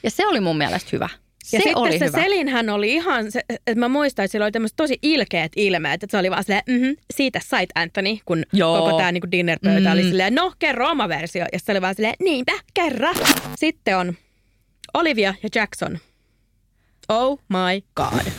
Ja 0.03 0.11
se 0.11 0.27
oli 0.27 0.39
mun 0.39 0.57
mielestä 0.57 0.89
hyvä. 0.93 1.09
Se 1.43 1.57
ja 1.57 1.61
sitten 1.61 1.77
oli 1.77 1.99
se 1.99 2.05
hyvä. 2.05 2.21
Selinhän 2.21 2.69
oli 2.69 2.93
ihan, 2.93 3.31
se, 3.31 3.41
että 3.49 3.75
mä 3.75 3.87
muistan, 3.87 4.25
että 4.25 4.31
sillä 4.31 4.45
oli 4.45 4.51
tämmöiset 4.51 4.75
tosi 4.75 4.99
ilkeät 5.01 5.51
ilmeet, 5.55 6.03
että 6.03 6.11
se 6.11 6.17
oli 6.17 6.31
vaan 6.31 6.43
silleen, 6.43 6.63
mm-hmm, 6.67 6.95
siitä 7.13 7.39
sait 7.43 7.69
Anthony, 7.75 8.17
kun 8.25 8.43
Joo. 8.53 8.79
koko 8.79 8.97
tämä 8.97 9.11
niinku 9.11 9.31
dinnerpöytä 9.31 9.89
mm. 9.89 9.93
oli 9.93 10.03
silleen, 10.03 10.35
no 10.35 10.53
kerro 10.59 10.89
oma 10.89 11.09
versio. 11.09 11.45
Ja 11.53 11.59
se 11.59 11.71
oli 11.71 11.81
vaan 11.81 11.95
silleen, 11.95 12.15
niinpä, 12.19 12.51
kerro. 12.73 13.13
Sitten 13.55 13.97
on 13.97 14.13
Olivia 14.93 15.33
ja 15.43 15.49
Jackson. 15.55 15.99
Oh 17.09 17.39
my 17.49 17.81
god. 17.95 18.31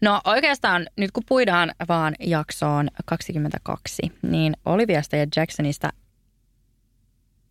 No 0.00 0.20
oikeastaan 0.24 0.86
nyt 0.96 1.10
kun 1.12 1.22
puidaan 1.28 1.72
vaan 1.88 2.14
jaksoon 2.20 2.88
22, 3.04 4.02
niin 4.22 4.56
Oliviasta 4.64 5.16
ja 5.16 5.26
Jacksonista 5.36 5.90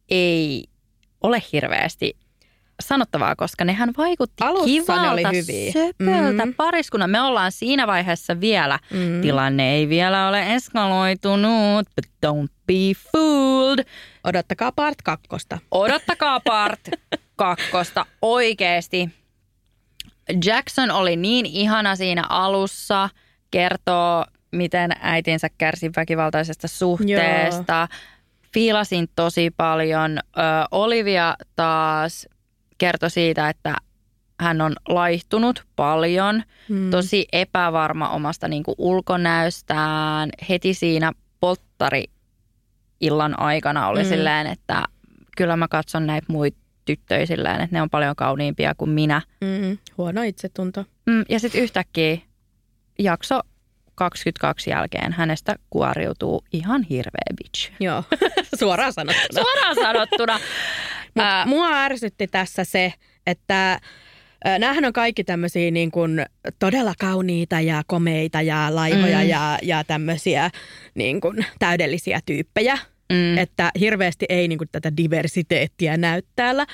ei 0.10 0.64
ole 1.22 1.42
hirveästi 1.54 2.18
sanottavaa, 2.80 3.36
koska 3.36 3.66
nehän 3.66 3.94
vaikutti 3.98 4.44
Alussa 4.44 4.66
ne 4.66 4.72
kivalta, 4.72 5.12
oli 5.12 5.24
hyviä. 5.24 5.72
söpöltä 5.72 6.46
mm. 6.46 6.54
pariskunnan. 6.54 7.10
Me 7.10 7.22
ollaan 7.22 7.52
siinä 7.52 7.88
vaiheessa 7.88 8.40
vielä. 8.40 8.80
Mm. 8.92 9.22
Tilanne 9.22 9.74
ei 9.74 9.90
vielä 9.90 10.28
ole 10.28 10.54
eskaloitunut, 10.54 11.90
but 11.96 12.06
don't 12.26 12.54
be 12.68 12.74
fooled. 13.12 13.86
Odottakaa 14.24 14.72
part 14.72 15.02
kakkosta. 15.02 15.60
Odottakaa 15.72 16.40
part 16.40 16.80
kakkosta 17.36 18.06
oikeesti. 18.22 19.10
Jackson 20.46 20.92
oli 20.92 21.16
niin 21.16 21.46
ihana 21.46 21.96
siinä 21.96 22.24
alussa, 22.30 23.10
kertoo 23.52 24.26
miten 24.52 24.92
äitinsä 25.02 25.48
kärsi 25.58 25.92
väkivaltaisesta 25.96 26.68
suhteesta. 26.68 27.88
Fiilasin 28.54 29.08
tosi 29.16 29.52
paljon. 29.58 30.18
Ö, 30.18 30.42
Olivia 30.72 31.36
taas 31.56 32.28
kertoi 32.78 33.10
siitä, 33.10 33.50
että 33.50 33.76
hän 34.40 34.62
on 34.62 34.76
laihtunut 34.90 35.66
paljon, 35.76 36.44
Mm. 36.70 36.90
tosi 36.90 37.26
epävarma 37.32 38.10
omasta 38.10 38.48
niin 38.48 38.64
kuin 38.64 38.76
ulkonäöstään. 38.78 40.30
Heti 40.50 40.74
siinä 40.74 41.12
polttari 41.40 42.04
illan 43.02 43.40
aikana 43.40 43.88
oli 43.88 44.04
Mm. 44.04 44.10
silleen, 44.10 44.48
että 44.48 44.84
kyllä 45.38 45.56
mä 45.58 45.68
katson 45.68 46.08
näitä 46.08 46.26
muita 46.30 46.58
tyttöjä 46.86 47.26
silleen, 47.26 47.62
että 47.62 47.76
ne 47.76 47.82
on 47.82 47.90
paljon 47.90 48.16
kauniimpia 48.16 48.76
kuin 48.76 48.90
minä. 48.90 49.22
Mm. 49.42 49.78
Huono 49.98 50.22
itsetunto. 50.22 50.86
Mm, 51.06 51.24
ja 51.30 51.40
sitten 51.40 51.62
yhtäkkiä 51.62 52.18
jakso 53.00 53.40
22 53.98 54.70
jälkeen 54.70 55.14
hänestä 55.14 55.56
kuoriutuu 55.70 56.44
ihan 56.54 56.84
hirveä 56.84 57.34
bitch. 57.38 57.72
Joo, 57.80 58.04
suoraan 58.60 58.94
sanottuna. 58.94 59.44
Suoraan 59.44 59.76
sanottuna. 59.76 60.34
Mut 61.16 61.26
Ää, 61.26 61.46
mua 61.46 61.84
ärsytti 61.84 62.28
tässä 62.28 62.64
se, 62.64 62.94
että 63.28 63.80
ää, 64.44 64.60
näähän 64.60 64.86
on 64.86 64.94
kaikki 64.94 65.24
tämmöisiä 65.24 65.72
niin 65.72 65.92
kuin 65.92 66.26
todella 66.60 66.94
kauniita 67.00 67.60
ja 67.60 67.84
komeita 67.88 68.42
ja 68.42 68.76
laihoja 68.76 69.20
mm. 69.20 69.28
ja, 69.28 69.60
ja 69.62 69.84
tämmöisiä 69.84 70.50
niin 70.96 71.22
kuin 71.22 71.46
täydellisiä 71.60 72.20
tyyppejä. 72.26 72.78
Mm. 73.14 73.38
Että 73.38 73.72
hirveästi 73.80 74.26
ei 74.30 74.48
niin 74.48 74.58
kuin, 74.58 74.70
tätä 74.72 74.98
diversiteettiä 74.98 75.98
näy 75.98 76.22
täällä. 76.36 76.66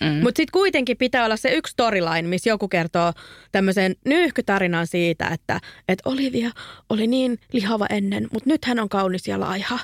Mm. 0.00 0.06
Mutta 0.06 0.36
sitten 0.38 0.52
kuitenkin 0.52 0.96
pitää 0.96 1.24
olla 1.24 1.36
se 1.36 1.54
yksi 1.54 1.70
storyline, 1.72 2.22
missä 2.22 2.50
joku 2.50 2.68
kertoo 2.68 3.12
tämmöisen 3.52 3.94
nyyhkytarinan 4.04 4.86
siitä, 4.86 5.26
että, 5.28 5.60
että 5.88 6.08
Olivia 6.10 6.50
oli 6.88 7.06
niin 7.06 7.38
lihava 7.52 7.86
ennen, 7.90 8.28
mutta 8.32 8.50
nyt 8.50 8.64
hän 8.64 8.80
on 8.80 8.88
kaunis 8.88 9.28
ja 9.28 9.40
laiha. 9.40 9.78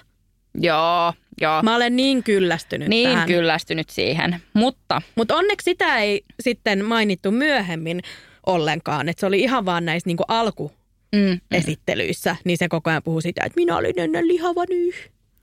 joo, 0.60 1.12
joo. 1.40 1.62
Mä 1.62 1.76
olen 1.76 1.96
niin 1.96 2.22
kyllästynyt 2.22 2.88
niin 2.88 3.10
tähän. 3.10 3.26
kyllästynyt 3.28 3.90
siihen. 3.90 4.36
Mutta 4.54 5.02
Mutta 5.16 5.36
onneksi 5.36 5.64
sitä 5.64 5.96
ei 5.98 6.24
sitten 6.40 6.84
mainittu 6.84 7.30
myöhemmin 7.30 8.00
ollenkaan. 8.46 9.08
Että 9.08 9.20
se 9.20 9.26
oli 9.26 9.40
ihan 9.40 9.64
vaan 9.64 9.84
näissä 9.84 10.08
niinku 10.08 10.24
alkuesittelyissä. 10.28 12.32
mm, 12.32 12.38
Niin 12.44 12.58
se 12.58 12.68
koko 12.68 12.90
ajan 12.90 13.02
puhui 13.02 13.22
sitä, 13.22 13.42
että 13.44 13.56
minä 13.60 13.76
olin 13.76 13.98
ennen 14.00 14.28
lihava 14.28 14.64
nyh. 14.68 14.94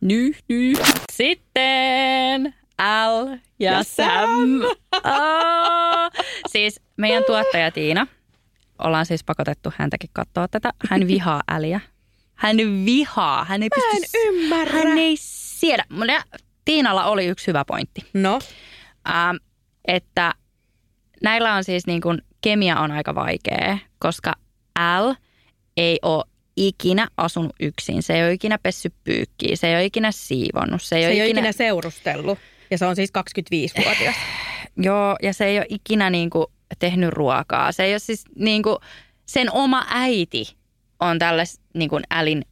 Nyh, 0.06 0.38
nyh. 0.50 0.80
Sitten 1.12 2.54
Al 2.78 3.28
ja, 3.60 3.72
Ja 3.72 3.84
Sam. 3.84 4.62
Oh. 4.94 6.12
Siis 6.52 6.82
meidän 6.98 7.24
tuottaja 7.28 7.72
Tiina, 7.72 8.08
ollaan 8.80 9.06
siis 9.06 9.24
pakotettu 9.24 9.74
häntäkin 9.78 10.10
katsoa 10.14 10.48
tätä. 10.48 10.70
Hän 10.90 11.08
vihaa 11.08 11.42
Äliä. 11.48 11.80
Hän 12.36 12.58
vihaa. 12.86 13.46
Hän 13.46 13.64
ei 13.64 13.70
Mä 13.78 13.84
en 13.94 14.02
pysty, 14.02 14.18
ymmärrä. 14.28 14.80
Hän 14.80 14.98
ei 14.98 15.16
siedä. 15.20 15.84
Mutta 15.90 16.24
Tiinalla 16.66 17.06
oli 17.06 17.26
yksi 17.26 17.48
hyvä 17.48 17.66
pointti. 17.66 18.02
No, 18.14 18.40
Ähm, 19.10 19.36
että 19.88 20.34
näillä 21.24 21.54
on 21.54 21.64
siis 21.64 21.88
niin 21.88 22.02
kuin, 22.02 22.22
kemia 22.42 22.80
on 22.80 22.92
aika 22.92 23.16
vaikea, 23.16 23.78
koska 24.00 24.34
Al 24.76 25.16
ei 25.78 26.00
ole 26.02 26.26
ikinä 26.58 27.08
asunut 27.18 27.56
yksin. 27.60 28.04
Se 28.04 28.14
ei 28.14 28.24
ole 28.24 28.34
ikinä 28.34 28.58
pessy 28.58 28.92
pyykkiä, 29.04 29.56
se 29.56 29.68
ei 29.68 29.76
ole 29.76 29.86
ikinä 29.86 30.12
siivonnut. 30.12 30.82
Se 30.82 30.96
ei, 30.96 31.02
se 31.02 31.08
ole 31.08 31.14
ei 31.14 31.22
ole 31.22 31.30
ikinä, 31.30 31.40
ikinä 31.40 31.52
seurustellut. 31.52 32.40
Ja 32.72 32.78
se 32.78 32.86
on 32.86 32.96
siis 32.96 33.10
25-vuotias. 33.18 34.16
Joo, 34.78 35.16
ja 35.22 35.34
se 35.34 35.46
ei 35.46 35.58
ole 35.58 35.66
ikinä 35.70 36.10
niin 36.10 36.30
kuin, 36.30 36.46
tehnyt 36.80 37.14
ruokaa. 37.14 37.72
Se 37.72 37.84
ei 37.84 37.94
ole 37.94 38.00
siis 38.00 38.24
niin 38.36 38.64
kuin, 38.64 38.78
sen 39.26 39.52
oma 39.52 39.86
äiti 39.90 40.56
on 41.00 41.20
tälle 41.20 41.44
niin 41.74 41.90
kuin 41.90 42.04
Alin 42.10 42.46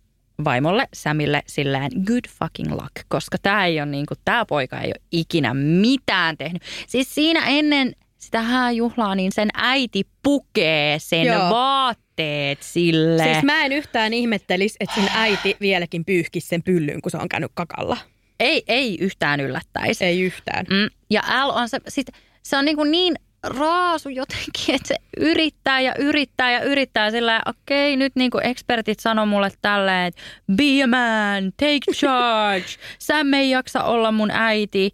vaimolle, 0.43 0.87
Samille, 0.93 1.43
silleen 1.47 1.91
good 2.05 2.27
fucking 2.29 2.71
luck, 2.71 2.91
koska 3.07 3.37
tämä 3.41 3.65
ei 3.65 3.79
ole 3.79 3.85
niin 3.85 4.05
kuin, 4.05 4.17
tämä 4.25 4.45
poika 4.45 4.79
ei 4.79 4.87
ole 4.87 5.05
ikinä 5.11 5.53
mitään 5.53 6.37
tehnyt. 6.37 6.61
Siis 6.87 7.15
siinä 7.15 7.45
ennen 7.47 7.95
sitä 8.24 8.41
hääjuhlaa, 8.41 9.15
niin 9.15 9.32
sen 9.32 9.49
äiti 9.53 10.07
pukee 10.24 10.99
sen 10.99 11.24
Joo. 11.26 11.49
vaatteet 11.49 12.63
sille. 12.63 13.24
siis 13.24 13.43
mä 13.43 13.65
en 13.65 13.71
yhtään 13.71 14.13
ihmettelisi, 14.13 14.76
että 14.80 14.95
sen 14.95 15.09
äiti 15.15 15.57
vieläkin 15.61 16.05
pyyhkisi 16.05 16.47
sen 16.47 16.63
pyllyn, 16.63 17.01
kun 17.01 17.11
se 17.11 17.17
on 17.17 17.30
käynyt 17.30 17.51
kakalla. 17.53 17.97
ei, 18.39 18.63
ei 18.67 18.97
yhtään 18.99 19.39
yllättäisi. 19.39 20.05
Ei 20.05 20.21
yhtään. 20.21 20.65
Mm, 20.69 20.89
ja 21.09 21.21
Al 21.28 21.49
on 21.49 21.69
se, 21.69 21.80
sit, 21.88 22.07
se 22.43 22.57
on 22.57 22.65
niin, 22.65 22.76
kuin 22.78 22.91
niin 22.91 23.15
raasu 23.43 24.09
jotenkin, 24.09 24.76
että 24.76 24.88
se 24.88 24.95
yrittää 25.17 25.80
ja 25.82 25.95
yrittää 25.99 26.51
ja 26.51 26.61
yrittää 26.63 27.11
sillä 27.11 27.41
okei, 27.45 27.97
nyt 27.97 28.15
niin 28.15 28.32
kuin 28.32 28.45
expertit 28.45 28.99
sanoo 28.99 29.26
mulle 29.26 29.51
tälleen, 29.61 30.07
että 30.07 30.21
be 30.55 30.84
a 30.84 30.88
man, 30.88 31.51
take 31.57 31.93
charge, 31.93 32.65
Sam 32.99 33.34
ei 33.34 33.49
jaksa 33.49 33.84
olla 33.84 34.11
mun 34.11 34.32
äiti. 34.32 34.91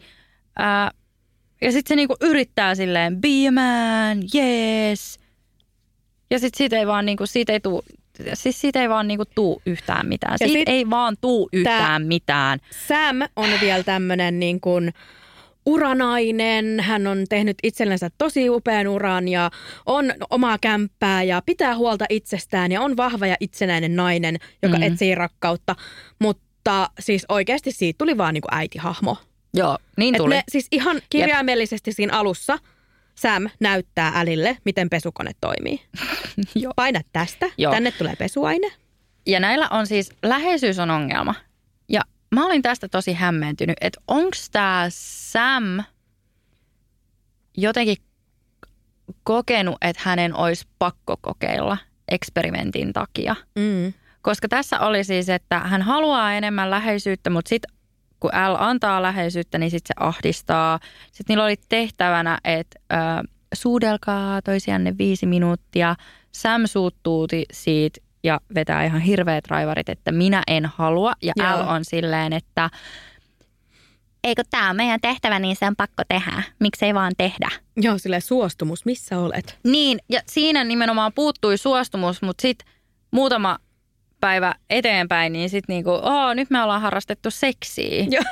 Ää, 0.57 0.91
ja 1.61 1.71
sitten 1.71 1.89
se 1.89 1.95
niin 1.95 2.07
kuin 2.07 2.17
yrittää 2.21 2.75
silleen, 2.75 3.21
be 3.21 3.27
a 3.47 3.51
man, 3.51 4.17
yes. 4.35 5.19
Ja 6.31 6.39
sitten 6.39 6.57
siitä 6.57 6.77
ei 6.79 6.87
vaan 6.87 7.05
niin 7.05 7.17
kuin, 7.17 7.27
siitä 7.27 7.53
ei 7.53 7.59
tuu, 7.59 7.83
siis 8.33 8.61
siitä 8.61 8.81
ei 8.81 8.89
vaan 8.89 9.07
niin 9.07 9.17
kuin 9.17 9.27
tuu 9.35 9.61
yhtään 9.65 10.07
mitään. 10.07 10.37
Ja 10.39 10.47
Siitä 10.47 10.71
ei 10.71 10.89
vaan 10.89 11.15
tuu 11.21 11.49
yhtään 11.53 12.05
mitään. 12.05 12.59
Sam 12.87 13.17
on 13.35 13.49
vielä 13.61 13.83
tämmöinen 13.83 14.39
niin 14.39 14.61
kuin 14.61 14.93
uranainen. 15.65 16.79
Hän 16.79 17.07
on 17.07 17.23
tehnyt 17.29 17.57
itsellensä 17.63 18.09
tosi 18.17 18.49
upean 18.49 18.87
uran 18.87 19.27
ja 19.27 19.51
on 19.85 20.13
omaa 20.29 20.57
kämppää 20.61 21.23
ja 21.23 21.41
pitää 21.45 21.75
huolta 21.75 22.05
itsestään 22.09 22.71
ja 22.71 22.81
on 22.81 22.97
vahva 22.97 23.27
ja 23.27 23.35
itsenäinen 23.39 23.95
nainen, 23.95 24.37
joka 24.63 24.77
Mm. 24.77 24.83
etsii 24.83 25.15
rakkautta. 25.15 25.75
Mutta 26.19 26.89
siis 26.99 27.25
oikeasti 27.29 27.71
siitä 27.71 27.97
tuli 27.97 28.17
vaan 28.17 28.33
niin 28.33 28.41
kuin 28.41 28.53
äitihahmo. 28.53 29.17
Joo, 29.53 29.77
niin 29.97 30.15
Et 30.15 30.19
tuli. 30.21 30.35
ne, 30.35 30.43
siis 30.49 30.67
ihan 30.71 31.01
kirjaimellisesti 31.09 31.91
siinä 31.91 32.17
alussa 32.17 32.59
Sam 33.15 33.49
näyttää 33.59 34.11
Älille, 34.15 34.57
miten 34.65 34.89
pesukone 34.89 35.31
toimii. 35.41 35.81
Joo. 36.55 36.73
Paina 36.75 37.01
tästä, 37.13 37.49
Joo. 37.57 37.73
tänne 37.73 37.91
tulee 37.91 38.15
pesuaine. 38.15 38.71
Ja 39.25 39.39
näillä 39.39 39.67
on 39.71 39.87
siis, 39.87 40.09
läheisyys 40.23 40.79
on 40.79 40.89
ongelma. 40.89 41.35
Ja 41.89 42.01
mä 42.35 42.45
olin 42.45 42.61
tästä 42.61 42.87
tosi 42.87 43.13
hämmentynyt, 43.13 43.77
että 43.81 44.01
onko 44.07 44.37
tämä 44.51 44.85
Sam 44.89 45.83
jotenkin 47.57 47.97
kokenut, 49.23 49.77
että 49.81 50.01
hänen 50.05 50.35
olisi 50.35 50.67
pakko 50.79 51.17
kokeilla 51.21 51.77
eksperimentin 52.07 52.93
takia. 52.93 53.35
Mm. 53.55 53.93
Koska 54.21 54.47
tässä 54.47 54.79
oli 54.79 55.03
siis, 55.03 55.29
että 55.29 55.59
hän 55.59 55.81
haluaa 55.81 56.33
enemmän 56.33 56.69
läheisyyttä, 56.71 57.29
mutta 57.29 57.49
sitten 57.49 57.78
kun 58.19 58.31
L 58.31 58.55
antaa 58.59 59.01
läheisyyttä, 59.01 59.57
niin 59.57 59.71
sitten 59.71 59.95
se 59.97 60.05
ahdistaa. 60.05 60.79
Sitten 61.05 61.25
niillä 61.27 61.43
oli 61.43 61.55
tehtävänä, 61.69 62.37
että 62.43 62.79
ö, 62.93 62.95
suudelkaa 63.53 64.41
toisianne 64.41 64.97
viisi 64.97 65.25
minuuttia. 65.25 65.95
Sam 66.31 66.61
suuttuu 66.65 67.27
siitä 67.51 67.99
ja 68.23 68.39
vetää 68.55 68.83
ihan 68.83 69.01
hirveät 69.01 69.47
raivarit, 69.47 69.89
että 69.89 70.11
minä 70.11 70.43
en 70.47 70.65
halua. 70.65 71.13
Ja 71.21 71.33
Joo. 71.35 71.59
L 71.59 71.67
on 71.67 71.85
silleen, 71.85 72.33
että 72.33 72.69
eikö 74.23 74.43
tämä 74.49 74.69
on 74.69 74.75
meidän 74.75 75.01
tehtävä, 75.01 75.39
niin 75.39 75.55
se 75.55 75.65
on 75.65 75.75
pakko 75.75 76.03
tehdä. 76.07 76.43
Miksei 76.59 76.93
vaan 76.93 77.11
tehdä? 77.17 77.49
Joo, 77.77 77.97
sille 77.97 78.19
suostumus, 78.19 78.85
missä 78.85 79.19
olet? 79.19 79.59
Niin, 79.63 79.99
ja 80.09 80.21
siinä 80.27 80.63
nimenomaan 80.63 81.13
puuttui 81.13 81.57
suostumus, 81.57 82.21
mutta 82.21 82.41
sitten 82.41 82.67
muutama 83.11 83.57
päivä 84.21 84.55
eteenpäin, 84.69 85.33
niin 85.33 85.49
sitten 85.49 85.73
niinku, 85.73 85.89
oo, 85.91 86.33
nyt 86.33 86.49
me 86.49 86.63
ollaan 86.63 86.81
harrastettu 86.81 87.31
seksiä. 87.31 88.05
Joo. 88.11 88.23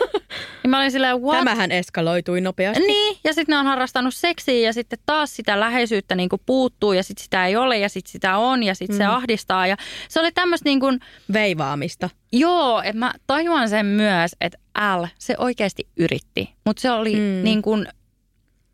Niin 0.63 0.69
mä 0.69 0.79
olin 0.79 0.91
silleen, 0.91 1.21
what? 1.21 1.37
Tämähän 1.37 1.71
eskaloitui 1.71 2.41
nopeasti. 2.41 2.83
Niin, 2.87 3.17
ja 3.23 3.33
sitten 3.33 3.53
ne 3.53 3.57
on 3.59 3.65
harrastanut 3.65 4.13
seksiä 4.13 4.67
ja 4.67 4.73
sitten 4.73 4.99
taas 5.05 5.35
sitä 5.35 5.59
läheisyyttä 5.59 6.15
niinku 6.15 6.37
puuttuu 6.45 6.93
ja 6.93 7.03
sitten 7.03 7.23
sitä 7.23 7.45
ei 7.45 7.55
ole 7.55 7.77
ja 7.77 7.89
sitten 7.89 8.11
sitä 8.11 8.37
on 8.37 8.63
ja 8.63 8.75
sitten 8.75 8.95
mm. 8.95 8.97
se 8.97 9.05
ahdistaa. 9.05 9.67
Ja 9.67 9.77
se 10.09 10.19
oli 10.19 10.31
tämmöistä 10.31 10.69
niin 10.69 10.79
kuin, 10.79 10.99
Veivaamista. 11.33 12.09
joo, 12.31 12.81
että 12.81 12.97
mä 12.99 13.13
tajuan 13.27 13.69
sen 13.69 13.85
myös, 13.85 14.31
että 14.41 14.57
L, 14.97 15.03
se 15.19 15.35
oikeasti 15.37 15.87
yritti. 15.97 16.53
Mutta 16.65 16.81
se 16.81 16.91
oli 16.91 17.13
Mm. 17.15 17.43
niin 17.43 17.61
kuin, 17.61 17.87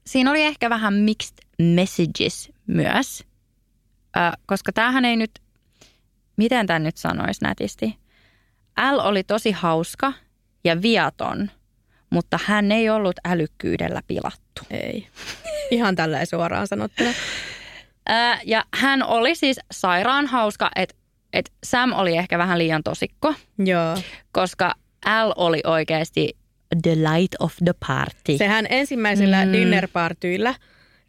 siinä 0.08 0.32
oli 0.32 0.42
ehkä 0.42 0.70
vähän 0.70 0.94
mixed 0.94 1.38
messages 1.62 2.52
myös. 2.68 3.24
Koska 4.46 4.72
tämähän 4.74 5.06
ei 5.06 5.16
nyt, 5.16 5.32
miten 6.38 6.68
tämän 6.68 6.84
nyt 6.84 6.98
sanoisi 6.98 7.44
nätisti. 7.44 7.98
L 8.92 9.00
oli 9.00 9.24
tosi 9.24 9.52
hauska 9.52 10.14
ja 10.64 10.82
viaton, 10.82 11.52
mutta 12.10 12.40
hän 12.46 12.72
ei 12.72 12.90
ollut 12.90 13.16
älykkyydellä 13.26 14.02
pilattu. 14.08 14.62
Ei. 14.72 15.08
Ihan 15.72 15.96
tällä 15.96 16.26
suoraan 16.26 16.68
sanottuna. 16.68 17.10
Ää, 18.06 18.40
ja 18.46 18.66
hän 18.74 19.04
oli 19.04 19.36
siis 19.36 19.60
sairaan 19.72 20.28
hauska, 20.28 20.72
että 20.76 20.96
et 21.34 21.52
Sam 21.66 21.94
oli 21.94 22.18
ehkä 22.18 22.38
vähän 22.38 22.58
liian 22.58 22.84
tosikko, 22.84 23.34
Joo. 23.58 23.98
koska 24.32 24.76
L 25.06 25.32
oli 25.36 25.62
oikeasti 25.66 26.38
the 26.82 26.96
light 26.96 27.36
of 27.40 27.56
the 27.64 27.74
party. 27.88 28.38
Sehän 28.38 28.68
ensimmäisellä 28.70 29.46
Mm. 29.46 29.50
mm. 29.50 29.54
dinnerpartyillä, 29.54 30.56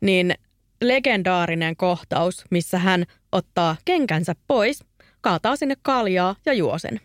niin 0.01 0.35
legendaarinen 0.83 1.77
kohtaus, 1.77 2.45
missä 2.51 2.79
hän 2.79 3.05
ottaa 3.33 3.77
kenkänsä 3.85 4.35
pois, 4.47 4.85
kaataa 5.25 5.57
sinne 5.57 5.75
kaljaa 5.83 6.37
ja 6.47 6.53
juo 6.53 6.79
sen. 6.79 7.01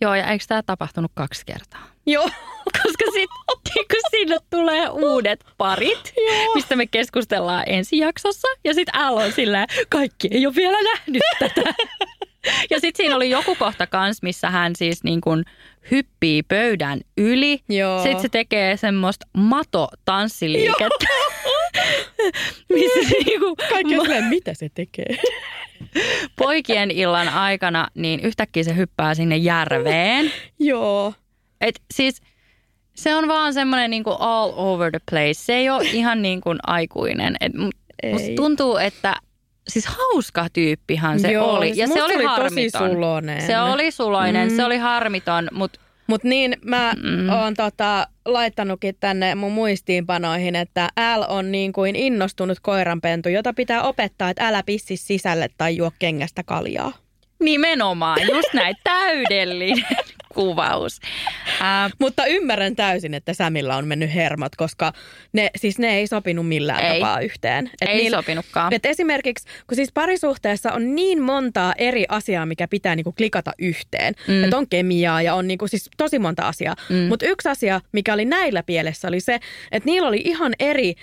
Joo, 0.00 0.14
ja 0.14 0.26
eikö 0.26 0.44
tämä 0.48 0.62
tapahtunut 0.62 1.12
kaksi 1.14 1.42
kertaa? 1.46 1.86
Joo. 2.06 2.30
Koska 2.82 3.04
sitten 3.12 3.84
kun 3.90 4.10
sinne 4.10 4.36
tulee 4.50 4.88
uudet 4.88 5.44
parit, 5.58 6.12
Joo. 6.16 6.54
mistä 6.54 6.76
me 6.76 6.86
keskustellaan 6.86 7.64
ensi 7.66 7.98
jaksossa. 7.98 8.48
Ja 8.64 8.74
sitten 8.74 9.00
L 9.10 9.16
on 9.16 9.32
sillä 9.32 9.66
kaikki 9.88 10.28
ei 10.30 10.46
ole 10.46 10.54
vielä 10.54 10.78
nähnyt 10.82 11.22
tätä. 11.38 11.74
ja 12.70 12.80
sitten 12.80 12.96
siinä 12.96 13.16
oli 13.16 13.30
joku 13.30 13.54
kohta 13.54 13.86
kans, 13.86 14.22
missä 14.22 14.50
hän 14.50 14.76
siis 14.76 15.04
niin 15.04 15.20
kuin 15.20 15.44
hyppii 15.90 16.42
pöydän 16.42 17.00
yli. 17.16 17.60
Joo. 17.68 18.02
Sitten 18.02 18.22
se 18.22 18.28
tekee 18.28 18.76
semmoista 18.76 19.26
mato-tanssiliikettä. 19.32 21.06
missä 22.74 23.08
se 23.08 23.16
niinku, 23.24 23.56
Kaikki 23.70 23.98
on 23.98 24.04
silleen, 24.04 24.24
mitä 24.24 24.54
se 24.54 24.68
tekee? 24.74 25.18
Poikien 26.36 26.90
illan 26.90 27.28
aikana, 27.28 27.88
niin 27.94 28.20
yhtäkkiä 28.20 28.62
se 28.62 28.76
hyppää 28.76 29.14
sinne 29.14 29.36
järveen. 29.36 30.32
Joo. 30.58 31.14
Et 31.60 31.80
siis 31.94 32.20
se 32.94 33.14
on 33.14 33.28
vaan 33.28 33.54
semmoinen 33.54 33.90
niin 33.90 34.04
all 34.18 34.52
over 34.56 34.90
the 34.90 35.00
place. 35.10 35.34
Se 35.34 35.54
ei 35.54 35.70
ole 35.70 35.84
ihan 35.84 36.22
niin 36.22 36.40
kuin 36.40 36.58
aikuinen. 36.66 37.36
Et 37.40 37.52
musta 38.10 38.28
tuntuu, 38.36 38.76
että 38.76 39.14
siis 39.68 39.86
hauska 39.86 40.46
tyyppihan 40.52 41.20
se 41.20 41.32
Joo, 41.32 41.50
oli. 41.50 41.66
siis 41.66 41.78
Ja 41.78 41.86
se 41.86 42.02
oli 42.02 42.14
oli 42.14 42.24
tosi 42.24 42.26
harmiton. 42.26 42.90
suloinen. 42.90 43.42
Se 43.42 43.60
oli 43.60 43.90
suloinen, 43.90 44.48
Mm. 44.50 44.56
se 44.56 44.64
oli 44.64 44.78
harmiton, 44.78 45.48
mutta 45.52 45.80
Mutta 46.08 46.28
niin 46.28 46.56
mä 46.64 46.92
Mm. 47.02 47.28
oon 47.28 47.54
tota, 47.54 48.06
laittanutkin 48.24 48.96
tänne 49.00 49.34
mun 49.34 49.52
muistiinpanoihin, 49.52 50.56
että 50.56 50.88
L 51.16 51.22
on 51.28 51.52
niin 51.52 51.72
kuin 51.72 51.96
innostunut 51.96 52.58
koiranpentu, 52.62 53.28
jota 53.28 53.52
pitää 53.52 53.82
opettaa, 53.82 54.30
että 54.30 54.48
älä 54.48 54.62
pissi 54.66 54.96
sisälle 54.96 55.48
tai 55.58 55.76
juo 55.76 55.92
kengästä 55.98 56.42
kaljaa. 56.42 56.92
nimenomaan 57.40 58.18
just 58.32 58.54
näin 58.54 58.74
täydellinen 58.84 59.84
kuvaus. 60.34 61.00
Ää, 61.60 61.90
Mutta 61.98 62.26
ymmärrän 62.26 62.76
täysin, 62.76 63.14
että 63.14 63.34
Sämillä 63.34 63.76
on 63.76 63.86
mennyt 63.86 64.14
hermot, 64.14 64.56
koska 64.56 64.92
ne, 65.32 65.50
siis 65.56 65.78
ne 65.78 65.96
ei 65.98 66.06
sopinut 66.06 66.48
millään 66.48 66.84
Ei. 66.84 67.00
tapaa 67.00 67.20
yhteen. 67.20 67.70
Et 67.80 67.88
ei 67.88 68.10
sopinutkaan. 68.10 68.72
Et 68.72 68.86
esimerkiksi, 68.86 69.48
kun 69.66 69.76
siis 69.76 69.92
parisuhteessa 69.94 70.72
on 70.72 70.94
niin 70.94 71.22
montaa 71.22 71.74
eri 71.78 72.04
asiaa, 72.08 72.46
mikä 72.46 72.68
pitää 72.68 72.96
niinku 72.96 73.12
klikata 73.12 73.52
yhteen. 73.58 74.14
Mm. 74.28 74.44
Että 74.44 74.56
on 74.58 74.68
kemiaa 74.68 75.22
ja 75.22 75.34
on 75.34 75.48
niinku 75.48 75.68
siis 75.68 75.90
tosi 75.96 76.18
monta 76.18 76.48
asiaa. 76.48 76.76
Mm. 76.88 76.96
Mutta 76.96 77.26
yksi 77.26 77.48
asia, 77.48 77.80
mikä 77.92 78.14
oli 78.14 78.24
näillä 78.24 78.62
pielessä, 78.62 79.08
oli 79.08 79.20
se, 79.20 79.34
että 79.72 79.86
niillä 79.86 80.08
oli 80.08 80.22
ihan 80.24 80.52
eri 80.58 80.94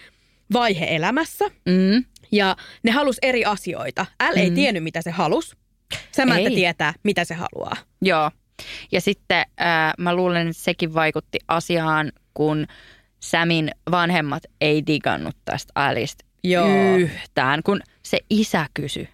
vaihe 0.54 0.86
elämässä 0.96 1.46
Mm. 1.66 2.04
ja 2.32 2.56
ne 2.84 2.92
halus 2.92 3.18
eri 3.22 3.46
asioita. 3.46 4.06
L 4.34 4.38
ei 4.38 4.50
Mm. 4.50 4.56
tiennyt, 4.56 4.84
mitä 4.84 5.02
se 5.02 5.12
halus. 5.12 5.56
Samantha 6.12 6.50
Ei. 6.50 6.56
tietää, 6.56 6.94
mitä 7.04 7.26
se 7.26 7.34
haluaa. 7.34 7.76
Joo. 8.02 8.32
Ja 8.92 9.02
sitten 9.02 9.46
ää, 9.58 9.94
mä 9.98 10.16
luulen, 10.16 10.48
että 10.48 10.64
sekin 10.64 10.94
vaikutti 10.94 11.40
asiaan, 11.48 12.12
kun 12.34 12.68
Samin 13.20 13.72
vanhemmat 13.92 14.44
ei 14.62 14.88
digannut 14.88 15.36
tästä 15.46 15.72
Alista 15.76 16.26
Joo. 16.44 16.96
yhtään, 16.98 17.64
kun 17.64 17.82
se 18.04 18.18
isä 18.30 18.66
kysyi, 18.74 19.10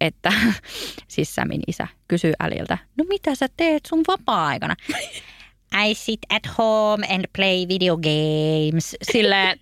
että 0.00 0.32
siis 1.08 1.34
Samin 1.34 1.62
isä 1.66 1.86
kysyy 2.08 2.32
Äliltä, 2.40 2.78
no 2.98 3.04
mitä 3.08 3.34
sä 3.34 3.46
teet 3.56 3.86
sun 3.86 4.02
vapaa-aikana? 4.08 4.76
I 5.86 5.94
sit 5.94 6.20
at 6.28 6.58
home 6.58 7.06
and 7.14 7.24
play 7.36 7.68
video 7.68 7.96
games. 7.96 8.96
Sille 9.12 9.58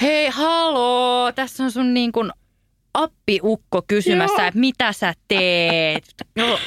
hei 0.00 0.28
haloo, 0.28 1.32
tässä 1.32 1.64
on 1.64 1.70
sun 1.70 1.94
niin 1.94 2.12
kuin 2.12 2.32
appiukko 2.96 3.82
kysymässä, 3.88 4.42
Joo. 4.42 4.48
että 4.48 4.60
mitä 4.60 4.92
sä 4.92 5.14
teet. 5.28 6.04
No, 6.36 6.58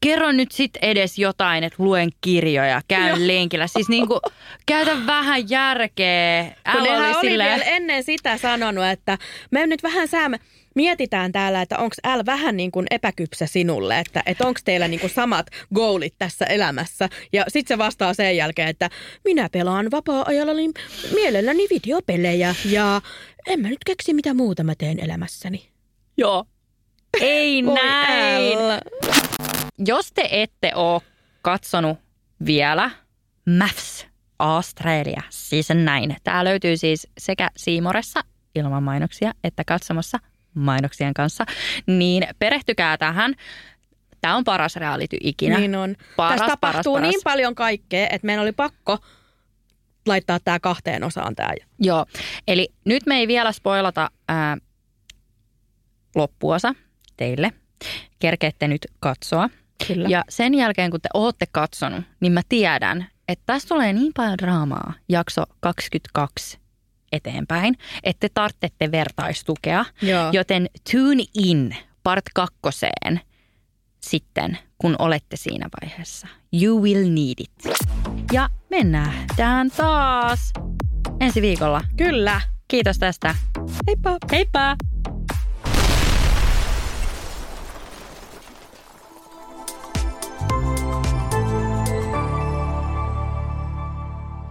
kerro 0.00 0.32
nyt 0.32 0.52
sit 0.52 0.76
edes 0.82 1.18
jotain, 1.18 1.64
että 1.64 1.82
luen 1.82 2.10
kirjoja, 2.20 2.80
käyn 2.88 3.08
Joo. 3.08 3.26
lenkillä. 3.26 3.66
Siis 3.66 3.88
niin 3.88 4.08
kuin, 4.08 4.20
käytä 4.66 5.06
vähän 5.06 5.50
järkeä. 5.50 6.44
Kun 6.72 6.80
Äl 6.80 6.82
nehän 6.82 7.16
oli 7.16 7.28
oli 7.28 7.38
vielä 7.38 7.64
ennen 7.64 8.04
sitä 8.04 8.38
sanonut, 8.38 8.84
että 8.84 9.18
me 9.50 9.66
nyt 9.66 9.82
vähän 9.82 10.08
säämme, 10.08 10.38
mietitään 10.74 11.32
täällä, 11.32 11.62
että 11.62 11.78
onko 11.78 11.96
L 12.16 12.20
vähän 12.26 12.56
niin 12.56 12.70
kuin 12.70 12.86
epäkypsä 12.90 13.46
sinulle, 13.46 13.98
että, 13.98 14.22
että 14.26 14.46
onko 14.46 14.60
teillä 14.64 14.88
niin 14.88 15.00
kuin 15.00 15.10
samat 15.10 15.46
goolit 15.74 16.14
tässä 16.18 16.44
elämässä. 16.44 17.08
Ja 17.32 17.44
sitten 17.48 17.74
se 17.74 17.78
vastaa 17.78 18.14
sen 18.14 18.36
jälkeen, 18.36 18.68
että 18.68 18.90
minä 19.24 19.48
pelaan 19.52 19.90
vapaa-ajallani 19.90 20.70
mielelläni 21.14 21.66
videopelejä 21.70 22.54
ja 22.64 23.00
en 23.46 23.60
mä 23.60 23.68
nyt 23.68 23.84
keksi 23.86 24.14
mitä 24.14 24.34
muuta 24.34 24.64
mä 24.64 24.74
teen 24.74 25.00
elämässäni. 25.00 25.73
Joo. 26.16 26.44
Ei 27.20 27.62
näin. 27.62 28.58
L. 28.58 28.70
Jos 29.78 30.12
te 30.12 30.28
ette 30.30 30.72
ole 30.74 31.00
katsonut 31.42 31.98
vielä 32.46 32.90
MAFS 33.58 34.06
Australia 34.38 35.22
Season 35.30 35.76
9. 35.78 36.16
Tämä 36.24 36.44
löytyy 36.44 36.76
siis 36.76 37.08
sekä 37.18 37.50
Siimoressa 37.56 38.20
ilman 38.54 38.82
mainoksia 38.82 39.32
että 39.44 39.64
katsomassa 39.66 40.18
mainoksien 40.54 41.14
kanssa. 41.14 41.44
Niin 41.86 42.26
perehtykää 42.38 42.96
tähän. 42.98 43.34
Tämä 44.20 44.36
on 44.36 44.44
paras 44.44 44.76
reality 44.76 45.16
ikinä. 45.20 45.58
Niin 45.58 45.76
on. 45.76 45.96
Paras, 46.16 46.38
Tässä 46.38 46.52
tapahtuu 46.52 46.92
paras, 46.92 47.02
paras. 47.02 47.10
niin 47.10 47.20
paljon 47.24 47.54
kaikkea, 47.54 48.06
että 48.10 48.26
meidän 48.26 48.42
oli 48.42 48.52
pakko 48.52 48.98
laittaa 50.06 50.38
tämä 50.44 50.60
kahteen 50.60 51.04
osaan 51.04 51.34
tämä. 51.34 51.50
Joo, 51.78 52.06
eli 52.48 52.68
nyt 52.84 53.06
me 53.06 53.16
ei 53.16 53.28
vielä 53.28 53.52
spoilata 53.52 54.10
ää, 54.28 54.56
loppuosa 56.14 56.74
teille. 57.16 57.52
Kerkeette 58.18 58.68
nyt 58.68 58.86
katsoa. 59.00 59.48
Kyllä. 59.86 60.08
Ja 60.08 60.24
sen 60.28 60.54
jälkeen, 60.54 60.90
kun 60.90 61.00
te 61.00 61.08
ootte 61.14 61.46
katsonut, 61.52 62.04
niin 62.20 62.32
mä 62.32 62.40
tiedän, 62.48 63.06
että 63.28 63.42
tässä 63.46 63.68
tulee 63.68 63.92
niin 63.92 64.12
paljon 64.16 64.38
draamaa 64.38 64.92
jakso 65.08 65.42
22 65.60 66.58
eteenpäin, 67.12 67.76
että 68.02 68.20
te 68.20 68.34
tarvitsette 68.34 68.90
vertaistukea. 68.90 69.84
Joo. 70.02 70.30
Joten 70.32 70.66
tune 70.92 71.24
in 71.34 71.76
part 72.02 72.24
kakkoseen 72.34 73.20
sitten, 74.00 74.58
kun 74.78 74.96
olette 74.98 75.36
siinä 75.36 75.68
vaiheessa. 75.82 76.26
You 76.62 76.82
will 76.82 77.08
need 77.08 77.34
it. 77.38 77.76
Ja 78.32 78.48
me 78.70 78.84
nähdään 78.84 79.70
taas 79.70 80.52
ensi 81.20 81.42
viikolla. 81.42 81.80
Kyllä. 81.96 82.40
Kiitos 82.68 82.98
tästä. 82.98 83.34
Heippa. 83.86 84.16
Heippa! 84.32 84.76